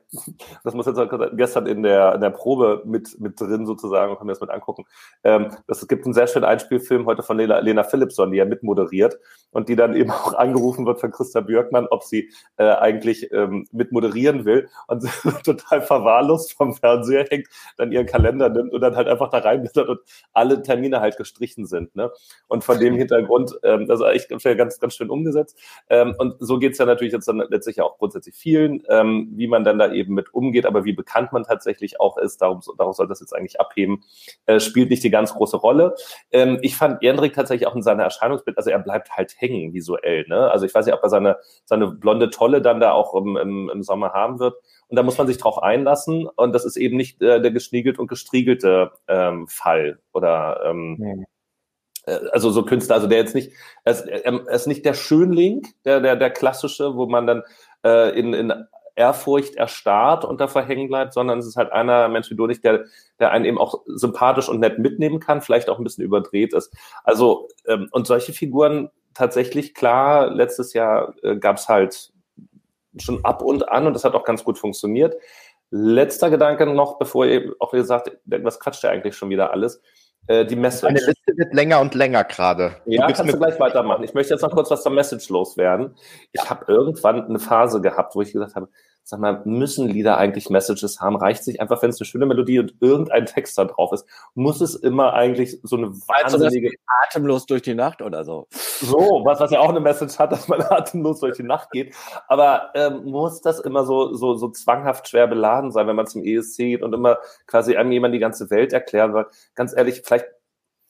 das 0.65 0.75
muss 0.75 0.87
jetzt 0.87 1.01
gestern 1.37 1.67
in 1.67 1.83
der, 1.83 2.15
in 2.15 2.21
der 2.21 2.31
Probe 2.31 2.83
mit, 2.85 3.19
mit 3.19 3.41
drin 3.41 3.67
sozusagen 3.67 4.17
können 4.17 4.29
wir 4.29 4.35
das 4.35 4.41
mit 4.41 4.51
angucken. 4.51 4.85
Ähm, 5.25 5.49
das, 5.67 5.81
es 5.81 5.89
gibt 5.89 6.05
einen 6.05 6.13
sehr 6.13 6.27
schönen 6.27 6.45
Einspielfilm 6.45 7.07
heute 7.07 7.23
von 7.23 7.39
Lena, 7.39 7.59
Lena 7.61 7.83
Philipson, 7.83 8.31
die 8.31 8.39
ja 8.39 8.45
mitmoderiert 8.45 9.19
und 9.51 9.69
die 9.69 9.77
dann 9.77 9.97
eben 9.97 10.11
auch 10.11 10.35
angerufen 10.35 10.85
wird 10.85 11.01
von 11.01 11.11
Christa 11.11 11.41
Björkmann, 11.41 11.87
ob 11.91 12.03
sie 12.03 12.31
äh, 12.59 12.65
eigentlich 12.65 13.33
ähm, 13.33 13.67
mitmoderieren 13.73 14.45
will 14.45 14.69
und 14.87 15.03
total 15.45 15.81
verwahrlost 15.81 16.53
vom 16.53 16.75
Fernseher 16.75 17.27
hängt, 17.31 17.49
dann 17.79 17.91
ihren 17.91 18.07
Kalender 18.07 18.51
nimmt 18.51 18.73
und 18.73 18.81
dann 18.81 18.97
halt 18.97 19.09
einfach 19.09 19.31
da 19.31 19.39
reinblättert 19.39 19.89
und 19.89 20.01
alle 20.35 20.63
Termine 20.63 21.01
halt 21.01 21.17
gestrichen 21.17 21.67
sind. 21.67 21.95
Ne? 21.97 22.11
Und 22.49 22.65
von 22.65 22.79
dem 22.79 22.97
Hintergrund, 22.97 23.59
ähm, 23.63 23.87
das 23.87 24.01
ist 24.01 24.07
echt 24.07 24.59
ganz, 24.59 24.79
ganz 24.79 24.95
schön 24.95 25.09
umgesetzt. 25.09 25.59
Ähm, 25.89 26.15
und 26.19 26.37
so 26.39 26.59
geht 26.59 26.73
es 26.73 26.79
ja 26.79 26.85
natürlich 26.85 27.15
jetzt 27.15 27.29
dann 27.29 27.43
letztlich 27.49 27.81
auch 27.81 27.97
grundsätzlich 27.99 28.35
vielen, 28.35 28.83
ähm, 28.89 29.31
wie 29.37 29.47
man 29.47 29.65
dann 29.65 29.79
da 29.79 29.93
eben 29.93 30.02
mit 30.09 30.33
umgeht, 30.35 30.67
aber 30.67 30.85
wie 30.85 30.93
bekannt 30.93 31.33
man 31.33 31.45
tatsächlich 31.45 32.01
auch 32.01 32.17
ist, 32.17 32.43
darum, 32.43 32.61
darauf 32.79 32.97
soll 32.97 33.09
das 33.09 33.21
jetzt 33.21 33.35
eigentlich 33.35 33.61
abheben, 33.61 34.05
äh, 34.47 34.61
spielt 34.61 34.91
nicht 34.91 35.05
die 35.05 35.11
ganz 35.11 35.35
große 35.35 35.57
Rolle. 35.57 35.95
Ähm, 36.31 36.59
ich 36.63 36.77
fand 36.77 37.03
Jendrik 37.03 37.35
tatsächlich 37.35 37.67
auch 37.67 37.75
in 37.75 37.83
seiner 37.83 38.05
Erscheinungsbild, 38.05 38.57
also 38.57 38.71
er 38.71 38.79
bleibt 38.79 39.11
halt 39.17 39.35
hängen 39.39 39.73
visuell. 39.73 40.25
Ne? 40.29 40.51
Also 40.51 40.67
ich 40.67 40.75
weiß 40.75 40.87
nicht, 40.87 40.95
ob 40.95 41.03
er 41.03 41.11
seine, 41.11 41.37
seine 41.65 41.89
blonde 41.89 42.31
Tolle 42.31 42.63
dann 42.63 42.81
da 42.81 42.93
auch 42.93 43.15
im, 43.15 43.37
im, 43.37 43.71
im 43.73 43.83
Sommer 43.83 44.13
haben 44.13 44.39
wird. 44.39 44.55
Und 44.89 44.97
da 44.97 45.03
muss 45.03 45.17
man 45.17 45.27
sich 45.27 45.39
drauf 45.39 45.63
einlassen. 45.63 46.27
Und 46.37 46.53
das 46.53 46.65
ist 46.65 46.77
eben 46.77 46.97
nicht 46.97 47.23
äh, 47.23 47.41
der 47.41 47.51
geschniegelt 47.51 47.99
und 47.99 48.09
gestriegelte 48.09 48.93
ähm, 49.09 49.47
Fall 49.49 50.01
oder 50.13 50.61
ähm, 50.67 50.97
nee. 50.99 51.25
Äh, 52.07 52.19
also 52.33 52.51
so 52.51 52.65
Künstler, 52.65 52.97
also 52.97 53.07
der 53.07 53.19
jetzt 53.19 53.35
nicht, 53.35 53.53
er 53.85 53.93
ist, 53.93 54.07
er 54.07 54.49
ist 54.49 54.67
nicht 54.67 54.85
der 54.85 54.95
Schönling, 54.95 55.67
der, 55.85 56.01
der, 56.01 56.17
der 56.17 56.31
klassische, 56.31 56.97
wo 56.97 57.07
man 57.07 57.27
dann 57.27 57.43
äh, 57.85 58.19
in, 58.19 58.35
in 58.35 58.53
Ehrfurcht 58.95 59.57
erstarrt 59.57 60.25
und 60.25 60.41
da 60.41 60.49
verhängen 60.49 60.89
bleibt, 60.89 61.13
sondern 61.13 61.39
es 61.39 61.47
ist 61.47 61.57
halt 61.57 61.73
einer 61.73 62.09
Mensch 62.09 62.31
wie 62.31 62.37
du 62.37 62.47
nicht, 62.47 62.63
der, 62.65 62.85
der 63.19 63.31
einen 63.31 63.45
eben 63.45 63.59
auch 63.59 63.83
sympathisch 63.87 64.49
und 64.49 64.61
nett 64.61 64.79
mitnehmen 64.79 65.21
kann, 65.21 65.41
vielleicht 65.41 65.69
auch 65.69 65.79
ein 65.79 65.85
bisschen 65.85 66.05
überdreht 66.05 66.53
ist. 66.53 66.75
Also, 67.05 67.49
ähm, 67.67 67.89
und 67.93 68.07
solche 68.07 68.33
Figuren 68.33 68.91
tatsächlich, 69.15 69.75
klar, 69.75 70.31
letztes 70.31 70.73
Jahr 70.73 71.15
äh, 71.23 71.37
gab 71.37 71.57
es 71.57 71.69
halt 71.69 72.13
schon 72.99 73.25
ab 73.25 73.43
und 73.43 73.69
an 73.69 73.87
und 73.87 73.95
das 73.95 74.05
hat 74.05 74.15
auch 74.15 74.25
ganz 74.25 74.45
gut 74.45 74.59
funktioniert. 74.59 75.15
Letzter 75.71 76.29
Gedanke 76.29 76.67
noch, 76.67 76.99
bevor 76.99 77.25
ihr 77.25 77.55
auch 77.59 77.73
ihr 77.73 77.85
sagt, 77.85 78.11
was 78.27 78.61
quatscht 78.61 78.85
ihr 78.85 78.91
eigentlich 78.91 79.17
schon 79.17 79.31
wieder 79.31 79.53
alles? 79.53 79.81
Äh, 80.27 80.45
die 80.45 80.57
Message. 80.57 80.85
Meine 80.85 80.99
Liste 81.01 81.37
wird 81.37 81.55
länger 81.55 81.81
und 81.81 81.95
länger 81.95 82.25
gerade. 82.25 82.77
Ja, 82.87 83.07
du 83.07 83.15
kannst 83.15 83.33
du 83.33 83.39
gleich 83.39 83.59
weitermachen. 83.59 84.05
Ich 84.05 84.15
möchte 84.15 84.35
jetzt 84.35 84.43
noch 84.43 84.53
kurz 84.53 84.71
was 84.71 84.83
zur 84.83 84.93
Message 84.93 85.29
loswerden. 85.29 85.95
Ich 86.33 86.43
ja. 86.43 86.51
habe 86.51 86.65
irgendwann 86.69 87.25
eine 87.25 87.39
Phase 87.39 87.81
gehabt, 87.81 88.15
wo 88.15 88.23
ich 88.23 88.33
gesagt 88.33 88.55
habe, 88.55 88.69
sag 89.05 89.21
mal, 89.21 89.43
müssen 89.45 89.89
Lieder 89.89 90.17
eigentlich 90.17 90.51
Messages 90.51 91.01
haben? 91.01 91.17
Reicht 91.17 91.45
sich 91.45 91.61
einfach, 91.61 91.83
wenn 91.83 91.91
es 91.91 92.01
eine 92.01 92.07
schöne 92.07 92.27
Melodie 92.27 92.59
und 92.59 92.75
irgendein 92.81 93.27
Text 93.27 93.59
da 93.59 93.65
drauf 93.65 93.93
ist? 93.93 94.07
Muss 94.35 94.61
es 94.61 94.75
immer 94.75 95.13
eigentlich 95.15 95.59
so 95.63 95.77
eine 95.77 95.89
wahnsinnige... 95.89 96.69
Also 96.69 96.79
atemlos 97.03 97.47
durch 97.47 97.63
die 97.63 97.75
Nacht 97.75 98.03
oder 98.03 98.25
so? 98.25 98.47
So, 98.51 99.23
was, 99.25 99.41
was 99.41 99.51
ja 99.51 99.61
auch 99.61 99.69
eine 99.69 99.81
Message 99.81 100.19
hat, 100.19 100.33
dass 100.33 100.49
man 100.49 100.63
atemlos 100.71 101.21
durch 101.21 101.37
die 101.37 101.43
Nacht 101.43 101.71
geht. 101.71 101.95
Aber 102.29 102.71
ähm, 102.75 103.05
muss 103.05 103.41
das 103.41 103.61
immer 103.61 103.85
so, 103.85 104.15
so, 104.15 104.35
so 104.35 104.51
zwanghaft 104.51 105.09
schwer 105.09 105.27
beladen 105.27 105.73
sein, 105.73 105.87
wenn 105.87 105.97
man 105.97 106.07
zum 106.07 106.23
ESC 106.23 106.59
geht 106.59 106.83
und 106.83 106.93
immer 106.93 107.19
quasi 107.47 107.77
einem 107.77 107.93
jemand 107.93 108.15
die 108.15 108.19
ganze 108.19 108.51
Welt 108.51 108.73
erklären 108.73 109.13
soll? 109.13 109.27
Ganz 109.55 109.77
ehrlich, 109.77 110.03
vielleicht 110.05 110.27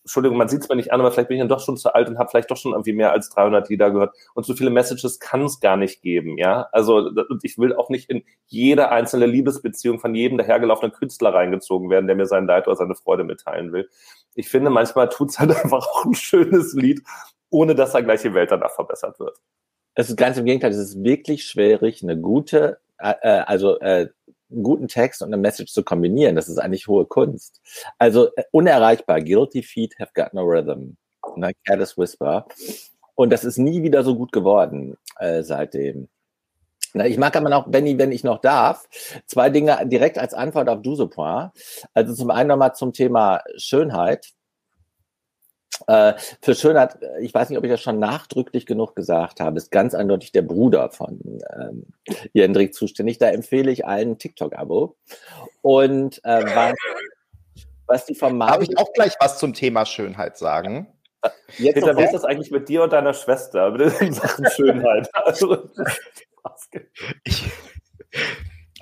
Entschuldigung, 0.05 0.37
man 0.37 0.49
sieht 0.49 0.63
es 0.63 0.69
mir 0.69 0.75
nicht 0.75 0.93
an, 0.93 1.01
aber 1.01 1.13
vielleicht 1.13 1.29
bin 1.29 1.37
ich 1.37 1.41
dann 1.41 1.49
doch 1.49 1.61
schon 1.61 1.77
zu 1.77 1.95
alt 1.95 2.09
und 2.09 2.19
habe 2.19 2.29
vielleicht 2.29 2.51
doch 2.51 2.57
schon 2.57 2.73
irgendwie 2.73 2.93
mehr 2.93 3.13
als 3.13 3.31
300 3.31 3.69
Lieder 3.69 3.91
gehört. 3.93 4.15
Und 4.35 4.45
so 4.45 4.55
viele 4.55 4.71
Messages 4.71 5.21
kann 5.21 5.43
es 5.43 5.61
gar 5.61 5.77
nicht 5.77 6.03
geben, 6.03 6.39
ja. 6.39 6.69
Also 6.73 6.97
und 6.97 7.45
ich 7.45 7.57
will 7.57 7.75
auch 7.75 7.89
nicht 7.89 8.11
in 8.11 8.25
jede 8.47 8.91
einzelne 8.91 9.27
Liebesbeziehung 9.27 10.01
von 10.01 10.15
jedem 10.15 10.39
dahergelaufenen 10.39 10.93
Künstler 10.93 11.33
reingezogen 11.33 11.89
werden, 11.89 12.07
der 12.09 12.17
mir 12.17 12.27
sein 12.27 12.47
Leid 12.47 12.67
oder 12.67 12.77
seine 12.77 12.97
Freude 12.97 13.23
mitteilen 13.23 13.73
will. 13.73 13.89
Ich 14.35 14.49
finde, 14.49 14.71
manchmal 14.71 15.09
tut 15.09 15.31
es 15.31 15.39
halt 15.39 15.51
einfach 15.65 15.87
auch 15.87 16.05
ein 16.05 16.15
schönes 16.15 16.75
Lied, 16.75 17.03
ohne 17.51 17.75
dass 17.77 17.93
da 17.93 18.01
gleich 18.01 18.23
die 18.23 18.35
Welt 18.35 18.51
danach 18.51 18.73
verbessert 18.73 19.21
wird. 19.21 19.39
Es 19.95 20.09
ist 20.09 20.17
ganz 20.17 20.37
im 20.37 20.47
Gegenteil, 20.47 20.71
es 20.73 20.79
ist 20.79 21.05
wirklich 21.05 21.45
schwierig, 21.45 22.03
eine 22.03 22.19
gute, 22.19 22.81
äh, 22.99 23.15
äh 23.23 23.43
also 23.47 23.79
äh, 23.79 24.09
einen 24.53 24.63
guten 24.63 24.89
Text 24.89 25.23
und 25.23 25.29
eine 25.29 25.37
Message 25.37 25.73
zu 25.73 25.83
kombinieren. 25.83 26.37
Das 26.37 26.49
ist 26.49 26.59
eigentlich 26.59 26.87
hohe 26.89 27.07
Kunst. 27.07 27.61
Also 27.99 28.29
äh, 28.37 28.45
unerreichbar. 28.51 29.21
Guilty 29.21 29.63
Feet 29.63 29.99
have 29.99 30.13
got 30.15 30.35
no 30.35 30.43
rhythm. 30.43 30.97
Ne? 31.37 31.53
Careless 31.67 31.97
Whisper. 31.97 32.47
Und 33.15 33.31
das 33.31 33.45
ist 33.45 33.59
nie 33.59 33.83
wieder 33.83 34.03
so 34.03 34.17
gut 34.17 34.33
geworden 34.33 34.97
äh, 35.19 35.43
seitdem. 35.43 36.09
Na, 36.95 37.07
ich 37.07 37.17
mag 37.17 37.35
aber 37.37 37.49
noch, 37.49 37.69
Benny, 37.69 37.97
wenn 37.99 38.13
ich 38.13 38.23
noch 38.23 38.41
darf, 38.41 38.87
zwei 39.27 39.49
Dinge 39.49 39.79
direkt 39.87 40.19
als 40.19 40.35
Antwort 40.35 40.69
auf 40.69 40.83
Dusepoint. 40.83 41.53
Also 41.95 42.15
zum 42.15 42.31
einen 42.31 42.49
nochmal 42.49 42.75
zum 42.75 42.93
Thema 42.93 43.43
Schönheit. 43.57 44.33
Äh, 45.87 46.15
für 46.41 46.55
Schönheit, 46.55 46.99
ich 47.21 47.33
weiß 47.33 47.49
nicht, 47.49 47.59
ob 47.59 47.65
ich 47.65 47.71
das 47.71 47.81
schon 47.81 47.99
nachdrücklich 47.99 48.67
genug 48.67 48.95
gesagt 48.95 49.41
habe, 49.41 49.57
ist 49.57 49.71
ganz 49.71 49.95
eindeutig 49.95 50.33
der 50.33 50.43
Bruder 50.43 50.91
von 50.91 51.21
ähm, 51.59 51.87
Jendrik 52.33 52.75
zuständig. 52.75 53.19
Da 53.19 53.31
empfehle 53.31 53.71
ich 53.71 53.87
allen 53.87 54.19
TikTok-Abo. 54.19 54.97
Und 55.63 56.21
äh, 56.25 56.45
was, 56.45 56.75
was 57.87 58.07
die 58.07 58.15
Vermarktung... 58.15 58.61
Darf 58.61 58.71
ich 58.71 58.79
auch 58.79 58.93
gleich 58.93 59.15
was 59.21 59.39
zum 59.39 59.55
Thema 59.55 59.87
Schönheit 59.87 60.37
sagen? 60.37 60.89
Jetzt 61.59 61.75
Peter, 61.75 61.97
wie 61.97 62.03
ist 62.03 62.15
das 62.15 62.25
eigentlich 62.25 62.51
mit 62.51 62.69
dir 62.69 62.83
und 62.83 62.93
deiner 62.93 63.15
Schwester 63.15 63.71
mit 63.71 64.01
den 64.01 64.13
Sachen 64.13 64.47
Schönheit? 64.51 65.09
Also, 65.25 65.71
ich, 67.23 67.45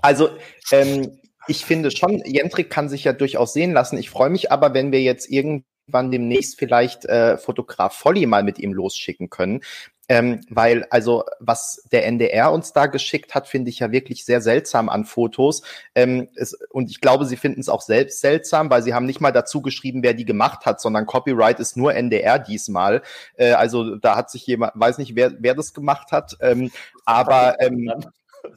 also 0.01 0.31
ähm, 0.73 1.21
ich 1.47 1.67
finde 1.67 1.91
schon, 1.91 2.23
Jendrik 2.25 2.71
kann 2.71 2.89
sich 2.89 3.05
ja 3.05 3.13
durchaus 3.13 3.53
sehen 3.53 3.75
lassen. 3.75 3.99
Ich 3.99 4.09
freue 4.09 4.31
mich 4.31 4.51
aber, 4.51 4.73
wenn 4.73 4.93
wir 4.93 5.03
jetzt 5.03 5.29
irgendwie 5.31 5.67
irgendwann 5.91 6.11
demnächst 6.11 6.59
vielleicht 6.59 7.05
äh, 7.05 7.37
Fotograf 7.37 7.95
Volli 7.95 8.27
mal 8.27 8.43
mit 8.43 8.59
ihm 8.59 8.73
losschicken 8.73 9.31
können. 9.31 9.61
Ähm, 10.09 10.41
weil 10.51 10.85
also 10.91 11.23
was 11.39 11.85
der 11.93 12.05
NDR 12.05 12.51
uns 12.51 12.73
da 12.73 12.87
geschickt 12.87 13.33
hat, 13.33 13.47
finde 13.47 13.71
ich 13.71 13.79
ja 13.79 13.93
wirklich 13.93 14.25
sehr 14.25 14.41
seltsam 14.41 14.89
an 14.89 15.05
Fotos. 15.05 15.63
Ähm, 15.95 16.29
es, 16.35 16.59
und 16.71 16.91
ich 16.91 17.01
glaube, 17.01 17.27
sie 17.27 17.37
finden 17.37 17.61
es 17.61 17.69
auch 17.69 17.81
selbst 17.81 18.21
seltsam, 18.21 18.71
weil 18.71 18.83
sie 18.83 18.93
haben 18.93 19.07
nicht 19.07 19.21
mal 19.21 19.31
dazu 19.31 19.63
geschrieben, 19.63 20.03
wer 20.03 20.15
die 20.15 20.25
gemacht 20.25 20.67
hat, 20.67 20.81
sondern 20.81 21.07
Copyright 21.07 21.61
ist 21.61 21.77
nur 21.77 21.95
NDR 21.95 22.41
diesmal. 22.41 23.03
Äh, 23.37 23.53
also 23.53 23.95
da 23.97 24.17
hat 24.17 24.31
sich 24.31 24.45
jemand, 24.49 24.73
weiß 24.75 24.99
nicht, 24.99 25.15
wer, 25.15 25.33
wer 25.39 25.55
das 25.55 25.75
gemacht 25.75 26.11
hat, 26.11 26.37
ähm, 26.41 26.73
aber 27.05 27.61
ähm, 27.61 27.93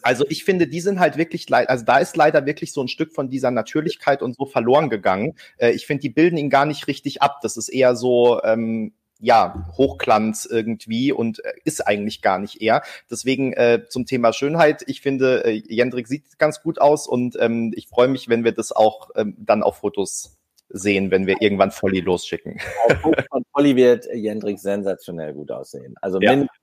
also 0.01 0.25
ich 0.29 0.43
finde, 0.43 0.67
die 0.67 0.81
sind 0.81 0.99
halt 0.99 1.17
wirklich, 1.17 1.53
also 1.53 1.85
da 1.85 1.97
ist 1.97 2.15
leider 2.17 2.45
wirklich 2.45 2.73
so 2.73 2.81
ein 2.81 2.87
Stück 2.87 3.13
von 3.13 3.29
dieser 3.29 3.51
Natürlichkeit 3.51 4.21
und 4.21 4.35
so 4.35 4.45
verloren 4.45 4.89
gegangen. 4.89 5.35
Äh, 5.57 5.71
ich 5.71 5.85
finde, 5.85 6.01
die 6.01 6.09
bilden 6.09 6.37
ihn 6.37 6.49
gar 6.49 6.65
nicht 6.65 6.87
richtig 6.87 7.21
ab. 7.21 7.39
Das 7.41 7.57
ist 7.57 7.69
eher 7.69 7.95
so, 7.95 8.41
ähm, 8.43 8.93
ja, 9.19 9.69
Hochglanz 9.77 10.45
irgendwie 10.45 11.13
und 11.13 11.43
äh, 11.45 11.53
ist 11.63 11.87
eigentlich 11.87 12.21
gar 12.21 12.39
nicht 12.39 12.61
eher. 12.61 12.83
Deswegen 13.09 13.53
äh, 13.53 13.83
zum 13.87 14.05
Thema 14.05 14.33
Schönheit, 14.33 14.83
ich 14.87 14.99
finde, 14.99 15.45
äh, 15.45 15.51
Jendrik 15.51 16.09
sieht 16.09 16.37
ganz 16.39 16.61
gut 16.61 16.81
aus 16.81 17.07
und 17.07 17.37
ähm, 17.39 17.71
ich 17.75 17.87
freue 17.87 18.09
mich, 18.09 18.27
wenn 18.27 18.43
wir 18.43 18.51
das 18.51 18.73
auch 18.73 19.11
ähm, 19.15 19.37
dann 19.39 19.63
auf 19.63 19.77
Fotos 19.77 20.37
sehen, 20.67 21.09
wenn 21.09 21.25
wir 21.25 21.37
irgendwann 21.39 21.71
Volli 21.71 22.01
losschicken. 22.01 22.59
Von 23.01 23.43
Volli 23.53 23.77
wird 23.77 24.07
Jendrik 24.13 24.59
sensationell 24.59 25.33
gut 25.33 25.51
aussehen. 25.51 25.95
Also 26.01 26.19
ja 26.19 26.31
mindestens 26.31 26.62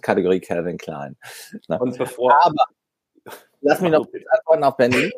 Kategorie 0.00 0.40
Calvin 0.40 0.78
Klein. 0.78 1.16
Na. 1.68 1.76
Und 1.76 1.96
bevor, 1.98 2.34
Aber, 2.44 2.64
Lass 3.60 3.80
mich 3.80 3.92
noch 3.92 4.10
kurz 4.10 4.24
antworten 4.30 4.64
auf 4.64 4.76
Benny. 4.76 5.10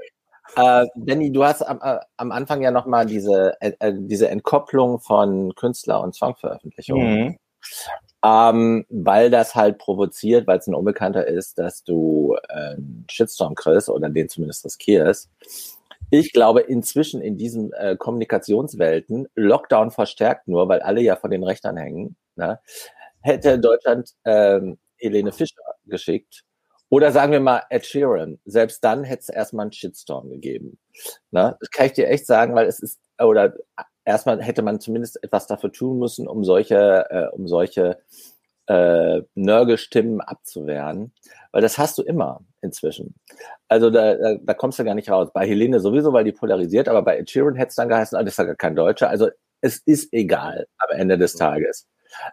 Äh, 0.57 0.87
Benny, 0.97 1.33
du 1.33 1.45
hast 1.45 1.63
am, 1.63 1.81
äh, 1.83 2.01
am 2.17 2.33
Anfang 2.33 2.63
ja 2.63 2.71
nochmal 2.71 3.07
diese, 3.07 3.55
äh, 3.61 3.73
äh, 3.79 3.93
diese 3.97 4.29
Entkopplung 4.29 4.99
von 4.99 5.55
Künstler 5.55 6.03
und 6.03 6.15
Songveröffentlichungen. 6.15 7.25
Mhm. 7.25 7.39
Ähm, 8.25 8.85
weil 8.89 9.31
das 9.31 9.55
halt 9.55 9.79
provoziert, 9.79 10.47
weil 10.47 10.59
es 10.59 10.67
ein 10.67 10.75
Unbekannter 10.75 11.27
ist, 11.27 11.59
dass 11.59 11.83
du 11.85 12.37
äh, 12.49 12.75
einen 12.75 13.07
Shitstorm 13.11 13.55
kriegst 13.55 13.89
oder 13.89 14.11
den 14.11 14.29
zumindest 14.29 14.65
riskierst. 14.65 15.31
Ich 16.11 16.33
glaube, 16.33 16.61
inzwischen 16.61 17.21
in 17.21 17.37
diesen 17.37 17.73
äh, 17.73 17.97
Kommunikationswelten, 17.97 19.29
Lockdown 19.35 19.91
verstärkt 19.91 20.47
nur, 20.47 20.69
weil 20.69 20.81
alle 20.81 21.01
ja 21.01 21.17
von 21.17 21.31
den 21.31 21.43
Rechtern 21.43 21.77
hängen, 21.77 22.17
ne, 22.37 22.61
hätte 23.23 23.59
Deutschland 23.59 24.11
ähm, 24.25 24.79
Helene 24.97 25.33
Fischer 25.33 25.63
geschickt 25.87 26.45
oder 26.93 27.11
sagen 27.11 27.33
wir 27.33 27.41
mal 27.41 27.63
Ed 27.71 27.87
Sheeran. 27.87 28.39
Selbst 28.45 28.85
dann 28.85 29.03
hätte 29.03 29.23
es 29.23 29.29
erstmal 29.31 29.65
einen 29.65 29.73
Shitstorm 29.73 30.29
gegeben. 30.29 30.79
Ne? 31.31 31.57
Das 31.59 31.71
kann 31.71 31.87
ich 31.87 31.95
dir 31.95 32.07
echt 32.09 32.27
sagen, 32.27 32.55
weil 32.55 32.67
es 32.67 32.81
ist, 32.81 33.01
oder 33.19 33.55
erstmal 34.05 34.43
hätte 34.43 34.61
man 34.61 34.79
zumindest 34.79 35.23
etwas 35.25 35.47
dafür 35.47 35.73
tun 35.73 35.99
müssen, 35.99 36.29
um 36.29 36.45
solche, 36.45 37.07
äh, 37.09 37.35
um 37.35 37.49
solche 37.49 37.99
äh, 38.67 39.23
Nörgelstimmen 39.35 40.21
abzuwehren. 40.21 41.15
Weil 41.51 41.63
das 41.63 41.79
hast 41.79 41.97
du 41.97 42.03
immer 42.03 42.43
inzwischen. 42.61 43.15
Also 43.69 43.89
da, 43.89 44.15
da, 44.15 44.35
da 44.35 44.53
kommst 44.53 44.79
du 44.79 44.85
gar 44.85 44.95
nicht 44.95 45.11
raus. 45.11 45.31
Bei 45.33 45.47
Helene 45.47 45.81
sowieso, 45.81 46.13
weil 46.13 46.25
die 46.25 46.33
polarisiert, 46.33 46.89
aber 46.89 47.01
bei 47.01 47.17
Ed 47.17 47.31
Sheeran 47.31 47.55
hätte 47.55 47.71
es 47.71 47.77
dann 47.77 47.89
geheißen, 47.89 48.19
ah, 48.19 48.23
das 48.23 48.35
ist 48.35 48.39
ja 48.39 48.45
gar 48.45 48.57
kein 48.57 48.77
Deutscher. 48.77 49.09
Also 49.09 49.31
es 49.63 49.79
ist 49.79 50.13
egal 50.13 50.67
am 50.77 50.91
Ende 50.99 51.17
des 51.17 51.33
Tages 51.37 51.87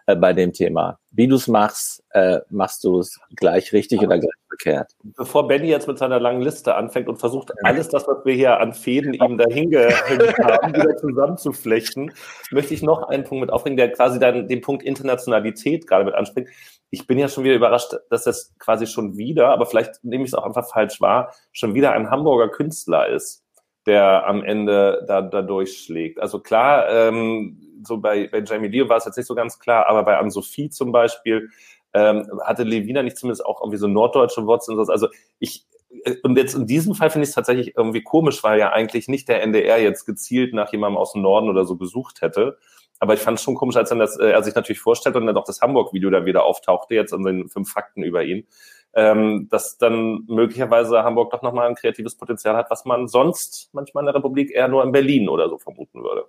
äh, 0.06 0.16
bei 0.16 0.32
dem 0.32 0.52
Thema. 0.52 0.98
Wie 1.10 1.26
du 1.26 1.36
es 1.36 1.48
machst, 1.48 2.02
äh, 2.10 2.40
machst 2.50 2.84
du 2.84 3.00
es 3.00 3.18
gleich 3.36 3.72
richtig 3.72 4.00
oder 4.00 4.18
gleich 4.18 4.30
verkehrt. 4.48 4.92
Bevor 5.02 5.48
Benny 5.48 5.68
jetzt 5.68 5.88
mit 5.88 5.98
seiner 5.98 6.20
langen 6.20 6.42
Liste 6.42 6.74
anfängt 6.74 7.08
und 7.08 7.16
versucht, 7.16 7.52
alles 7.64 7.88
das, 7.88 8.06
was 8.06 8.24
wir 8.24 8.34
hier 8.34 8.58
an 8.60 8.74
Fäden 8.74 9.14
ihm 9.14 9.38
dahingehängt 9.38 10.38
haben, 10.38 10.74
wieder 10.74 10.96
zusammenzuflechten, 10.96 12.12
möchte 12.50 12.74
ich 12.74 12.82
noch 12.82 13.08
einen 13.08 13.24
Punkt 13.24 13.40
mit 13.42 13.50
aufbringen, 13.50 13.76
der 13.76 13.92
quasi 13.92 14.18
dann 14.18 14.48
den 14.48 14.60
Punkt 14.60 14.82
Internationalität 14.82 15.86
gerade 15.86 16.04
mit 16.04 16.14
anspringt. 16.14 16.48
Ich 16.90 17.06
bin 17.06 17.18
ja 17.18 17.28
schon 17.28 17.44
wieder 17.44 17.54
überrascht, 17.54 17.94
dass 18.10 18.24
das 18.24 18.52
quasi 18.58 18.86
schon 18.86 19.16
wieder, 19.16 19.48
aber 19.48 19.66
vielleicht 19.66 20.02
nehme 20.04 20.24
ich 20.24 20.30
es 20.30 20.34
auch 20.34 20.44
einfach 20.44 20.68
falsch 20.68 21.00
wahr, 21.00 21.32
schon 21.52 21.74
wieder 21.74 21.92
ein 21.92 22.10
Hamburger 22.10 22.48
Künstler 22.48 23.08
ist, 23.08 23.44
der 23.86 24.26
am 24.26 24.42
Ende 24.42 25.04
da, 25.06 25.22
da 25.22 25.42
durchschlägt. 25.42 26.20
Also 26.20 26.40
klar, 26.40 26.88
ähm, 26.90 27.69
so 27.82 27.98
bei, 27.98 28.28
bei 28.28 28.40
Jamie 28.40 28.68
Lee 28.68 28.88
war 28.88 28.96
es 28.96 29.04
jetzt 29.04 29.16
nicht 29.16 29.26
so 29.26 29.34
ganz 29.34 29.58
klar, 29.58 29.86
aber 29.86 30.02
bei 30.04 30.18
Anne-Sophie 30.18 30.70
zum 30.70 30.92
Beispiel 30.92 31.50
ähm, 31.92 32.26
hatte 32.42 32.62
Levina 32.62 33.02
nicht 33.02 33.16
zumindest 33.16 33.44
auch 33.44 33.60
irgendwie 33.60 33.78
so 33.78 33.88
norddeutsche 33.88 34.46
Wurzeln. 34.46 34.78
und 34.78 34.86
so. 34.86 34.92
Also 34.92 35.08
ich, 35.38 35.66
äh, 36.04 36.16
und 36.22 36.36
jetzt 36.36 36.54
in 36.54 36.66
diesem 36.66 36.94
Fall 36.94 37.10
finde 37.10 37.24
ich 37.24 37.30
es 37.30 37.34
tatsächlich 37.34 37.76
irgendwie 37.76 38.02
komisch, 38.02 38.42
weil 38.42 38.58
ja 38.58 38.70
eigentlich 38.70 39.08
nicht 39.08 39.28
der 39.28 39.42
NDR 39.42 39.80
jetzt 39.80 40.04
gezielt 40.06 40.54
nach 40.54 40.72
jemandem 40.72 40.98
aus 40.98 41.12
dem 41.12 41.22
Norden 41.22 41.48
oder 41.48 41.64
so 41.64 41.76
gesucht 41.76 42.20
hätte. 42.20 42.58
Aber 43.00 43.14
ich 43.14 43.20
fand 43.20 43.38
es 43.38 43.44
schon 43.44 43.54
komisch, 43.54 43.76
als 43.76 43.88
dann 43.88 43.98
das, 43.98 44.18
äh, 44.18 44.30
er 44.30 44.42
sich 44.42 44.54
natürlich 44.54 44.80
vorstellt 44.80 45.16
und 45.16 45.26
dann 45.26 45.36
auch 45.36 45.44
das 45.44 45.60
Hamburg-Video 45.62 46.10
da 46.10 46.24
wieder 46.26 46.44
auftauchte, 46.44 46.94
jetzt 46.94 47.14
an 47.14 47.24
den 47.24 47.48
fünf 47.48 47.72
Fakten 47.72 48.02
über 48.02 48.22
ihn, 48.22 48.46
ähm, 48.94 49.48
dass 49.50 49.78
dann 49.78 50.24
möglicherweise 50.26 51.02
Hamburg 51.02 51.30
doch 51.30 51.42
nochmal 51.42 51.68
ein 51.68 51.74
kreatives 51.76 52.16
Potenzial 52.16 52.56
hat, 52.56 52.70
was 52.70 52.84
man 52.84 53.08
sonst 53.08 53.70
manchmal 53.72 54.02
in 54.02 54.06
der 54.06 54.14
Republik 54.16 54.50
eher 54.50 54.68
nur 54.68 54.84
in 54.84 54.92
Berlin 54.92 55.28
oder 55.28 55.48
so 55.48 55.58
vermuten 55.58 56.02
würde. 56.02 56.26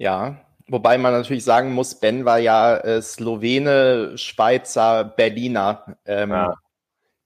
Ja, 0.00 0.40
wobei 0.66 0.96
man 0.96 1.12
natürlich 1.12 1.44
sagen 1.44 1.74
muss, 1.74 2.00
Ben 2.00 2.24
war 2.24 2.38
ja 2.38 2.78
äh, 2.78 3.02
Slowene, 3.02 4.16
Schweizer, 4.16 5.04
Berliner. 5.04 5.98
Ähm, 6.06 6.30
ja. 6.30 6.54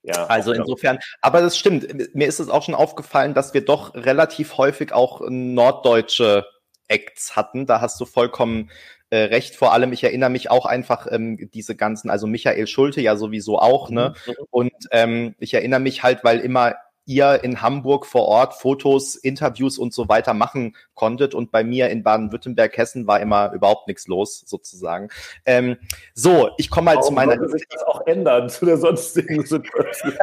Ja, 0.02 0.26
also 0.26 0.52
insofern, 0.52 0.98
aber 1.22 1.40
das 1.40 1.56
stimmt. 1.56 2.14
Mir 2.14 2.26
ist 2.28 2.38
es 2.38 2.50
auch 2.50 2.62
schon 2.62 2.74
aufgefallen, 2.74 3.32
dass 3.32 3.54
wir 3.54 3.64
doch 3.64 3.94
relativ 3.94 4.58
häufig 4.58 4.92
auch 4.92 5.22
norddeutsche 5.26 6.44
Acts 6.88 7.36
hatten. 7.36 7.64
Da 7.64 7.80
hast 7.80 7.98
du 8.00 8.04
vollkommen 8.04 8.70
äh, 9.08 9.18
recht. 9.18 9.54
Vor 9.54 9.72
allem, 9.72 9.92
ich 9.92 10.04
erinnere 10.04 10.28
mich 10.28 10.50
auch 10.50 10.66
einfach 10.66 11.06
ähm, 11.10 11.48
diese 11.54 11.76
ganzen, 11.76 12.10
also 12.10 12.26
Michael 12.26 12.66
Schulte 12.66 13.00
ja 13.00 13.16
sowieso 13.16 13.58
auch, 13.58 13.88
ne? 13.88 14.14
Mhm. 14.26 14.34
Und 14.50 14.72
ähm, 14.90 15.36
ich 15.38 15.54
erinnere 15.54 15.80
mich 15.80 16.02
halt, 16.02 16.22
weil 16.22 16.40
immer 16.40 16.74
ihr 17.06 17.44
in 17.44 17.60
Hamburg 17.60 18.06
vor 18.06 18.26
Ort 18.26 18.54
Fotos, 18.54 19.16
Interviews 19.16 19.78
und 19.78 19.92
so 19.92 20.08
weiter 20.08 20.34
machen 20.34 20.76
konntet. 20.94 21.34
Und 21.34 21.50
bei 21.50 21.64
mir 21.64 21.90
in 21.90 22.02
Baden-Württemberg, 22.02 22.76
Hessen 22.76 23.06
war 23.06 23.20
immer 23.20 23.52
überhaupt 23.52 23.88
nichts 23.88 24.06
los, 24.06 24.42
sozusagen. 24.46 25.08
Ähm, 25.44 25.76
so, 26.14 26.50
ich 26.58 26.70
komme 26.70 26.86
mal 26.86 26.96
Warum 26.96 27.08
zu 27.08 27.12
meiner. 27.12 27.48
sich 27.48 27.66
das 27.68 27.82
auch 27.82 28.06
ändern 28.06 28.48
zu 28.48 28.64
der 28.66 28.78
sonstigen 28.78 29.44
Situation? 29.46 30.14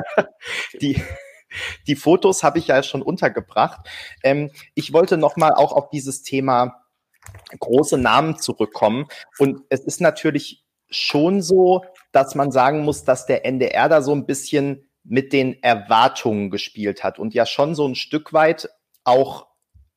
Die, 0.82 1.02
die 1.88 1.96
Fotos 1.96 2.44
habe 2.44 2.60
ich 2.60 2.68
ja 2.68 2.82
schon 2.84 3.02
untergebracht. 3.02 3.88
Ähm, 4.24 4.52
ich 4.74 4.94
wollte 4.94 5.18
noch 5.18 5.38
mal 5.38 5.54
auch 5.54 5.74
auf 5.74 5.90
dieses 5.90 6.24
Thema 6.24 6.82
große 7.60 7.98
Namen 7.98 8.40
zurückkommen. 8.40 9.08
Und 9.38 9.62
es 9.70 9.82
ist 9.82 10.02
natürlich 10.02 10.66
schon 10.90 11.42
so, 11.42 11.84
dass 12.12 12.36
man 12.36 12.52
sagen 12.52 12.82
muss, 12.84 13.04
dass 13.04 13.26
der 13.26 13.46
NDR 13.46 13.88
da 13.88 14.02
so 14.02 14.14
ein 14.14 14.26
bisschen 14.26 14.91
mit 15.04 15.34
den 15.34 15.62
Erwartungen 15.64 16.50
gespielt 16.50 17.04
hat 17.04 17.20
und 17.20 17.34
ja 17.34 17.46
schon 17.46 17.76
so 17.76 17.88
ein 17.88 17.96
Stück 17.96 18.34
weit 18.34 18.70
auch 19.04 19.48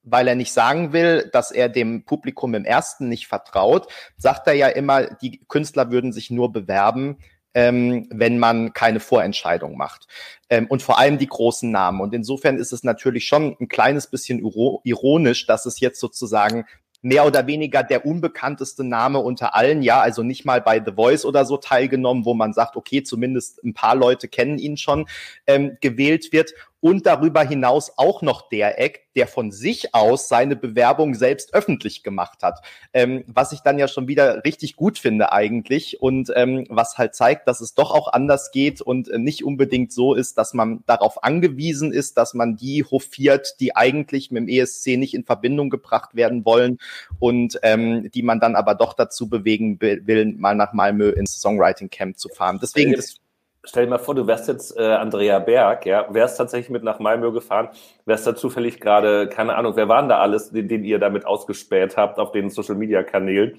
weil 0.05 0.29
er 0.29 0.35
nicht 0.35 0.53
sagen 0.53 0.93
will, 0.93 1.29
dass 1.33 1.51
er 1.51 1.69
dem 1.69 2.05
Publikum 2.05 2.55
im 2.55 2.65
ersten 2.65 3.09
nicht 3.09 3.27
vertraut, 3.27 3.89
sagt 4.17 4.47
er 4.47 4.53
ja 4.53 4.69
immer, 4.69 5.07
die 5.07 5.41
Künstler 5.49 5.91
würden 5.91 6.13
sich 6.13 6.31
nur 6.31 6.53
bewerben, 6.53 7.19
ähm, 7.55 8.09
wenn 8.11 8.39
man 8.39 8.73
keine 8.73 9.01
Vorentscheidung 9.01 9.77
macht. 9.77 10.07
Ähm, 10.51 10.67
und 10.67 10.83
vor 10.83 10.99
allem 10.99 11.19
die 11.19 11.27
großen 11.27 11.71
Namen. 11.71 12.01
Und 12.01 12.13
insofern 12.13 12.59
ist 12.59 12.73
es 12.73 12.85
natürlich 12.85 13.27
schon 13.27 13.57
ein 13.61 13.69
kleines 13.69 14.09
bisschen 14.09 14.41
ironisch, 14.41 15.47
dass 15.47 15.65
es 15.65 15.81
jetzt 15.81 16.01
sozusagen 16.01 16.67
mehr 17.05 17.27
oder 17.27 17.47
weniger 17.47 17.83
der 17.83 18.07
unbekannteste 18.07 18.83
Name 18.83 19.19
unter 19.19 19.55
allen, 19.55 19.83
ja, 19.83 20.01
also 20.01 20.23
nicht 20.23 20.47
mal 20.47 20.63
bei 20.63 20.83
The 20.85 20.93
Voice 20.93 21.27
oder 21.27 21.45
so 21.45 21.59
teilgenommen, 21.59 22.25
wo 22.25 22.33
man 22.33 22.55
sagt, 22.55 22.77
okay, 22.77 23.03
zumindest 23.03 23.63
ein 23.63 23.75
paar 23.75 23.95
Leute 23.95 24.27
kennen 24.27 24.59
ihn 24.59 24.79
schon, 24.79 25.07
ähm, 25.47 25.77
gewählt 25.83 26.33
wird 26.33 26.55
und 26.85 27.07
darüber 27.07 27.43
hinaus 27.43 27.93
auch 27.97 28.21
noch 28.21 28.51
der 28.51 28.79
Eck, 28.79 29.07
der 29.17 29.27
von 29.27 29.51
sich 29.51 29.95
aus 29.95 30.29
seine 30.29 30.55
Bewerbung 30.55 31.15
selbst 31.15 31.55
öffentlich 31.55 32.03
gemacht 32.03 32.43
hat. 32.43 32.61
Ähm, 32.93 33.25
was 33.27 33.53
ich 33.53 33.61
dann 33.61 33.79
ja 33.79 33.89
schon 33.89 34.07
wieder 34.07 34.45
richtig 34.45 34.77
gut 34.77 34.99
finde 34.99 35.33
eigentlich 35.33 36.03
und 36.03 36.31
ähm, 36.37 36.67
was 36.69 36.99
halt 36.99 37.15
zeigt, 37.15 37.49
dass 37.49 37.63
es 37.63 37.73
doch 37.73 37.91
auch 37.91 38.13
anders 38.13 38.51
geht 38.51 38.83
und 38.83 39.09
äh, 39.09 39.17
nicht 39.17 39.47
unbedingt 39.47 39.95
so 39.95 40.13
ist, 40.13 40.37
dass 40.37 40.53
man 40.53 40.85
darauf 40.85 41.25
angewiesen 41.25 41.91
ist, 41.91 42.19
dass 42.19 42.35
man 42.35 42.55
die 42.55 42.85
hofiert, 42.85 43.55
die 43.61 43.75
eigentlich 43.75 44.31
mit 44.31 44.43
dem 44.43 44.49
ESC 44.49 44.99
nicht 44.99 45.15
in 45.15 45.25
Verbindung 45.25 45.71
gebracht 45.71 46.15
werden 46.15 46.45
wollen 46.45 46.77
und 47.19 47.59
ähm, 47.63 48.11
die 48.11 48.23
man 48.23 48.41
dann 48.41 48.57
aber 48.57 48.75
doch 48.75 48.93
dazu 48.93 49.31
bewegen 49.31 49.81
will, 49.81 50.35
mal 50.37 50.55
nach 50.55 50.75
Malmö 50.75 51.09
ins 51.09 51.41
Songwriting 51.41 51.89
Camp 51.89 52.19
zu 52.19 52.29
fahren. 52.29 52.59
Deswegen, 52.61 52.93
das 52.93 53.21
Stell 53.65 53.85
dir 53.85 53.91
mal 53.91 53.99
vor, 53.99 54.15
du 54.15 54.27
wärst 54.27 54.49
jetzt 54.49 54.77
äh, 54.77 54.83
Andrea 54.83 55.39
Berg, 55.39 55.87
ja, 55.87 56.07
wärst 56.13 56.37
tatsächlich 56.37 56.71
mit 56.71 56.83
nach 56.83 56.99
Malmö 56.99 57.33
gefahren, 57.33 57.71
wärst 58.05 58.27
da 58.27 58.37
zufällig 58.37 58.81
gerade, 58.81 59.29
keine 59.29 59.57
Ahnung, 59.57 59.75
wer 59.77 59.89
waren 59.89 60.09
da 60.09 60.19
alles, 60.19 60.51
den, 60.51 60.69
den 60.69 60.85
ihr 60.85 60.99
damit 60.99 61.27
ausgespäht 61.27 61.97
habt 61.97 62.19
auf 62.19 62.33
den 62.33 62.51
Social 62.51 62.75
Media 62.75 63.03
Kanälen? 63.03 63.59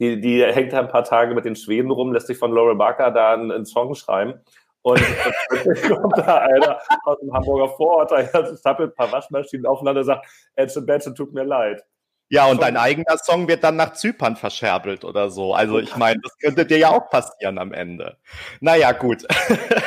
Die, 0.00 0.20
die 0.20 0.44
hängt 0.44 0.72
da 0.72 0.80
ein 0.80 0.88
paar 0.88 1.04
Tage 1.04 1.34
mit 1.34 1.44
den 1.44 1.56
Schweden 1.56 1.90
rum, 1.90 2.12
lässt 2.12 2.28
sich 2.28 2.38
von 2.38 2.52
Laurel 2.52 2.76
Barker 2.76 3.10
da 3.10 3.32
einen, 3.32 3.50
einen 3.50 3.66
Song 3.66 3.94
schreiben. 3.94 4.34
Und 4.82 5.00
kommt 5.88 6.18
da 6.18 6.38
einer 6.38 6.78
aus 7.04 7.18
dem 7.18 7.32
Hamburger 7.32 7.68
Vorort, 7.70 8.10
der 8.12 8.56
zappelt 8.56 8.92
ein 8.92 8.94
paar 8.94 9.10
Waschmaschinen 9.10 9.66
aufeinander 9.66 10.04
sagt, 10.04 10.26
Edge 10.54 10.80
Badge, 10.82 11.14
tut 11.14 11.32
mir 11.32 11.44
leid. 11.44 11.84
Ja, 12.30 12.46
und 12.46 12.60
dein 12.60 12.76
eigener 12.76 13.16
Song 13.16 13.48
wird 13.48 13.64
dann 13.64 13.76
nach 13.76 13.94
Zypern 13.94 14.36
verscherbelt 14.36 15.04
oder 15.04 15.30
so. 15.30 15.54
Also 15.54 15.78
ich 15.78 15.96
meine, 15.96 16.20
das 16.22 16.36
könnte 16.38 16.66
dir 16.66 16.76
ja 16.76 16.90
auch 16.90 17.08
passieren 17.08 17.58
am 17.58 17.72
Ende. 17.72 18.18
Naja, 18.60 18.92
gut. 18.92 19.26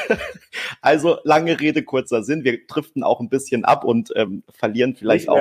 also 0.82 1.20
lange 1.24 1.60
Rede, 1.60 1.84
kurzer 1.84 2.24
Sinn. 2.24 2.44
Wir 2.44 2.66
driften 2.66 3.04
auch 3.04 3.20
ein 3.20 3.30
bisschen 3.30 3.64
ab 3.64 3.84
und 3.84 4.12
ähm, 4.16 4.44
verlieren 4.58 4.96
vielleicht 4.96 5.30
auch. 5.30 5.38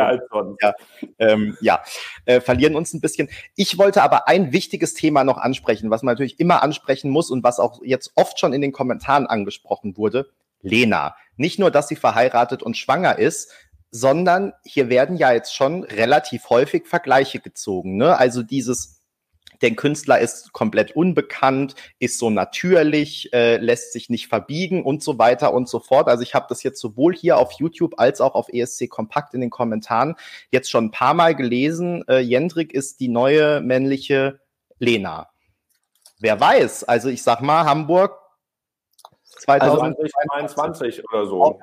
Ja, 0.61 0.75
ähm, 1.19 1.57
ja 1.63 1.83
äh, 2.27 2.41
verlieren 2.43 2.77
uns 2.77 2.93
ein 2.93 3.01
bisschen. 3.01 3.31
Ich 3.57 3.79
wollte 3.79 4.03
aber 4.03 4.29
ein 4.29 4.53
wichtiges 4.53 4.93
Thema 4.93 5.25
noch 5.25 5.39
ansprechen, 5.39 5.91
was 5.91 6.03
man 6.03 6.13
natürlich 6.13 6.39
immer 6.39 6.63
ansprechen 6.63 7.11
muss 7.11 7.31
und 7.31 7.43
was 7.43 7.61
auch 7.61 7.81
jetzt 7.83 8.13
oft 8.15 8.39
schon 8.39 8.53
in 8.53 8.61
den 8.61 8.73
Kommentaren 8.73 9.27
angesprochen 9.27 9.97
wurde. 9.97 10.29
Lena. 10.63 11.17
Nicht 11.37 11.59
nur, 11.59 11.71
dass 11.71 11.89
sie 11.89 11.97
verheiratet 11.97 12.63
und 12.63 12.77
schwanger 12.77 13.19
ist, 13.19 13.51
sondern 13.91 14.53
hier 14.65 14.89
werden 14.89 15.17
ja 15.17 15.33
jetzt 15.33 15.55
schon 15.55 15.85
relativ 15.85 16.49
häufig 16.51 16.87
Vergleiche 16.87 17.41
gezogen. 17.41 17.97
Ne? 17.97 18.17
Also 18.17 18.43
dieses, 18.43 19.01
der 19.63 19.75
Künstler 19.75 20.21
ist 20.21 20.53
komplett 20.53 20.95
unbekannt, 20.97 21.75
ist 21.99 22.19
so 22.19 22.31
natürlich, 22.31 23.33
äh, 23.33 23.57
lässt 23.57 23.93
sich 23.93 24.09
nicht 24.09 24.29
verbiegen 24.29 24.85
und 24.85 25.03
so 25.03 25.19
weiter 25.19 25.53
und 25.53 25.69
so 25.69 25.81
fort. 25.81 26.09
Also 26.09 26.23
ich 26.23 26.35
habe 26.35 26.47
das 26.49 26.63
jetzt 26.63 26.81
sowohl 26.81 27.15
hier 27.15 27.39
auf 27.39 27.53
YouTube 27.59 27.99
als 27.99 28.21
auch 28.21 28.35
auf 28.35 28.49
ESC 28.49 28.89
Kompakt 28.89 29.35
in 29.35 29.41
den 29.41 29.51
Kommentaren 29.51 30.15
jetzt 30.51 30.71
schon 30.71 30.87
ein 30.87 30.91
paar 30.93 31.15
Mal 31.15 31.35
gelesen. 31.35 32.05
Äh, 32.09 32.21
Jendrik 32.21 32.73
ist 32.73 33.01
die 33.01 33.09
neue 33.09 33.61
männliche 33.61 34.41
Lena. 34.79 35.31
Wer 36.21 36.39
weiß? 36.39 36.85
Also 36.85 37.09
ich 37.09 37.23
sag 37.23 37.41
mal, 37.41 37.65
Hamburg 37.65 38.20
2022 39.41 41.05
oder 41.09 41.27
so. 41.27 41.59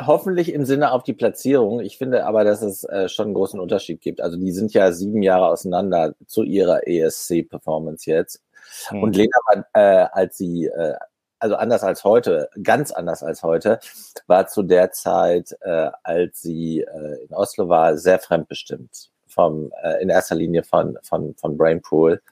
hoffentlich 0.00 0.52
im 0.52 0.64
Sinne 0.64 0.92
auf 0.92 1.02
die 1.02 1.14
Platzierung. 1.14 1.80
Ich 1.80 1.98
finde 1.98 2.26
aber, 2.26 2.44
dass 2.44 2.62
es 2.62 2.84
äh, 2.84 3.08
schon 3.08 3.26
einen 3.26 3.34
großen 3.34 3.58
Unterschied 3.60 4.00
gibt. 4.00 4.20
Also 4.20 4.36
die 4.36 4.52
sind 4.52 4.74
ja 4.74 4.92
sieben 4.92 5.22
Jahre 5.22 5.48
auseinander 5.48 6.14
zu 6.26 6.42
ihrer 6.42 6.86
ESC-Performance 6.86 8.10
jetzt. 8.10 8.42
Hm. 8.88 9.02
Und 9.02 9.16
Lena 9.16 9.36
war, 9.46 9.64
äh, 9.72 10.06
als 10.12 10.36
sie, 10.36 10.66
äh, 10.66 10.94
also 11.38 11.56
anders 11.56 11.82
als 11.82 12.04
heute, 12.04 12.48
ganz 12.62 12.90
anders 12.90 13.22
als 13.22 13.42
heute, 13.42 13.80
war 14.26 14.46
zu 14.46 14.62
der 14.62 14.92
Zeit, 14.92 15.56
äh, 15.62 15.90
als 16.02 16.42
sie 16.42 16.80
äh, 16.80 17.24
in 17.24 17.34
Oslo 17.34 17.68
war, 17.68 17.96
sehr 17.96 18.18
fremdbestimmt. 18.18 19.10
Vom, 19.26 19.72
in 20.00 20.10
erster 20.10 20.36
Linie 20.36 20.62
von, 20.62 20.96
von, 21.02 21.34
von 21.34 21.56
Brainpool. 21.56 22.22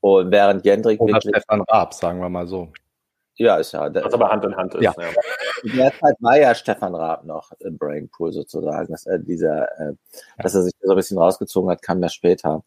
Und 0.00 0.30
während 0.30 0.64
Jendrik 0.64 0.98
Oder 0.98 1.20
Stefan 1.20 1.60
Raab, 1.68 1.92
sagen 1.92 2.18
wir 2.18 2.30
mal 2.30 2.46
so. 2.46 2.72
Ja, 3.36 3.56
ist 3.56 3.72
ja. 3.72 3.92
Was 3.92 4.14
aber 4.14 4.30
Hand 4.30 4.44
in 4.44 4.56
Hand 4.56 4.74
ist. 4.74 4.82
Ja. 4.82 4.94
ja. 4.96 5.08
In 5.62 5.76
der 5.76 5.92
Zeit 5.98 6.14
war 6.20 6.38
ja 6.38 6.54
Stefan 6.54 6.94
Raab 6.94 7.24
noch 7.24 7.52
im 7.60 7.76
Brainpool 7.78 8.32
sozusagen. 8.32 8.92
Dass 8.92 9.06
er, 9.06 9.18
dieser, 9.18 9.64
äh, 9.80 9.94
dass 10.38 10.54
er 10.54 10.62
sich 10.62 10.72
so 10.80 10.92
ein 10.92 10.96
bisschen 10.96 11.18
rausgezogen 11.18 11.70
hat, 11.70 11.82
kam 11.82 12.02
ja 12.02 12.08
später. 12.08 12.62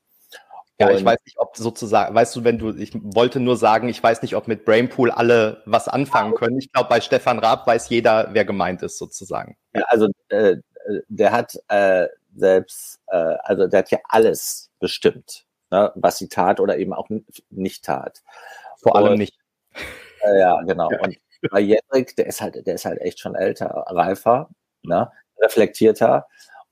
Ja, 0.80 0.92
ich 0.92 1.04
weiß 1.04 1.18
nicht, 1.26 1.40
ob 1.40 1.58
sozusagen, 1.58 2.14
weißt 2.14 2.36
du, 2.36 2.44
wenn 2.44 2.60
du, 2.60 2.76
ich 2.76 2.92
wollte 2.94 3.40
nur 3.40 3.58
sagen, 3.58 3.90
ich 3.90 4.02
weiß 4.02 4.22
nicht, 4.22 4.36
ob 4.36 4.48
mit 4.48 4.64
Brainpool 4.64 5.10
alle 5.10 5.64
was 5.66 5.88
anfangen 5.88 6.36
können. 6.36 6.60
Ich 6.60 6.72
glaube, 6.72 6.88
bei 6.88 7.02
Stefan 7.02 7.40
Raab 7.40 7.66
weiß 7.66 7.90
jeder, 7.90 8.30
wer 8.34 8.46
gemeint 8.46 8.84
ist, 8.84 9.00
sozusagen. 9.00 9.58
Ja, 9.74 9.84
also 9.88 10.08
äh, 10.30 10.58
der 11.08 11.32
hat 11.32 11.58
äh, 11.68 12.08
selbst, 12.36 13.00
äh, 13.08 13.16
also 13.16 13.66
der 13.66 13.80
hat 13.80 13.90
ja 13.90 13.98
alles 14.08 14.70
bestimmt, 14.80 15.46
ne, 15.72 15.92
was 15.96 16.20
sie 16.20 16.30
tat 16.30 16.60
oder 16.60 16.78
eben 16.78 16.94
auch 16.94 17.10
nicht 17.50 17.84
tat. 17.84 18.22
Vor 18.78 18.96
allem 18.96 19.14
Und, 19.14 19.18
nicht. 19.18 19.36
Ja, 20.36 20.62
genau. 20.64 20.90
Ja. 20.92 21.00
Und 21.02 21.18
bei 21.52 21.60
Jendrik, 21.60 22.16
der 22.16 22.28
ist 22.28 22.42
halt, 22.42 22.66
der 22.66 22.76
ist 22.76 22.86
halt 22.86 23.00
echt 23.02 23.20
schon 23.20 23.36
älter, 23.36 23.86
reifer, 23.88 24.50
ne, 24.84 25.12
reflektierter 25.40 26.26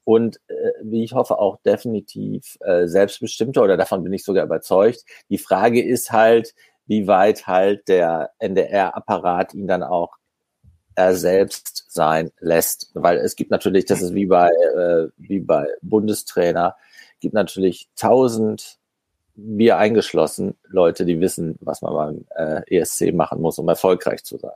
und 0.06 0.40
äh, 0.48 0.72
wie 0.84 1.04
ich 1.04 1.14
hoffe 1.14 1.40
auch 1.40 1.58
definitiv 1.66 2.58
äh, 2.62 2.88
selbstbestimmter 2.88 3.64
oder 3.64 3.76
davon 3.76 4.04
bin 4.04 4.14
ich 4.14 4.24
sogar 4.24 4.46
überzeugt. 4.46 5.04
Die 5.30 5.40
Frage 5.40 5.84
ist 5.84 6.12
halt, 6.12 6.54
wie 6.86 7.08
weit 7.08 7.48
halt 7.48 7.88
der 7.88 8.32
NDR-Apparat 8.40 9.54
ihn 9.56 9.68
dann 9.68 9.84
auch 9.84 10.16
er 10.96 11.16
selbst 11.16 11.86
sein 11.90 12.32
lässt, 12.40 12.92
weil 12.94 13.18
es 13.18 13.36
gibt 13.36 13.52
natürlich, 13.52 13.86
das 13.86 14.02
ist 14.02 14.14
wie 14.14 14.28
bei 14.28 14.50
äh, 14.50 15.10
wie 15.18 15.40
bei 15.40 15.68
Bundestrainer, 15.82 16.78
gibt 17.20 17.34
natürlich 17.34 17.90
tausend 17.96 18.78
wir 19.36 19.78
eingeschlossen 19.78 20.56
Leute, 20.68 21.06
die 21.06 21.20
wissen, 21.20 21.58
was 21.62 21.82
man 21.82 21.94
beim 21.94 22.26
äh, 22.36 22.78
ESC 22.78 23.14
machen 23.14 23.42
muss, 23.42 23.60
um 23.60 23.68
erfolgreich 23.68 24.24
zu 24.24 24.38
sein. 24.38 24.52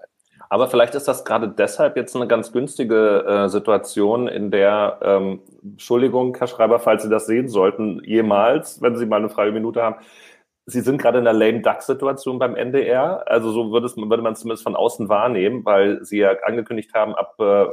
Aber 0.52 0.68
vielleicht 0.68 0.96
ist 0.96 1.08
das 1.08 1.26
gerade 1.26 1.48
deshalb 1.48 1.96
jetzt 1.96 2.16
eine 2.16 2.28
ganz 2.28 2.52
günstige 2.52 3.24
äh, 3.28 3.50
Situation, 3.50 4.28
in 4.28 4.50
der, 4.50 5.00
ähm, 5.04 5.42
Entschuldigung, 5.64 6.36
Herr 6.38 6.48
Schreiber, 6.48 6.80
falls 6.80 7.04
Sie 7.04 7.10
das 7.10 7.28
sehen 7.28 7.50
sollten, 7.50 8.02
jemals, 8.04 8.82
wenn 8.82 8.98
Sie 8.98 9.06
mal 9.06 9.18
eine 9.18 9.30
freie 9.30 9.52
Minute 9.52 9.84
haben, 9.84 9.98
Sie 10.66 10.82
sind 10.82 11.02
gerade 11.02 11.20
in 11.20 11.28
einer 11.28 11.38
lame 11.38 11.62
Duck-Situation 11.62 12.40
beim 12.40 12.56
NDR. 12.56 13.24
Also 13.28 13.52
so 13.52 13.72
würde, 13.72 13.88
es, 13.88 13.98
würde 13.98 14.22
man 14.22 14.36
zumindest 14.36 14.64
von 14.64 14.76
außen 14.76 15.10
wahrnehmen, 15.10 15.66
weil 15.66 16.04
Sie 16.04 16.20
ja 16.20 16.32
angekündigt 16.44 16.94
haben, 16.94 17.16
ab 17.16 17.36
äh, 17.40 17.66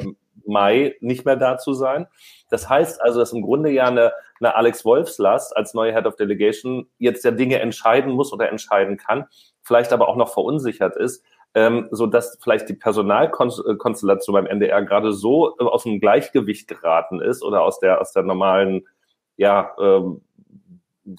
Mai 0.47 0.97
nicht 1.01 1.25
mehr 1.25 1.37
da 1.37 1.59
zu 1.59 1.75
sein. 1.75 2.07
Das 2.49 2.69
heißt 2.69 3.03
also, 3.03 3.19
dass 3.19 3.33
im 3.33 3.43
Grunde 3.43 3.71
ja 3.71 3.87
eine, 3.87 4.13
eine 4.41 4.55
Alex 4.55 4.85
Wolfslast 4.85 5.57
als 5.57 5.75
neue 5.75 5.93
Head 5.93 6.07
of 6.07 6.17
Delegation 6.17 6.89
jetzt 6.99 7.25
ja 7.25 7.31
Dinge 7.31 7.61
entscheiden 7.61 8.13
muss 8.13 8.33
oder 8.33 8.49
entscheiden 8.49 8.97
kann, 8.97 9.27
vielleicht 9.63 9.93
aber 9.93 10.09
auch 10.09 10.17
noch 10.17 10.33
verunsichert 10.33 10.97
ist 10.97 11.25
ähm, 11.57 11.89
so 11.91 12.07
dass 12.07 12.39
vielleicht 12.41 12.69
die 12.69 12.75
Personalkonstellation 12.75 14.35
beim 14.35 14.47
NDR 14.47 14.83
gerade 14.83 15.13
so 15.13 15.57
äh, 15.59 15.65
aus 15.65 15.85
dem 15.85 16.01
Gleichgewicht 16.01 16.69
geraten 16.69 17.21
ist 17.21 17.43
oder 17.43 17.63
aus 17.63 17.81
der 17.81 18.01
aus 18.01 18.13
der 18.13 18.23
normalen 18.23 18.87
ja 19.39 19.75
ähm, 19.81 20.21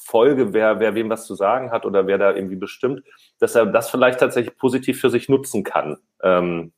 Folge, 0.04 0.54
wer, 0.54 0.80
wer 0.80 0.94
wem 0.96 1.10
was 1.10 1.26
zu 1.26 1.34
sagen 1.34 1.72
hat 1.72 1.86
oder 1.86 2.08
wer 2.08 2.18
da 2.18 2.36
irgendwie 2.36 2.56
bestimmt, 2.56 3.04
dass 3.40 3.56
er 3.56 3.66
das 3.66 3.90
vielleicht 3.90 4.20
tatsächlich 4.20 4.58
positiv 4.58 5.00
für 5.00 5.10
sich 5.10 5.28
nutzen 5.30 5.64
kann, 5.64 5.98
ähm, 6.22 6.74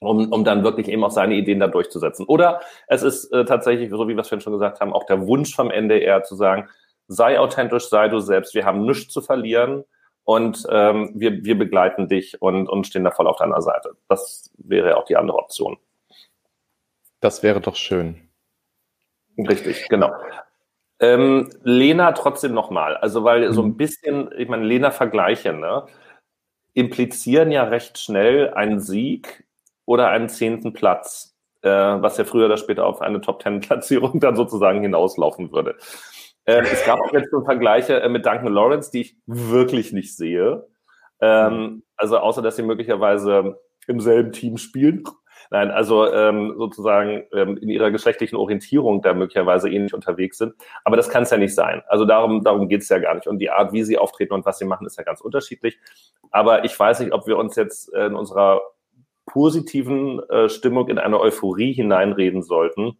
um, 0.00 0.32
um 0.32 0.44
dann 0.44 0.64
wirklich 0.64 0.88
eben 0.88 1.04
auch 1.04 1.10
seine 1.10 1.34
Ideen 1.34 1.60
da 1.60 1.68
durchzusetzen. 1.68 2.26
Oder 2.26 2.60
es 2.88 3.02
ist 3.02 3.32
äh, 3.32 3.44
tatsächlich, 3.44 3.90
so 3.90 4.08
wie 4.08 4.14
wir 4.14 4.20
es 4.20 4.28
vorhin 4.28 4.42
schon 4.42 4.54
gesagt 4.54 4.80
haben, 4.80 4.92
auch 4.92 5.04
der 5.04 5.26
Wunsch 5.26 5.54
vom 5.54 5.70
NDR 5.70 6.22
zu 6.22 6.34
sagen, 6.34 6.68
sei 7.06 7.38
authentisch, 7.38 7.88
sei 7.88 8.08
du 8.08 8.20
selbst, 8.20 8.54
wir 8.54 8.64
haben 8.64 8.84
nichts 8.84 9.12
zu 9.12 9.20
verlieren 9.20 9.84
und 10.24 10.64
ähm, 10.70 11.12
wir, 11.14 11.44
wir 11.44 11.58
begleiten 11.58 12.08
dich 12.08 12.40
und, 12.40 12.68
und 12.68 12.86
stehen 12.86 13.04
da 13.04 13.10
voll 13.10 13.26
auf 13.26 13.36
deiner 13.36 13.60
Seite. 13.60 13.92
Das 14.08 14.50
wäre 14.58 14.96
auch 14.96 15.04
die 15.04 15.16
andere 15.16 15.38
Option. 15.38 15.76
Das 17.20 17.42
wäre 17.42 17.60
doch 17.60 17.76
schön. 17.76 18.28
Richtig, 19.36 19.88
genau. 19.88 20.12
Ähm, 20.98 21.50
Lena 21.62 22.12
trotzdem 22.12 22.52
nochmal, 22.52 22.96
also 22.96 23.24
weil 23.24 23.48
mhm. 23.48 23.52
so 23.52 23.62
ein 23.62 23.68
mhm. 23.68 23.76
bisschen, 23.76 24.30
ich 24.36 24.48
meine, 24.48 24.64
Lena-Vergleiche, 24.64 25.52
ne, 25.52 25.86
implizieren 26.74 27.50
ja 27.50 27.64
recht 27.64 27.98
schnell 27.98 28.50
einen 28.54 28.80
Sieg 28.80 29.44
oder 29.84 30.08
einen 30.08 30.28
zehnten 30.28 30.72
Platz, 30.72 31.36
äh, 31.62 31.68
was 31.68 32.16
ja 32.16 32.24
früher 32.24 32.46
oder 32.46 32.56
später 32.56 32.86
auf 32.86 33.00
eine 33.00 33.20
Top-Ten-Platzierung 33.20 34.20
dann 34.20 34.36
sozusagen 34.36 34.82
hinauslaufen 34.82 35.52
würde. 35.52 35.76
Ähm, 36.46 36.64
es 36.70 36.84
gab 36.84 37.00
auch 37.00 37.12
jetzt 37.12 37.30
so 37.30 37.42
Vergleiche 37.44 38.00
äh, 38.00 38.08
mit 38.08 38.26
Duncan 38.26 38.52
Lawrence, 38.52 38.90
die 38.90 39.02
ich 39.02 39.16
wirklich 39.26 39.92
nicht 39.92 40.16
sehe. 40.16 40.66
Ähm, 41.20 41.82
also 41.96 42.18
außer, 42.18 42.42
dass 42.42 42.56
sie 42.56 42.62
möglicherweise 42.62 43.60
im 43.86 44.00
selben 44.00 44.32
Team 44.32 44.56
spielen. 44.56 45.04
Nein, 45.52 45.70
also 45.70 46.12
ähm, 46.12 46.54
sozusagen 46.56 47.24
ähm, 47.32 47.56
in 47.56 47.68
ihrer 47.68 47.90
geschlechtlichen 47.90 48.36
Orientierung 48.36 49.02
da 49.02 49.14
möglicherweise 49.14 49.68
ähnlich 49.68 49.94
unterwegs 49.94 50.38
sind. 50.38 50.54
Aber 50.84 50.96
das 50.96 51.08
kann 51.08 51.24
es 51.24 51.30
ja 51.30 51.38
nicht 51.38 51.54
sein. 51.54 51.82
Also 51.88 52.04
darum, 52.04 52.44
darum 52.44 52.68
geht 52.68 52.82
es 52.82 52.88
ja 52.88 52.98
gar 52.98 53.14
nicht. 53.14 53.26
Und 53.26 53.38
die 53.40 53.50
Art, 53.50 53.72
wie 53.72 53.82
sie 53.82 53.98
auftreten 53.98 54.32
und 54.32 54.46
was 54.46 54.58
sie 54.58 54.64
machen, 54.64 54.86
ist 54.86 54.96
ja 54.96 55.02
ganz 55.02 55.20
unterschiedlich. 55.20 55.78
Aber 56.30 56.64
ich 56.64 56.78
weiß 56.78 57.00
nicht, 57.00 57.12
ob 57.12 57.26
wir 57.26 57.36
uns 57.36 57.56
jetzt 57.56 57.92
in 57.92 58.14
unserer 58.14 58.60
positiven 59.32 60.20
äh, 60.28 60.48
Stimmung 60.48 60.88
in 60.88 60.98
eine 60.98 61.20
Euphorie 61.20 61.72
hineinreden 61.72 62.42
sollten. 62.42 62.98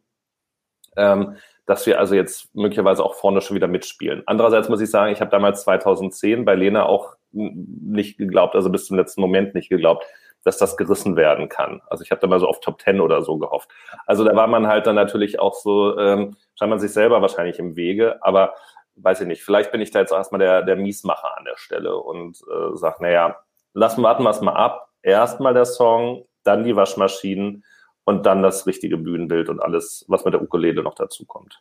Ähm, 0.97 1.37
dass 1.70 1.87
wir 1.87 2.01
also 2.01 2.16
jetzt 2.16 2.53
möglicherweise 2.53 3.05
auch 3.05 3.14
vorne 3.14 3.41
schon 3.41 3.55
wieder 3.55 3.68
mitspielen. 3.68 4.24
Andererseits 4.26 4.68
muss 4.68 4.81
ich 4.81 4.91
sagen, 4.91 5.12
ich 5.12 5.20
habe 5.20 5.31
damals 5.31 5.62
2010 5.62 6.45
bei 6.45 6.57
Lena 6.57 6.85
auch 6.85 7.14
nicht 7.31 8.18
geglaubt, 8.18 8.57
also 8.57 8.70
bis 8.70 8.87
zum 8.87 8.97
letzten 8.97 9.20
Moment 9.20 9.55
nicht 9.55 9.68
geglaubt, 9.68 10.05
dass 10.43 10.59
das 10.59 10.76
gerissen 10.76 11.14
werden 11.14 11.49
kann. 11.49 11.81
Also 11.87 12.03
ich 12.03 12.11
habe 12.11 12.20
da 12.20 12.26
mal 12.26 12.41
so 12.41 12.49
auf 12.49 12.59
Top 12.59 12.81
10 12.81 13.01
oder 13.01 13.22
so 13.22 13.39
gehofft. 13.39 13.70
Also 14.05 14.24
da 14.24 14.35
war 14.35 14.49
man 14.49 14.66
halt 14.66 14.89
dann 14.89 14.97
natürlich 14.97 15.39
auch 15.39 15.55
so, 15.55 15.97
ähm, 15.97 16.37
scheint 16.59 16.70
man 16.70 16.81
sich 16.81 16.93
selber 16.93 17.22
wahrscheinlich 17.22 17.61
im 17.61 17.76
Wege, 17.76 18.18
aber 18.20 18.55
weiß 18.97 19.20
ich 19.20 19.28
nicht, 19.28 19.45
vielleicht 19.45 19.70
bin 19.70 19.81
ich 19.81 19.93
da 19.93 20.01
jetzt 20.01 20.12
erstmal 20.12 20.41
der, 20.41 20.62
der 20.62 20.74
Miesmacher 20.74 21.39
an 21.39 21.45
der 21.45 21.57
Stelle 21.57 21.97
und 21.97 22.41
äh, 22.51 22.74
sag, 22.74 23.01
naja, 23.01 23.37
lassen 23.74 24.03
warten 24.03 24.24
wir 24.24 24.31
es 24.31 24.41
mal 24.41 24.55
ab. 24.55 24.89
Erstmal 25.03 25.55
der 25.55 25.64
Song, 25.64 26.26
dann 26.44 26.64
die 26.64 26.76
Waschmaschinen 26.76 27.64
und 28.05 28.26
dann 28.26 28.42
das 28.42 28.66
richtige 28.66 28.96
Bühnenbild 28.96 29.48
und 29.48 29.61
alles, 29.61 30.05
was 30.09 30.24
mit 30.24 30.34
der 30.34 30.42
Ukulele 30.42 30.82
noch 30.82 30.94
dazu 30.94 31.24
kommt. 31.24 31.61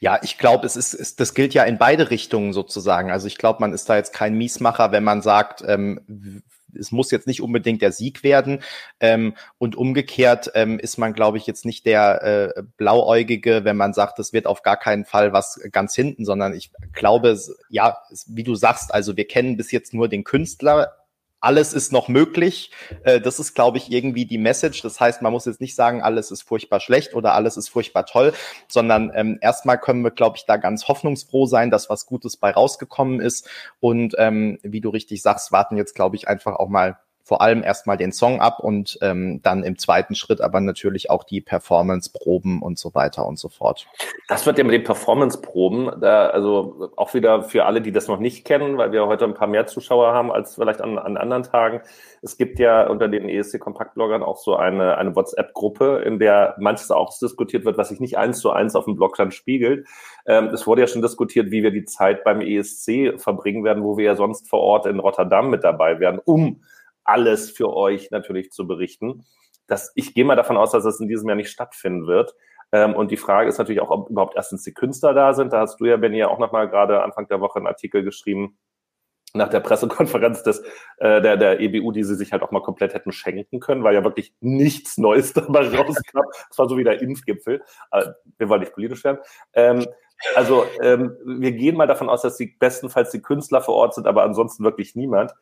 Ja, 0.00 0.18
ich 0.22 0.38
glaube, 0.38 0.66
es 0.66 0.76
ist, 0.76 0.92
ist, 0.92 1.20
das 1.20 1.34
gilt 1.34 1.54
ja 1.54 1.64
in 1.64 1.78
beide 1.78 2.10
Richtungen 2.10 2.52
sozusagen. 2.52 3.10
Also 3.10 3.26
ich 3.26 3.38
glaube, 3.38 3.60
man 3.60 3.72
ist 3.72 3.88
da 3.88 3.96
jetzt 3.96 4.12
kein 4.12 4.34
Miesmacher, 4.34 4.92
wenn 4.92 5.04
man 5.04 5.22
sagt, 5.22 5.62
ähm, 5.66 6.42
es 6.78 6.90
muss 6.90 7.10
jetzt 7.10 7.26
nicht 7.26 7.42
unbedingt 7.42 7.82
der 7.82 7.92
Sieg 7.92 8.22
werden. 8.22 8.62
Ähm, 9.00 9.34
und 9.58 9.76
umgekehrt 9.76 10.50
ähm, 10.54 10.78
ist 10.78 10.98
man, 10.98 11.12
glaube 11.12 11.38
ich, 11.38 11.46
jetzt 11.46 11.64
nicht 11.64 11.86
der 11.86 12.22
äh, 12.56 12.62
Blauäugige, 12.76 13.64
wenn 13.64 13.76
man 13.76 13.92
sagt, 13.94 14.18
es 14.18 14.32
wird 14.32 14.46
auf 14.46 14.62
gar 14.62 14.76
keinen 14.76 15.04
Fall 15.04 15.32
was 15.32 15.60
ganz 15.70 15.94
hinten, 15.94 16.24
sondern 16.24 16.54
ich 16.54 16.70
glaube, 16.92 17.38
ja, 17.68 17.98
wie 18.26 18.44
du 18.44 18.54
sagst, 18.54 18.92
also 18.92 19.16
wir 19.16 19.26
kennen 19.26 19.56
bis 19.56 19.70
jetzt 19.70 19.94
nur 19.94 20.08
den 20.08 20.24
Künstler 20.24 20.92
alles 21.42 21.74
ist 21.74 21.92
noch 21.92 22.08
möglich. 22.08 22.70
Äh, 23.02 23.20
das 23.20 23.38
ist, 23.38 23.54
glaube 23.54 23.76
ich, 23.76 23.90
irgendwie 23.90 24.24
die 24.24 24.38
Message. 24.38 24.80
Das 24.80 25.00
heißt, 25.00 25.20
man 25.22 25.32
muss 25.32 25.44
jetzt 25.44 25.60
nicht 25.60 25.74
sagen, 25.74 26.00
alles 26.00 26.30
ist 26.30 26.42
furchtbar 26.42 26.80
schlecht 26.80 27.14
oder 27.14 27.34
alles 27.34 27.56
ist 27.56 27.68
furchtbar 27.68 28.06
toll, 28.06 28.32
sondern 28.68 29.10
ähm, 29.14 29.38
erstmal 29.42 29.78
können 29.78 30.02
wir, 30.02 30.12
glaube 30.12 30.36
ich, 30.36 30.46
da 30.46 30.56
ganz 30.56 30.88
hoffnungsfroh 30.88 31.46
sein, 31.46 31.70
dass 31.70 31.90
was 31.90 32.06
Gutes 32.06 32.36
bei 32.36 32.52
rausgekommen 32.52 33.20
ist. 33.20 33.48
Und 33.80 34.14
ähm, 34.18 34.58
wie 34.62 34.80
du 34.80 34.88
richtig 34.88 35.20
sagst, 35.20 35.52
warten 35.52 35.76
jetzt, 35.76 35.94
glaube 35.94 36.16
ich, 36.16 36.28
einfach 36.28 36.54
auch 36.54 36.68
mal 36.68 36.98
vor 37.24 37.40
allem 37.40 37.62
erstmal 37.62 37.96
den 37.96 38.12
Song 38.12 38.40
ab 38.40 38.58
und 38.60 38.98
ähm, 39.00 39.40
dann 39.42 39.62
im 39.62 39.78
zweiten 39.78 40.14
Schritt 40.14 40.40
aber 40.40 40.60
natürlich 40.60 41.08
auch 41.10 41.22
die 41.22 41.40
Performance-Proben 41.40 42.60
und 42.62 42.78
so 42.78 42.94
weiter 42.94 43.26
und 43.26 43.38
so 43.38 43.48
fort. 43.48 43.86
Das 44.28 44.44
wird 44.44 44.58
ja 44.58 44.64
mit 44.64 44.72
den 44.72 44.84
Performance-Proben, 44.84 46.02
also 46.02 46.90
auch 46.96 47.14
wieder 47.14 47.42
für 47.42 47.64
alle, 47.64 47.80
die 47.80 47.92
das 47.92 48.08
noch 48.08 48.18
nicht 48.18 48.44
kennen, 48.44 48.76
weil 48.76 48.92
wir 48.92 49.06
heute 49.06 49.24
ein 49.24 49.34
paar 49.34 49.46
mehr 49.46 49.66
Zuschauer 49.66 50.12
haben 50.12 50.32
als 50.32 50.56
vielleicht 50.56 50.80
an, 50.80 50.98
an 50.98 51.16
anderen 51.16 51.44
Tagen. 51.44 51.82
Es 52.22 52.36
gibt 52.36 52.58
ja 52.58 52.88
unter 52.88 53.08
den 53.08 53.28
ESC-Kompaktbloggern 53.28 54.22
auch 54.22 54.36
so 54.36 54.56
eine, 54.56 54.96
eine 54.98 55.14
WhatsApp-Gruppe, 55.14 56.02
in 56.04 56.18
der 56.18 56.56
manches 56.58 56.90
auch 56.90 57.16
diskutiert 57.18 57.64
wird, 57.64 57.78
was 57.78 57.90
sich 57.90 58.00
nicht 58.00 58.18
eins 58.18 58.40
zu 58.40 58.50
eins 58.50 58.74
auf 58.74 58.84
dem 58.86 58.96
Blog 58.96 59.16
dann 59.16 59.30
spiegelt. 59.30 59.86
Ähm, 60.26 60.46
es 60.48 60.66
wurde 60.66 60.82
ja 60.82 60.86
schon 60.86 61.02
diskutiert, 61.02 61.50
wie 61.50 61.62
wir 61.62 61.70
die 61.70 61.84
Zeit 61.84 62.24
beim 62.24 62.40
ESC 62.40 63.20
verbringen 63.20 63.64
werden, 63.64 63.84
wo 63.84 63.96
wir 63.96 64.04
ja 64.04 64.16
sonst 64.16 64.48
vor 64.48 64.60
Ort 64.60 64.86
in 64.86 64.98
Rotterdam 64.98 65.50
mit 65.50 65.62
dabei 65.64 66.00
wären, 66.00 66.18
um 66.18 66.60
alles 67.04 67.50
für 67.50 67.74
euch 67.74 68.10
natürlich 68.10 68.50
zu 68.50 68.66
berichten. 68.66 69.24
Das, 69.66 69.92
ich 69.94 70.14
gehe 70.14 70.24
mal 70.24 70.36
davon 70.36 70.56
aus, 70.56 70.72
dass 70.72 70.84
das 70.84 71.00
in 71.00 71.08
diesem 71.08 71.28
Jahr 71.28 71.36
nicht 71.36 71.50
stattfinden 71.50 72.06
wird. 72.06 72.34
Ähm, 72.72 72.94
und 72.94 73.10
die 73.10 73.16
Frage 73.16 73.48
ist 73.48 73.58
natürlich 73.58 73.80
auch, 73.80 73.90
ob 73.90 74.10
überhaupt 74.10 74.34
erstens 74.36 74.62
die 74.62 74.74
Künstler 74.74 75.14
da 75.14 75.34
sind. 75.34 75.52
Da 75.52 75.60
hast 75.60 75.78
du 75.80 75.84
ja, 75.84 75.96
Benny, 75.96 76.18
ja 76.18 76.28
auch 76.28 76.38
nochmal 76.38 76.68
gerade 76.68 77.02
Anfang 77.02 77.28
der 77.28 77.40
Woche 77.40 77.58
einen 77.58 77.66
Artikel 77.66 78.02
geschrieben, 78.02 78.58
nach 79.34 79.48
der 79.48 79.60
Pressekonferenz 79.60 80.42
des, 80.42 80.62
äh, 80.98 81.22
der, 81.22 81.36
der 81.36 81.60
EBU, 81.60 81.92
die 81.92 82.04
sie 82.04 82.16
sich 82.16 82.32
halt 82.32 82.42
auch 82.42 82.50
mal 82.50 82.60
komplett 82.60 82.94
hätten 82.94 83.12
schenken 83.12 83.60
können, 83.60 83.82
weil 83.82 83.94
ja 83.94 84.04
wirklich 84.04 84.34
nichts 84.40 84.98
Neues 84.98 85.32
dabei 85.34 85.68
rauskam. 85.68 86.22
Das 86.48 86.58
war 86.58 86.68
so 86.68 86.76
wie 86.76 86.84
der 86.84 87.00
Impfgipfel. 87.00 87.62
Aber 87.90 88.16
wir 88.38 88.48
wollen 88.48 88.60
nicht 88.60 88.74
politisch 88.74 89.04
werden. 89.04 89.18
Ähm, 89.54 89.86
also 90.34 90.64
ähm, 90.80 91.16
wir 91.24 91.52
gehen 91.52 91.76
mal 91.76 91.86
davon 91.86 92.08
aus, 92.08 92.22
dass 92.22 92.36
die 92.36 92.46
bestenfalls 92.58 93.10
die 93.10 93.22
Künstler 93.22 93.60
vor 93.60 93.74
Ort 93.74 93.94
sind, 93.94 94.06
aber 94.06 94.22
ansonsten 94.22 94.64
wirklich 94.64 94.94
niemand. 94.94 95.32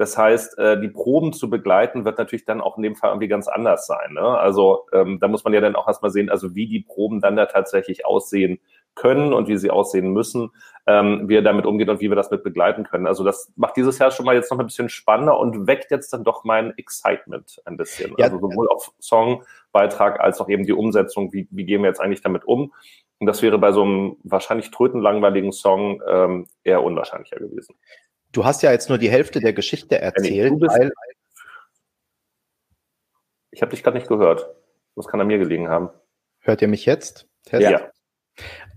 Das 0.00 0.16
heißt, 0.16 0.56
äh, 0.56 0.80
die 0.80 0.88
Proben 0.88 1.34
zu 1.34 1.50
begleiten 1.50 2.06
wird 2.06 2.16
natürlich 2.16 2.46
dann 2.46 2.62
auch 2.62 2.78
in 2.78 2.82
dem 2.82 2.96
Fall 2.96 3.10
irgendwie 3.10 3.28
ganz 3.28 3.48
anders 3.48 3.86
sein. 3.86 4.14
Ne? 4.14 4.22
Also 4.22 4.86
ähm, 4.94 5.18
da 5.20 5.28
muss 5.28 5.44
man 5.44 5.52
ja 5.52 5.60
dann 5.60 5.76
auch 5.76 5.86
erstmal 5.86 6.10
sehen, 6.10 6.30
also 6.30 6.54
wie 6.54 6.66
die 6.66 6.80
Proben 6.80 7.20
dann 7.20 7.36
da 7.36 7.44
tatsächlich 7.44 8.06
aussehen 8.06 8.60
können 8.94 9.34
und 9.34 9.46
wie 9.46 9.58
sie 9.58 9.70
aussehen 9.70 10.10
müssen, 10.14 10.52
ähm, 10.86 11.28
wie 11.28 11.36
er 11.36 11.42
damit 11.42 11.66
umgeht 11.66 11.90
und 11.90 12.00
wie 12.00 12.08
wir 12.08 12.16
das 12.16 12.30
mit 12.30 12.42
begleiten 12.42 12.84
können. 12.84 13.06
Also 13.06 13.24
das 13.24 13.52
macht 13.56 13.76
dieses 13.76 13.98
Jahr 13.98 14.10
schon 14.10 14.24
mal 14.24 14.34
jetzt 14.34 14.50
noch 14.50 14.58
ein 14.58 14.64
bisschen 14.64 14.88
spannender 14.88 15.38
und 15.38 15.66
weckt 15.66 15.90
jetzt 15.90 16.14
dann 16.14 16.24
doch 16.24 16.44
mein 16.44 16.72
Excitement 16.78 17.60
ein 17.66 17.76
bisschen. 17.76 18.14
Ja. 18.16 18.24
Also 18.24 18.38
sowohl 18.38 18.70
auf 18.70 18.92
Songbeitrag 19.00 20.18
als 20.18 20.40
auch 20.40 20.48
eben 20.48 20.64
die 20.64 20.72
Umsetzung, 20.72 21.34
wie, 21.34 21.46
wie 21.50 21.66
gehen 21.66 21.82
wir 21.82 21.88
jetzt 21.88 22.00
eigentlich 22.00 22.22
damit 22.22 22.46
um. 22.46 22.72
Und 23.18 23.26
das 23.26 23.42
wäre 23.42 23.58
bei 23.58 23.72
so 23.72 23.82
einem 23.82 24.16
wahrscheinlich 24.24 24.70
trötenlangweiligen 24.70 25.52
Song 25.52 26.02
ähm, 26.08 26.46
eher 26.64 26.82
unwahrscheinlicher 26.82 27.36
gewesen. 27.36 27.74
Du 28.32 28.44
hast 28.44 28.62
ja 28.62 28.70
jetzt 28.70 28.88
nur 28.88 28.98
die 28.98 29.10
Hälfte 29.10 29.40
der 29.40 29.52
Geschichte 29.52 30.00
erzählt, 30.00 30.52
nee, 30.52 30.66
weil 30.66 30.92
ich 33.50 33.62
habe 33.62 33.70
dich 33.70 33.82
gerade 33.82 33.96
nicht 33.96 34.08
gehört. 34.08 34.48
Das 34.96 35.06
kann 35.06 35.20
an 35.20 35.26
mir 35.26 35.38
gelegen 35.38 35.68
haben. 35.68 35.90
Hört 36.40 36.62
ihr 36.62 36.68
mich 36.68 36.86
jetzt? 36.86 37.26
Test? 37.44 37.62
Ja. 37.62 37.90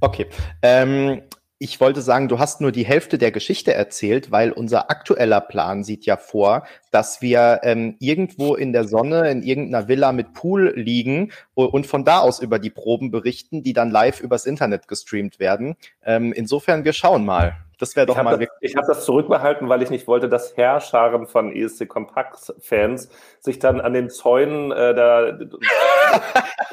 Okay. 0.01 0.27
Ähm, 0.61 1.23
ich 1.59 1.79
wollte 1.79 2.01
sagen, 2.01 2.27
du 2.27 2.39
hast 2.39 2.59
nur 2.59 2.73
die 2.73 2.85
Hälfte 2.85 3.17
der 3.17 3.31
Geschichte 3.31 3.73
erzählt, 3.73 4.31
weil 4.31 4.51
unser 4.51 4.89
aktueller 4.89 5.39
Plan 5.39 5.85
sieht 5.85 6.05
ja 6.05 6.17
vor, 6.17 6.67
dass 6.91 7.21
wir 7.21 7.61
ähm, 7.63 7.95
irgendwo 7.99 8.55
in 8.55 8.73
der 8.73 8.85
Sonne 8.85 9.29
in 9.31 9.43
irgendeiner 9.43 9.87
Villa 9.87 10.11
mit 10.11 10.33
Pool 10.33 10.73
liegen 10.75 11.31
und 11.53 11.87
von 11.87 12.03
da 12.03 12.19
aus 12.19 12.41
über 12.41 12.59
die 12.59 12.69
Proben 12.69 13.11
berichten, 13.11 13.63
die 13.63 13.71
dann 13.71 13.91
live 13.91 14.19
übers 14.19 14.45
Internet 14.45 14.89
gestreamt 14.89 15.39
werden. 15.39 15.77
Ähm, 16.03 16.33
insofern, 16.33 16.83
wir 16.83 16.93
schauen 16.93 17.23
mal. 17.23 17.55
Das 17.79 17.95
wäre 17.95 18.05
doch 18.05 18.17
ich 18.17 18.23
mal. 18.23 18.37
Das, 18.37 18.47
ich 18.61 18.75
habe 18.75 18.87
das 18.87 19.05
zurückbehalten, 19.05 19.69
weil 19.69 19.81
ich 19.81 19.89
nicht 19.89 20.07
wollte, 20.07 20.29
dass 20.29 20.55
Herrscharen 20.55 21.27
von 21.27 21.51
ESC 21.51 21.87
Kompakt-Fans 21.87 23.09
sich 23.39 23.59
dann 23.59 23.81
an 23.81 23.93
den 23.93 24.09
Zäunen 24.09 24.71
äh, 24.71 24.93
da 24.93 25.37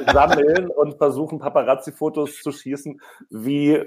sammeln 0.13 0.69
und 0.69 0.99
versuchen, 0.99 1.39
Paparazzi-Fotos 1.39 2.43
zu 2.43 2.53
schießen, 2.53 3.01
wie 3.31 3.85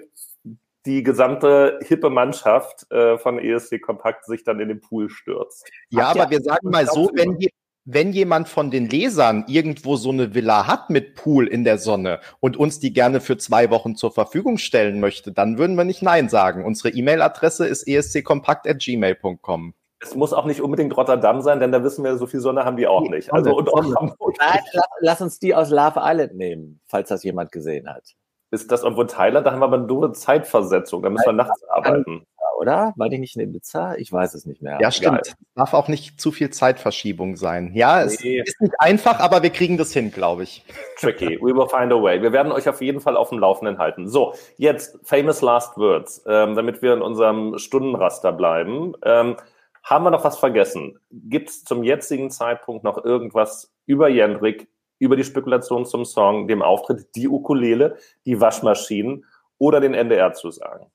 die 0.85 1.03
gesamte 1.03 1.79
hippe 1.81 2.09
Mannschaft 2.09 2.91
äh, 2.91 3.17
von 3.17 3.39
ESC 3.39 3.81
Kompakt 3.81 4.25
sich 4.25 4.43
dann 4.43 4.59
in 4.59 4.67
den 4.67 4.81
Pool 4.81 5.09
stürzt. 5.09 5.69
Ja, 5.89 6.09
Habt 6.09 6.19
aber 6.19 6.31
wir 6.31 6.41
sagen 6.41 6.69
mal 6.69 6.85
so, 6.87 7.09
wenn, 7.13 7.37
wenn 7.85 8.13
jemand 8.13 8.47
von 8.47 8.71
den 8.71 8.87
Lesern 8.87 9.45
irgendwo 9.47 9.95
so 9.97 10.09
eine 10.09 10.33
Villa 10.33 10.67
hat 10.67 10.89
mit 10.89 11.15
Pool 11.15 11.47
in 11.47 11.63
der 11.63 11.77
Sonne 11.77 12.19
und 12.39 12.55
uns 12.55 12.79
die 12.79 12.93
gerne 12.93 13.19
für 13.19 13.37
zwei 13.37 13.69
Wochen 13.69 13.95
zur 13.95 14.11
Verfügung 14.11 14.57
stellen 14.57 14.99
möchte, 14.99 15.31
dann 15.31 15.57
würden 15.57 15.75
wir 15.75 15.83
nicht 15.83 16.01
Nein 16.01 16.29
sagen. 16.29 16.63
Unsere 16.65 16.89
E-Mail-Adresse 16.89 17.67
ist 17.67 17.87
esckompakt.gmail.com. 17.87 19.73
Es 19.99 20.15
muss 20.15 20.33
auch 20.33 20.45
nicht 20.45 20.61
unbedingt 20.61 20.95
Rotterdam 20.97 21.41
sein, 21.41 21.59
denn 21.59 21.71
da 21.71 21.83
wissen 21.83 22.03
wir, 22.03 22.17
so 22.17 22.27
viel 22.27 22.41
Sonne 22.41 22.65
haben 22.65 22.75
die 22.75 22.87
auch 22.87 23.09
nicht. 23.09 23.31
Also, 23.31 23.55
und 23.55 23.73
auch 23.73 23.81
Nein, 23.81 24.59
lass 24.99 25.21
uns 25.21 25.39
die 25.39 25.55
aus 25.55 25.69
Love 25.69 25.99
Island 26.01 26.35
nehmen, 26.35 26.81
falls 26.87 27.09
das 27.09 27.23
jemand 27.23 27.51
gesehen 27.53 27.87
hat. 27.87 28.03
Ist 28.51 28.71
das 28.71 28.83
irgendwo 28.83 29.01
in 29.01 29.07
Thailand? 29.07 29.47
Da 29.47 29.51
haben 29.51 29.59
wir 29.59 29.65
aber 29.65 29.77
nur 29.77 30.03
eine 30.03 30.13
Zeitversetzung. 30.13 31.01
Da 31.03 31.09
müssen 31.09 31.25
wir 31.25 31.33
nachts 31.33 31.63
arbeiten. 31.69 32.25
Oder? 32.63 32.93
War 32.95 33.09
die 33.09 33.19
nicht 33.19 33.35
in 33.35 33.41
Ibiza? 33.41 33.95
Ich 33.95 34.11
weiß 34.11 34.33
es 34.33 34.45
nicht 34.45 34.61
mehr. 34.61 34.79
Ja, 34.81 34.91
stimmt. 34.91 35.27
Es 35.27 35.35
darf 35.55 35.73
auch 35.73 35.87
nicht 35.87 36.19
zu 36.19 36.31
viel 36.31 36.49
Zeitverschiebung 36.49 37.35
sein. 37.35 37.71
Ja, 37.75 38.01
es 38.01 38.23
nee. 38.23 38.41
ist 38.41 38.59
nicht 38.59 38.73
einfach, 38.79 39.19
aber 39.19 39.43
wir 39.43 39.51
kriegen 39.51 39.77
das 39.77 39.93
hin, 39.93 40.11
glaube 40.11 40.43
ich. 40.43 40.65
Tricky. 40.97 41.37
We 41.41 41.55
will 41.55 41.67
find 41.67 41.93
a 41.93 42.01
way. 42.01 42.21
Wir 42.21 42.31
werden 42.31 42.51
euch 42.51 42.67
auf 42.67 42.81
jeden 42.81 42.99
Fall 42.99 43.15
auf 43.15 43.29
dem 43.29 43.39
Laufenden 43.39 43.77
halten. 43.77 44.07
So, 44.07 44.33
jetzt 44.57 44.97
famous 45.03 45.41
last 45.41 45.77
words, 45.77 46.23
ähm, 46.27 46.55
damit 46.55 46.81
wir 46.81 46.93
in 46.93 47.01
unserem 47.01 47.57
Stundenraster 47.57 48.31
bleiben. 48.31 48.93
Ähm, 49.03 49.37
haben 49.83 50.05
wir 50.05 50.11
noch 50.11 50.23
was 50.23 50.39
vergessen? 50.39 50.97
Gibt 51.11 51.49
es 51.49 51.63
zum 51.63 51.83
jetzigen 51.83 52.31
Zeitpunkt 52.31 52.83
noch 52.83 53.03
irgendwas 53.03 53.73
über 53.85 54.07
Jendrik 54.07 54.67
über 55.03 55.17
die 55.17 55.25
Spekulation 55.25 55.85
zum 55.85 56.05
Song, 56.05 56.47
dem 56.47 56.61
Auftritt, 56.61 57.07
die 57.15 57.27
Ukulele, 57.27 57.97
die 58.25 58.39
Waschmaschinen 58.39 59.25
oder 59.57 59.81
den 59.81 59.93
NDR 59.93 60.31
zu 60.31 60.49
sagen? 60.49 60.87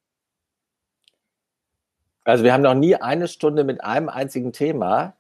Also 2.29 2.45
wir 2.45 2.53
haben 2.53 2.62
noch 2.62 2.74
nie 2.74 2.95
eine 2.95 3.26
Stunde 3.26 3.64
mit 3.64 3.83
einem 3.83 4.11
einzigen 4.11 4.53
Thema 4.53 5.14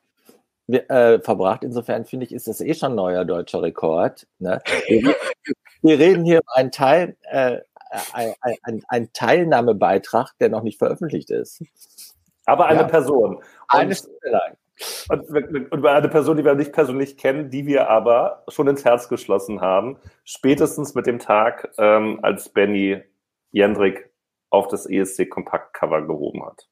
äh, 0.66 1.18
verbracht. 1.20 1.64
Insofern 1.64 2.04
finde 2.04 2.26
ich, 2.26 2.32
ist 2.32 2.48
das 2.48 2.60
eh 2.60 2.74
schon 2.74 2.92
ein 2.92 2.96
neuer 2.96 3.24
deutscher 3.24 3.62
Rekord. 3.62 4.26
Ne? 4.38 4.60
Wir, 4.86 5.16
wir, 5.80 5.98
reden 5.98 6.26
hier 6.26 6.40
über 6.40 6.56
einen, 6.56 6.70
Teil, 6.70 7.16
äh, 7.22 7.60
ein, 8.12 8.34
ein, 8.62 8.82
ein, 8.88 9.10
Teilnahmebeitrag, 9.14 10.36
der 10.38 10.50
noch 10.50 10.62
nicht 10.62 10.76
veröffentlicht 10.76 11.30
ist. 11.30 11.64
Aber 12.44 12.66
eine 12.66 12.80
ja. 12.80 12.86
Person. 12.86 13.42
Eine 13.68 13.94
Stunde 13.94 14.28
lang. 14.28 14.58
Und, 15.08 15.72
und 15.72 15.80
bei 15.80 15.90
einer 15.90 16.08
Person, 16.08 16.36
die 16.36 16.44
wir 16.44 16.54
nicht 16.56 16.74
persönlich 16.74 17.16
kennen, 17.16 17.48
die 17.48 17.66
wir 17.66 17.88
aber 17.88 18.44
schon 18.48 18.68
ins 18.68 18.84
Herz 18.84 19.08
geschlossen 19.08 19.62
haben, 19.62 19.96
spätestens 20.24 20.94
mit 20.94 21.06
dem 21.06 21.18
Tag, 21.18 21.72
ähm, 21.78 22.18
als 22.20 22.50
Benny 22.50 23.02
Jendrik 23.50 24.10
auf 24.50 24.68
das 24.68 24.84
ESC 24.84 25.30
Kompakt 25.30 25.72
Cover 25.72 26.06
gehoben 26.06 26.44
hat. 26.44 26.68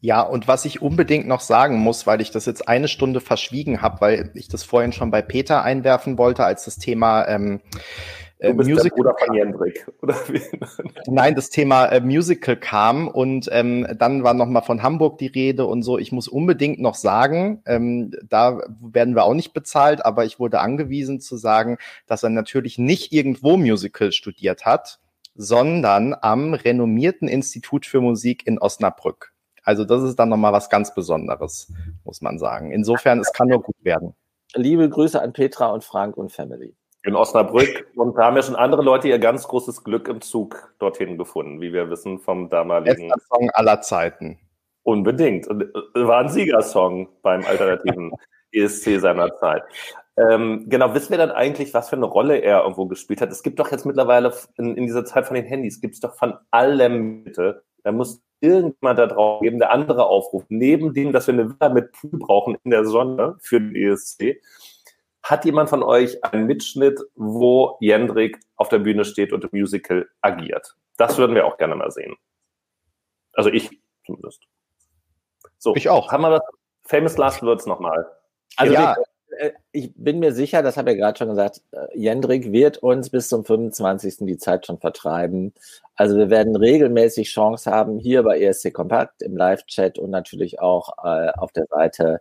Ja, 0.00 0.20
und 0.20 0.46
was 0.48 0.66
ich 0.66 0.82
unbedingt 0.82 1.26
noch 1.26 1.40
sagen 1.40 1.78
muss, 1.78 2.06
weil 2.06 2.20
ich 2.20 2.30
das 2.30 2.44
jetzt 2.44 2.68
eine 2.68 2.88
Stunde 2.88 3.20
verschwiegen 3.20 3.80
habe, 3.80 4.02
weil 4.02 4.30
ich 4.34 4.48
das 4.48 4.62
vorhin 4.62 4.92
schon 4.92 5.10
bei 5.10 5.22
Peter 5.22 5.62
einwerfen 5.62 6.18
wollte, 6.18 6.44
als 6.44 6.66
das 6.66 6.76
Thema 6.76 7.26
ähm, 7.26 7.62
äh, 8.38 8.52
Musical 8.52 8.82
der 8.82 8.90
Bruder 8.90 9.16
von 9.18 9.34
Jendrik, 9.34 9.86
oder 10.02 10.14
wie? 10.28 10.42
Nein, 11.06 11.34
das 11.34 11.50
Thema 11.50 11.86
äh, 11.86 12.00
Musical 12.00 12.56
kam 12.56 13.08
und 13.08 13.48
ähm, 13.52 13.86
dann 13.96 14.24
war 14.24 14.34
noch 14.34 14.46
mal 14.46 14.60
von 14.60 14.82
Hamburg 14.82 15.18
die 15.18 15.28
Rede 15.28 15.66
und 15.66 15.82
so. 15.82 15.98
Ich 15.98 16.12
muss 16.12 16.28
unbedingt 16.28 16.80
noch 16.80 16.94
sagen, 16.94 17.62
ähm, 17.66 18.12
da 18.28 18.60
werden 18.80 19.14
wir 19.14 19.24
auch 19.24 19.34
nicht 19.34 19.54
bezahlt, 19.54 20.04
aber 20.04 20.24
ich 20.24 20.38
wurde 20.38 20.60
angewiesen 20.60 21.20
zu 21.20 21.36
sagen, 21.36 21.78
dass 22.06 22.22
er 22.22 22.30
natürlich 22.30 22.78
nicht 22.78 23.12
irgendwo 23.12 23.56
Musical 23.56 24.12
studiert 24.12 24.66
hat, 24.66 24.98
sondern 25.34 26.14
am 26.20 26.54
renommierten 26.54 27.28
Institut 27.28 27.86
für 27.86 28.00
Musik 28.00 28.46
in 28.46 28.58
Osnabrück. 28.58 29.33
Also 29.64 29.84
das 29.84 30.02
ist 30.02 30.18
dann 30.18 30.28
noch 30.28 30.36
mal 30.36 30.52
was 30.52 30.70
ganz 30.70 30.94
Besonderes, 30.94 31.72
muss 32.04 32.20
man 32.20 32.38
sagen. 32.38 32.70
Insofern, 32.70 33.18
es 33.20 33.32
kann 33.32 33.48
nur 33.48 33.62
gut 33.62 33.76
werden. 33.80 34.14
Liebe 34.54 34.88
Grüße 34.88 35.20
an 35.20 35.32
Petra 35.32 35.66
und 35.68 35.82
Frank 35.82 36.16
und 36.16 36.30
Family 36.30 36.76
in 37.04 37.14
Osnabrück. 37.14 37.86
Und 37.94 38.16
da 38.16 38.24
haben 38.24 38.36
ja 38.36 38.42
schon 38.42 38.56
andere 38.56 38.82
Leute 38.82 39.08
ihr 39.08 39.18
ganz 39.18 39.46
großes 39.46 39.84
Glück 39.84 40.08
im 40.08 40.20
Zug 40.20 40.74
dorthin 40.78 41.18
gefunden, 41.18 41.60
wie 41.60 41.72
wir 41.72 41.90
wissen 41.90 42.18
vom 42.18 42.48
damaligen. 42.48 43.08
Bester 43.08 43.20
Song 43.28 43.50
aller 43.50 43.80
Zeiten. 43.82 44.38
Unbedingt. 44.82 45.46
Und 45.46 45.62
äh, 45.62 46.06
war 46.06 46.20
ein 46.20 46.28
Siegersong 46.28 47.08
beim 47.22 47.44
alternativen 47.44 48.12
ESC 48.52 49.00
seiner 49.00 49.34
Zeit. 49.36 49.62
Ähm, 50.16 50.66
genau, 50.68 50.94
wissen 50.94 51.10
wir 51.10 51.18
dann 51.18 51.30
eigentlich, 51.30 51.74
was 51.74 51.90
für 51.90 51.96
eine 51.96 52.06
Rolle 52.06 52.38
er 52.38 52.62
irgendwo 52.62 52.86
gespielt 52.86 53.20
hat? 53.20 53.30
Es 53.30 53.42
gibt 53.42 53.58
doch 53.58 53.70
jetzt 53.70 53.84
mittlerweile 53.84 54.32
in, 54.56 54.76
in 54.76 54.86
dieser 54.86 55.04
Zeit 55.04 55.26
von 55.26 55.34
den 55.34 55.44
Handys, 55.44 55.80
gibt 55.80 55.94
es 55.94 56.00
doch 56.00 56.14
von 56.14 56.34
allem 56.50 57.24
Mitte. 57.24 57.64
Da 57.82 57.92
muss 57.92 58.22
irgendjemand 58.44 58.98
da 58.98 59.06
drauf 59.06 59.40
geben, 59.40 59.58
der 59.58 59.72
andere 59.72 60.06
aufruft. 60.06 60.46
Neben 60.50 60.92
dem, 60.92 61.12
dass 61.12 61.26
wir 61.26 61.34
eine 61.34 61.50
Villa 61.50 61.68
mit 61.70 61.92
Pool 61.92 62.18
brauchen 62.18 62.56
in 62.62 62.70
der 62.70 62.84
Sonne 62.84 63.36
für 63.40 63.60
den 63.60 63.74
ESC, 63.74 64.40
hat 65.22 65.44
jemand 65.44 65.70
von 65.70 65.82
euch 65.82 66.22
einen 66.22 66.46
Mitschnitt, 66.46 67.00
wo 67.14 67.78
Jendrik 67.80 68.38
auf 68.56 68.68
der 68.68 68.78
Bühne 68.78 69.04
steht 69.04 69.32
und 69.32 69.44
im 69.44 69.50
Musical 69.52 70.08
agiert? 70.20 70.76
Das 70.96 71.16
würden 71.18 71.34
wir 71.34 71.46
auch 71.46 71.56
gerne 71.56 71.74
mal 71.74 71.90
sehen. 71.90 72.14
Also 73.32 73.50
ich 73.50 73.80
zumindest. 74.04 74.42
So, 75.58 75.74
ich 75.74 75.88
auch. 75.88 76.12
Haben 76.12 76.22
wir 76.22 76.30
das 76.30 76.42
Famous 76.84 77.16
Last 77.16 77.42
Words 77.42 77.66
nochmal? 77.66 78.06
Also 78.56 78.74
ja. 78.74 78.94
Ich 79.72 79.92
bin 79.96 80.18
mir 80.18 80.32
sicher, 80.32 80.62
das 80.62 80.76
habe 80.76 80.92
ich 80.92 80.98
gerade 80.98 81.18
schon 81.18 81.28
gesagt, 81.28 81.62
äh, 81.72 81.86
Jendrik 81.94 82.52
wird 82.52 82.78
uns 82.78 83.10
bis 83.10 83.28
zum 83.28 83.44
25. 83.44 84.18
die 84.20 84.38
Zeit 84.38 84.66
schon 84.66 84.78
vertreiben. 84.78 85.52
Also 85.96 86.16
wir 86.16 86.30
werden 86.30 86.56
regelmäßig 86.56 87.28
Chance 87.28 87.70
haben, 87.70 87.98
hier 87.98 88.22
bei 88.22 88.40
ESC 88.40 88.72
Kompakt 88.72 89.22
im 89.22 89.36
Live-Chat 89.36 89.98
und 89.98 90.10
natürlich 90.10 90.60
auch 90.60 90.90
äh, 91.04 91.30
auf 91.36 91.52
der 91.52 91.66
Seite 91.70 92.20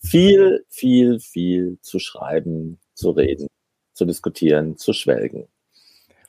viel, 0.00 0.64
viel, 0.68 1.20
viel 1.20 1.78
zu 1.82 1.98
schreiben, 1.98 2.78
zu 2.94 3.10
reden, 3.10 3.48
zu 3.92 4.04
diskutieren, 4.04 4.76
zu 4.76 4.92
schwelgen. 4.92 5.48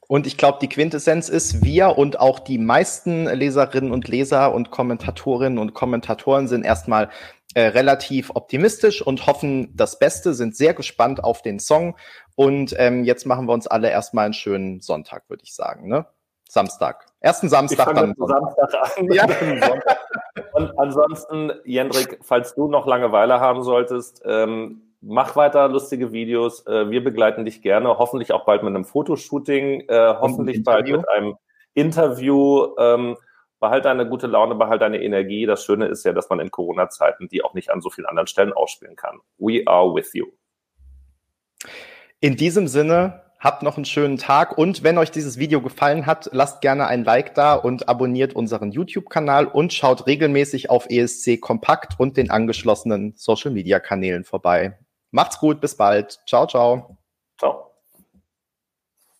Und 0.08 0.26
ich 0.26 0.38
glaube, 0.38 0.58
die 0.60 0.70
Quintessenz 0.70 1.30
ist, 1.30 1.64
wir 1.64 2.00
und 2.00 2.20
auch 2.20 2.40
die 2.40 2.58
meisten 2.58 3.26
Leserinnen 3.28 3.92
und 3.92 4.08
Leser 4.08 4.56
und 4.56 4.72
Kommentatorinnen 4.72 5.60
und 5.60 5.76
Kommentatoren 5.76 6.48
sind 6.48 6.66
erstmal 6.66 7.10
äh, 7.56 7.62
relativ 7.62 8.32
optimistisch 8.36 9.02
und 9.02 9.26
hoffen 9.26 9.76
das 9.76 9.98
Beste, 10.00 10.34
sind 10.34 10.56
sehr 10.56 10.74
gespannt 10.74 11.24
auf 11.24 11.42
den 11.42 11.60
Song. 11.60 11.96
Und 12.36 12.76
ähm, 12.78 13.04
jetzt 13.04 13.26
machen 13.26 13.48
wir 13.48 13.54
uns 13.54 13.68
alle 13.68 13.90
erstmal 13.90 14.26
einen 14.26 14.34
schönen 14.34 14.82
Sonntag, 14.82 15.30
würde 15.30 15.44
ich 15.44 15.56
sagen. 15.56 15.88
Ne? 15.88 16.06
Samstag. 16.48 17.06
Ersten 17.20 17.50
Samstag, 17.50 17.94
dann 17.96 18.16
Samstag 18.18 18.98
an. 18.98 19.12
Ja. 19.12 19.26
Und 20.54 20.80
ansonsten, 20.80 21.52
Jendrik, 21.64 22.20
falls 22.22 22.56
du 22.56 22.68
noch 22.68 22.88
Langeweile 22.88 23.40
haben 23.40 23.64
solltest, 23.64 24.22
ähm, 24.26 24.82
mach 25.02 25.36
weiter 25.36 25.68
lustige 25.68 26.12
Videos. 26.12 26.66
Äh, 26.66 26.90
wir 26.90 27.04
begleiten 27.04 27.46
dich 27.46 27.62
gerne, 27.62 27.98
hoffentlich 27.98 28.32
auch 28.32 28.46
bald 28.46 28.64
mit 28.64 28.76
einem 28.76 28.86
Fotoshooting, 28.86 29.88
äh, 29.88 30.16
hoffentlich 30.20 30.64
bald 30.64 30.88
mit 30.88 31.08
einem 31.10 31.36
Interview. 31.74 32.76
Ähm, 32.78 33.18
behalt 33.60 33.86
deine 33.86 34.08
gute 34.08 34.28
Laune, 34.28 34.56
behalt 34.56 34.82
deine 34.82 35.02
Energie. 35.02 35.46
Das 35.46 35.64
Schöne 35.64 35.88
ist 35.88 36.04
ja, 36.06 36.14
dass 36.14 36.30
man 36.30 36.40
in 36.40 36.52
Corona-Zeiten 36.52 37.28
die 37.28 37.44
auch 37.44 37.54
nicht 37.54 37.70
an 37.70 37.82
so 37.82 37.90
vielen 37.90 38.08
anderen 38.08 38.28
Stellen 38.28 38.54
ausspielen 38.54 38.96
kann. 38.96 39.20
We 39.38 39.64
are 39.66 39.94
with 39.94 40.14
you. 40.14 40.28
In 42.20 42.36
diesem 42.36 42.68
Sinne, 42.68 43.24
habt 43.40 43.64
noch 43.64 43.78
einen 43.78 43.86
schönen 43.86 44.18
Tag 44.18 44.58
und 44.58 44.84
wenn 44.84 44.98
euch 44.98 45.12
dieses 45.12 45.40
Video 45.40 45.62
gefallen 45.62 46.06
hat, 46.06 46.30
lasst 46.34 46.62
gerne 46.62 46.88
ein 46.88 47.04
Like 47.04 47.34
da 47.36 47.56
und 47.56 47.88
abonniert 47.88 48.36
unseren 48.36 48.72
YouTube-Kanal 48.72 49.46
und 49.48 49.74
schaut 49.74 50.08
regelmäßig 50.08 50.70
auf 50.70 50.88
ESC 50.90 51.40
Kompakt 51.40 52.00
und 52.00 52.18
den 52.18 52.30
angeschlossenen 52.30 53.14
Social-Media-Kanälen 53.16 54.26
vorbei. 54.26 54.78
Macht's 55.12 55.40
gut, 55.40 55.62
bis 55.62 55.76
bald. 55.76 56.20
Ciao, 56.28 56.46
ciao. 56.46 56.98
Ciao. 57.40 57.69